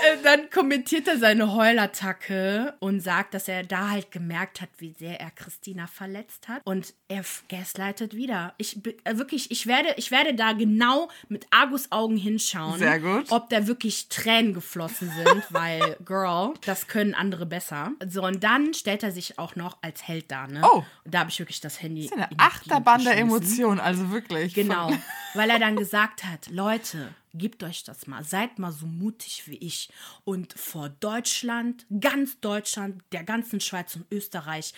Äh, 0.04 0.18
Dann 0.24 0.50
kommentiert 0.50 1.08
er 1.08 1.18
seine 1.18 1.54
Heulattacke 1.54 2.76
und 2.80 3.02
sagt, 3.02 3.34
dass 3.34 3.48
er 3.48 3.64
da 3.64 3.90
halt 3.90 4.12
gemerkt 4.12 4.62
hat, 4.62 4.70
wie 4.78 4.94
sehr 4.98 5.20
er 5.20 5.32
Christina 5.32 5.88
verletzt 5.88 6.48
hat. 6.48 6.62
Und 6.66 6.94
er 7.08 7.24
gaslightet 7.50 8.16
wieder. 8.16 8.54
Ich 8.58 8.78
äh, 9.04 9.18
wirklich, 9.18 9.52
ich 9.52 9.68
werde, 9.68 9.94
ich 9.98 10.12
werde 10.12 10.34
da 10.34 10.54
genau 10.54 11.10
mit 11.30 11.46
Argus 11.52 11.92
Augen 11.92 12.18
hinschauen, 12.18 12.80
Sehr 12.80 13.00
gut. 13.00 13.32
ob 13.32 13.50
da 13.50 13.68
wirklich 13.68 14.10
Tränen 14.10 14.54
geflossen 14.54 15.12
sind, 15.12 15.44
weil, 15.50 15.98
Girl, 16.06 16.54
das 16.66 16.88
können 16.88 17.14
andere 17.14 17.46
besser. 17.46 17.92
So, 18.08 18.24
und 18.26 18.44
dann 18.44 18.74
stellt 18.74 19.04
er 19.04 19.12
sich 19.12 19.38
auch 19.40 19.56
noch 19.56 19.78
als 19.82 20.08
Held 20.08 20.32
dar, 20.32 20.48
ne? 20.48 20.62
Oh. 20.64 20.84
Und 21.06 21.14
da 21.14 21.20
habe 21.20 21.30
ich 21.30 21.40
wirklich 21.40 21.62
das 21.62 21.82
Handy. 21.82 22.04
Das 22.04 22.12
ist 22.12 22.18
eine 22.18 22.40
Achterbahn 22.40 23.04
der. 23.04 23.18
Emotionen, 23.18 23.80
also 23.80 24.10
wirklich. 24.12 24.54
Genau, 24.54 24.92
weil 25.34 25.50
er 25.50 25.60
dann 25.60 25.76
gesagt 25.76 26.24
hat, 26.24 26.50
Leute, 26.50 27.14
gebt 27.34 27.64
euch 27.64 27.84
das 27.84 28.08
mal, 28.08 28.24
seid 28.24 28.60
mal 28.60 28.72
so 28.72 28.86
mutig 28.86 29.44
wie 29.48 29.58
ich 29.58 29.90
und 30.24 30.54
vor 30.54 30.90
Deutschland, 30.90 31.86
ganz 32.00 32.40
Deutschland, 32.40 33.02
der 33.12 33.24
ganzen 33.24 33.60
Schweiz 33.60 33.96
und 33.96 34.06
Österreich 34.12 34.74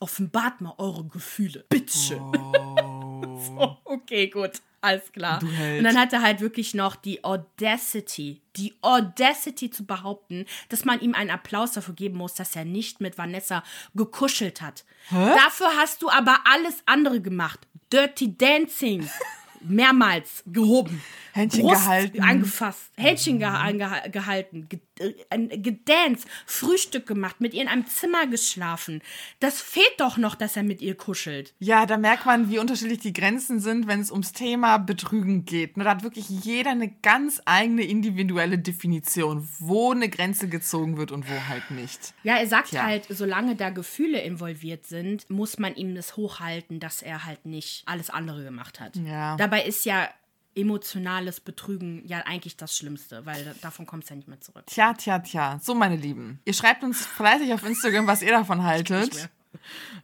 offenbart 0.00 0.60
mal 0.60 0.74
eure 0.78 1.04
Gefühle. 1.04 1.64
Bitteschön. 1.68 2.32
so, 2.32 3.76
okay, 3.84 4.28
gut. 4.28 4.52
Alles 4.82 5.10
klar. 5.10 5.42
Und 5.42 5.82
dann 5.82 5.98
hat 5.98 6.12
er 6.12 6.22
halt 6.22 6.40
wirklich 6.40 6.72
noch 6.72 6.94
die 6.94 7.24
Audacity, 7.24 8.40
die 8.54 8.72
Audacity 8.82 9.68
zu 9.68 9.84
behaupten, 9.84 10.46
dass 10.68 10.84
man 10.84 11.00
ihm 11.00 11.14
einen 11.14 11.30
Applaus 11.30 11.72
dafür 11.72 11.94
geben 11.94 12.18
muss, 12.18 12.34
dass 12.34 12.54
er 12.54 12.64
nicht 12.64 13.00
mit 13.00 13.18
Vanessa 13.18 13.64
gekuschelt 13.96 14.62
hat. 14.62 14.84
Dafür 15.10 15.70
hast 15.76 16.02
du 16.02 16.10
aber 16.10 16.40
alles 16.44 16.84
andere 16.86 17.20
gemacht. 17.20 17.66
Dirty 17.92 18.36
Dancing. 18.36 19.10
Mehrmals 19.68 20.42
gehoben. 20.46 21.02
Händchen 21.32 21.62
Brust 21.62 21.82
gehalten. 21.82 22.22
angefasst, 22.22 22.90
Händchen 22.96 23.38
ge 23.38 23.46
angeha- 23.48 24.08
gehalten, 24.08 24.68
ge 24.68 24.80
äh, 24.98 25.58
gedanced, 25.58 26.26
Frühstück 26.46 27.06
gemacht, 27.06 27.42
mit 27.42 27.52
ihr 27.52 27.60
in 27.60 27.68
einem 27.68 27.86
Zimmer 27.86 28.26
geschlafen. 28.26 29.02
Das 29.40 29.60
fehlt 29.60 29.92
doch 29.98 30.16
noch, 30.16 30.34
dass 30.34 30.56
er 30.56 30.62
mit 30.62 30.80
ihr 30.80 30.94
kuschelt. 30.94 31.52
Ja, 31.58 31.84
da 31.84 31.98
merkt 31.98 32.24
man, 32.24 32.48
wie 32.50 32.58
unterschiedlich 32.58 33.00
die 33.00 33.12
Grenzen 33.12 33.60
sind, 33.60 33.86
wenn 33.86 34.00
es 34.00 34.10
ums 34.10 34.32
Thema 34.32 34.78
Betrügen 34.78 35.44
geht. 35.44 35.76
Ne, 35.76 35.84
Da 35.84 35.90
hat 35.90 36.02
wirklich 36.02 36.30
jeder 36.30 36.70
eine 36.70 36.88
ganz 37.02 37.42
eigene 37.44 37.82
individuelle 37.82 38.58
Definition, 38.58 39.46
wo 39.58 39.92
eine 39.92 40.08
Grenze 40.08 40.48
gezogen 40.48 40.96
wird 40.96 41.12
und 41.12 41.28
wo 41.28 41.34
halt 41.48 41.70
nicht. 41.70 42.14
Ja, 42.22 42.36
er 42.36 42.46
sagt 42.46 42.70
Tja. 42.70 42.84
halt, 42.84 43.04
solange 43.10 43.54
da 43.56 43.68
Gefühle 43.68 44.22
involviert 44.22 44.86
sind, 44.86 45.28
muss 45.28 45.58
man 45.58 45.74
ihm 45.76 45.94
das 45.94 46.16
hochhalten, 46.16 46.80
dass 46.80 47.02
er 47.02 47.26
halt 47.26 47.44
nicht 47.44 47.82
alles 47.84 48.08
andere 48.08 48.42
gemacht 48.44 48.80
hat. 48.80 48.96
Ja. 48.96 49.36
Dabei 49.36 49.55
ist 49.64 49.84
ja 49.84 50.08
emotionales 50.54 51.40
Betrügen 51.40 52.02
ja 52.06 52.18
eigentlich 52.24 52.56
das 52.56 52.76
Schlimmste, 52.76 53.26
weil 53.26 53.44
da- 53.44 53.54
davon 53.60 53.84
kommt 53.86 54.04
es 54.04 54.10
ja 54.10 54.16
nicht 54.16 54.26
mehr 54.28 54.40
zurück. 54.40 54.64
Tja, 54.66 54.94
tja, 54.94 55.18
tja. 55.18 55.58
So, 55.62 55.74
meine 55.74 55.96
Lieben. 55.96 56.40
Ihr 56.44 56.54
schreibt 56.54 56.82
uns 56.82 57.04
fleißig 57.04 57.52
auf 57.52 57.62
Instagram, 57.64 58.06
was 58.06 58.22
ihr 58.22 58.30
davon 58.32 58.62
haltet. 58.64 59.28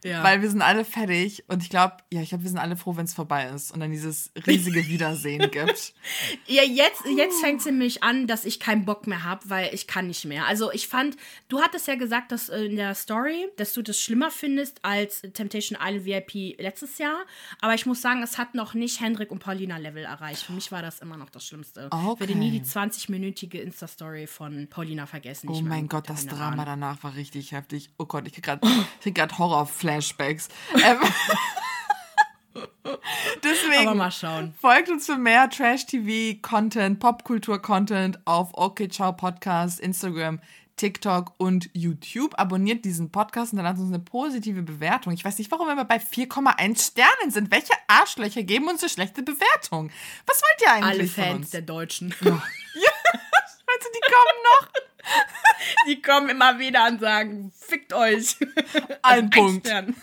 Ja. 0.03 0.23
Weil 0.23 0.41
wir 0.41 0.49
sind 0.49 0.61
alle 0.61 0.85
fertig 0.85 1.43
und 1.47 1.63
ich 1.63 1.69
glaube, 1.69 1.97
ja, 2.11 2.21
ich 2.21 2.29
glaube, 2.29 2.43
wir 2.43 2.49
sind 2.49 2.59
alle 2.59 2.75
froh, 2.75 2.95
wenn 2.95 3.05
es 3.05 3.13
vorbei 3.13 3.49
ist 3.53 3.71
und 3.71 3.79
dann 3.79 3.91
dieses 3.91 4.31
riesige 4.47 4.87
Wiedersehen 4.87 5.51
gibt. 5.51 5.93
Ja, 6.47 6.63
jetzt, 6.63 7.03
jetzt 7.17 7.39
fängt 7.41 7.59
es 7.59 7.65
nämlich 7.65 8.03
an, 8.03 8.27
dass 8.27 8.45
ich 8.45 8.59
keinen 8.59 8.85
Bock 8.85 9.07
mehr 9.07 9.23
habe, 9.23 9.49
weil 9.49 9.73
ich 9.73 9.87
kann 9.87 10.07
nicht 10.07 10.25
mehr. 10.25 10.45
Also 10.45 10.71
ich 10.71 10.87
fand, 10.87 11.17
du 11.49 11.61
hattest 11.61 11.87
ja 11.87 11.95
gesagt, 11.95 12.31
dass 12.31 12.49
in 12.49 12.75
der 12.75 12.95
Story, 12.95 13.47
dass 13.57 13.73
du 13.73 13.81
das 13.81 13.99
schlimmer 13.99 14.31
findest 14.31 14.83
als 14.83 15.21
Temptation 15.33 15.77
Island 15.81 16.05
VIP 16.05 16.59
letztes 16.59 16.97
Jahr. 16.97 17.25
Aber 17.61 17.73
ich 17.73 17.85
muss 17.85 18.01
sagen, 18.01 18.23
es 18.23 18.37
hat 18.37 18.55
noch 18.55 18.73
nicht 18.73 18.99
Hendrik 18.99 19.31
und 19.31 19.39
Paulina 19.39 19.77
Level 19.77 20.03
erreicht. 20.03 20.43
Für 20.43 20.53
mich 20.53 20.71
war 20.71 20.81
das 20.81 20.99
immer 20.99 21.17
noch 21.17 21.29
das 21.29 21.45
Schlimmste. 21.45 21.89
Ich 21.91 22.19
werde 22.19 22.35
nie 22.35 22.51
die 22.51 22.61
20-minütige 22.61 23.57
Insta-Story 23.57 24.27
von 24.27 24.67
Paulina 24.69 25.05
vergessen. 25.05 25.49
Oh 25.49 25.61
mein 25.61 25.87
Gott, 25.87 26.09
das 26.09 26.25
Drama 26.25 26.65
danach 26.65 27.03
war 27.03 27.15
richtig 27.15 27.51
heftig. 27.51 27.91
Oh 27.97 28.05
Gott, 28.05 28.27
ich 28.27 28.33
krieg 28.33 29.15
gerade 29.15 29.37
Horror-Flashbacks. 29.43 30.47
Ähm, 30.83 30.99
Deswegen 33.43 34.53
folgt 34.59 34.89
uns 34.89 35.05
für 35.05 35.17
mehr 35.17 35.49
Trash-TV-Content, 35.49 36.99
Popkultur-Content 36.99 38.19
auf 38.25 38.53
Okay 38.53 38.87
Ciao 38.87 39.11
Podcast, 39.13 39.79
Instagram, 39.79 40.39
TikTok 40.77 41.33
und 41.37 41.69
YouTube. 41.73 42.39
Abonniert 42.39 42.85
diesen 42.85 43.11
Podcast 43.11 43.53
und 43.53 43.57
dann 43.57 43.65
lasst 43.65 43.81
uns 43.81 43.89
eine 43.89 43.99
positive 43.99 44.61
Bewertung. 44.61 45.13
Ich 45.13 45.25
weiß 45.25 45.37
nicht, 45.37 45.51
warum 45.51 45.67
wir 45.67 45.83
bei 45.83 45.97
4,1 45.97 46.91
Sternen 46.91 47.31
sind. 47.31 47.51
Welche 47.51 47.73
Arschlöcher 47.87 48.43
geben 48.43 48.67
uns 48.67 48.81
eine 48.81 48.89
schlechte 48.89 49.23
Bewertung? 49.23 49.91
Was 50.25 50.41
wollt 50.41 50.61
ihr 50.61 50.71
eigentlich 50.71 51.17
Alle 51.17 51.29
Fans 51.29 51.49
der 51.49 51.61
Deutschen. 51.61 52.09
Meinst 52.21 52.31
du, 52.31 53.89
die 53.93 54.11
kommen 54.11 54.39
noch? 54.43 54.92
Die 55.87 56.01
kommen 56.01 56.29
immer 56.29 56.59
wieder 56.59 56.87
und 56.87 56.99
sagen, 56.99 57.51
fickt 57.57 57.93
euch. 57.93 58.37
Ein 59.01 59.29
Punkt. 59.29 59.67
Stern. 59.67 59.95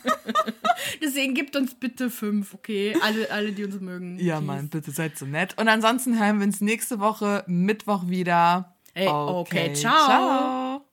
Deswegen 1.03 1.35
gibt 1.35 1.57
uns 1.57 1.75
bitte 1.75 2.11
fünf, 2.11 2.55
okay? 2.55 2.97
Alle, 3.03 3.31
alle 3.31 3.53
die 3.53 3.65
uns 3.65 3.81
mögen. 3.81 4.19
Ja, 4.19 4.37
Peace. 4.37 4.47
Mann, 4.47 4.69
bitte 4.69 4.91
seid 4.91 5.19
so 5.19 5.27
nett. 5.27 5.57
Und 5.59 5.69
ansonsten 5.69 6.19
hören 6.19 6.39
wir 6.39 6.47
uns 6.47 6.61
nächste 6.61 7.01
Woche 7.01 7.45
Mittwoch 7.47 8.09
wieder. 8.09 8.77
Ey, 8.95 9.09
okay, 9.09 9.73
ciao. 9.75 10.85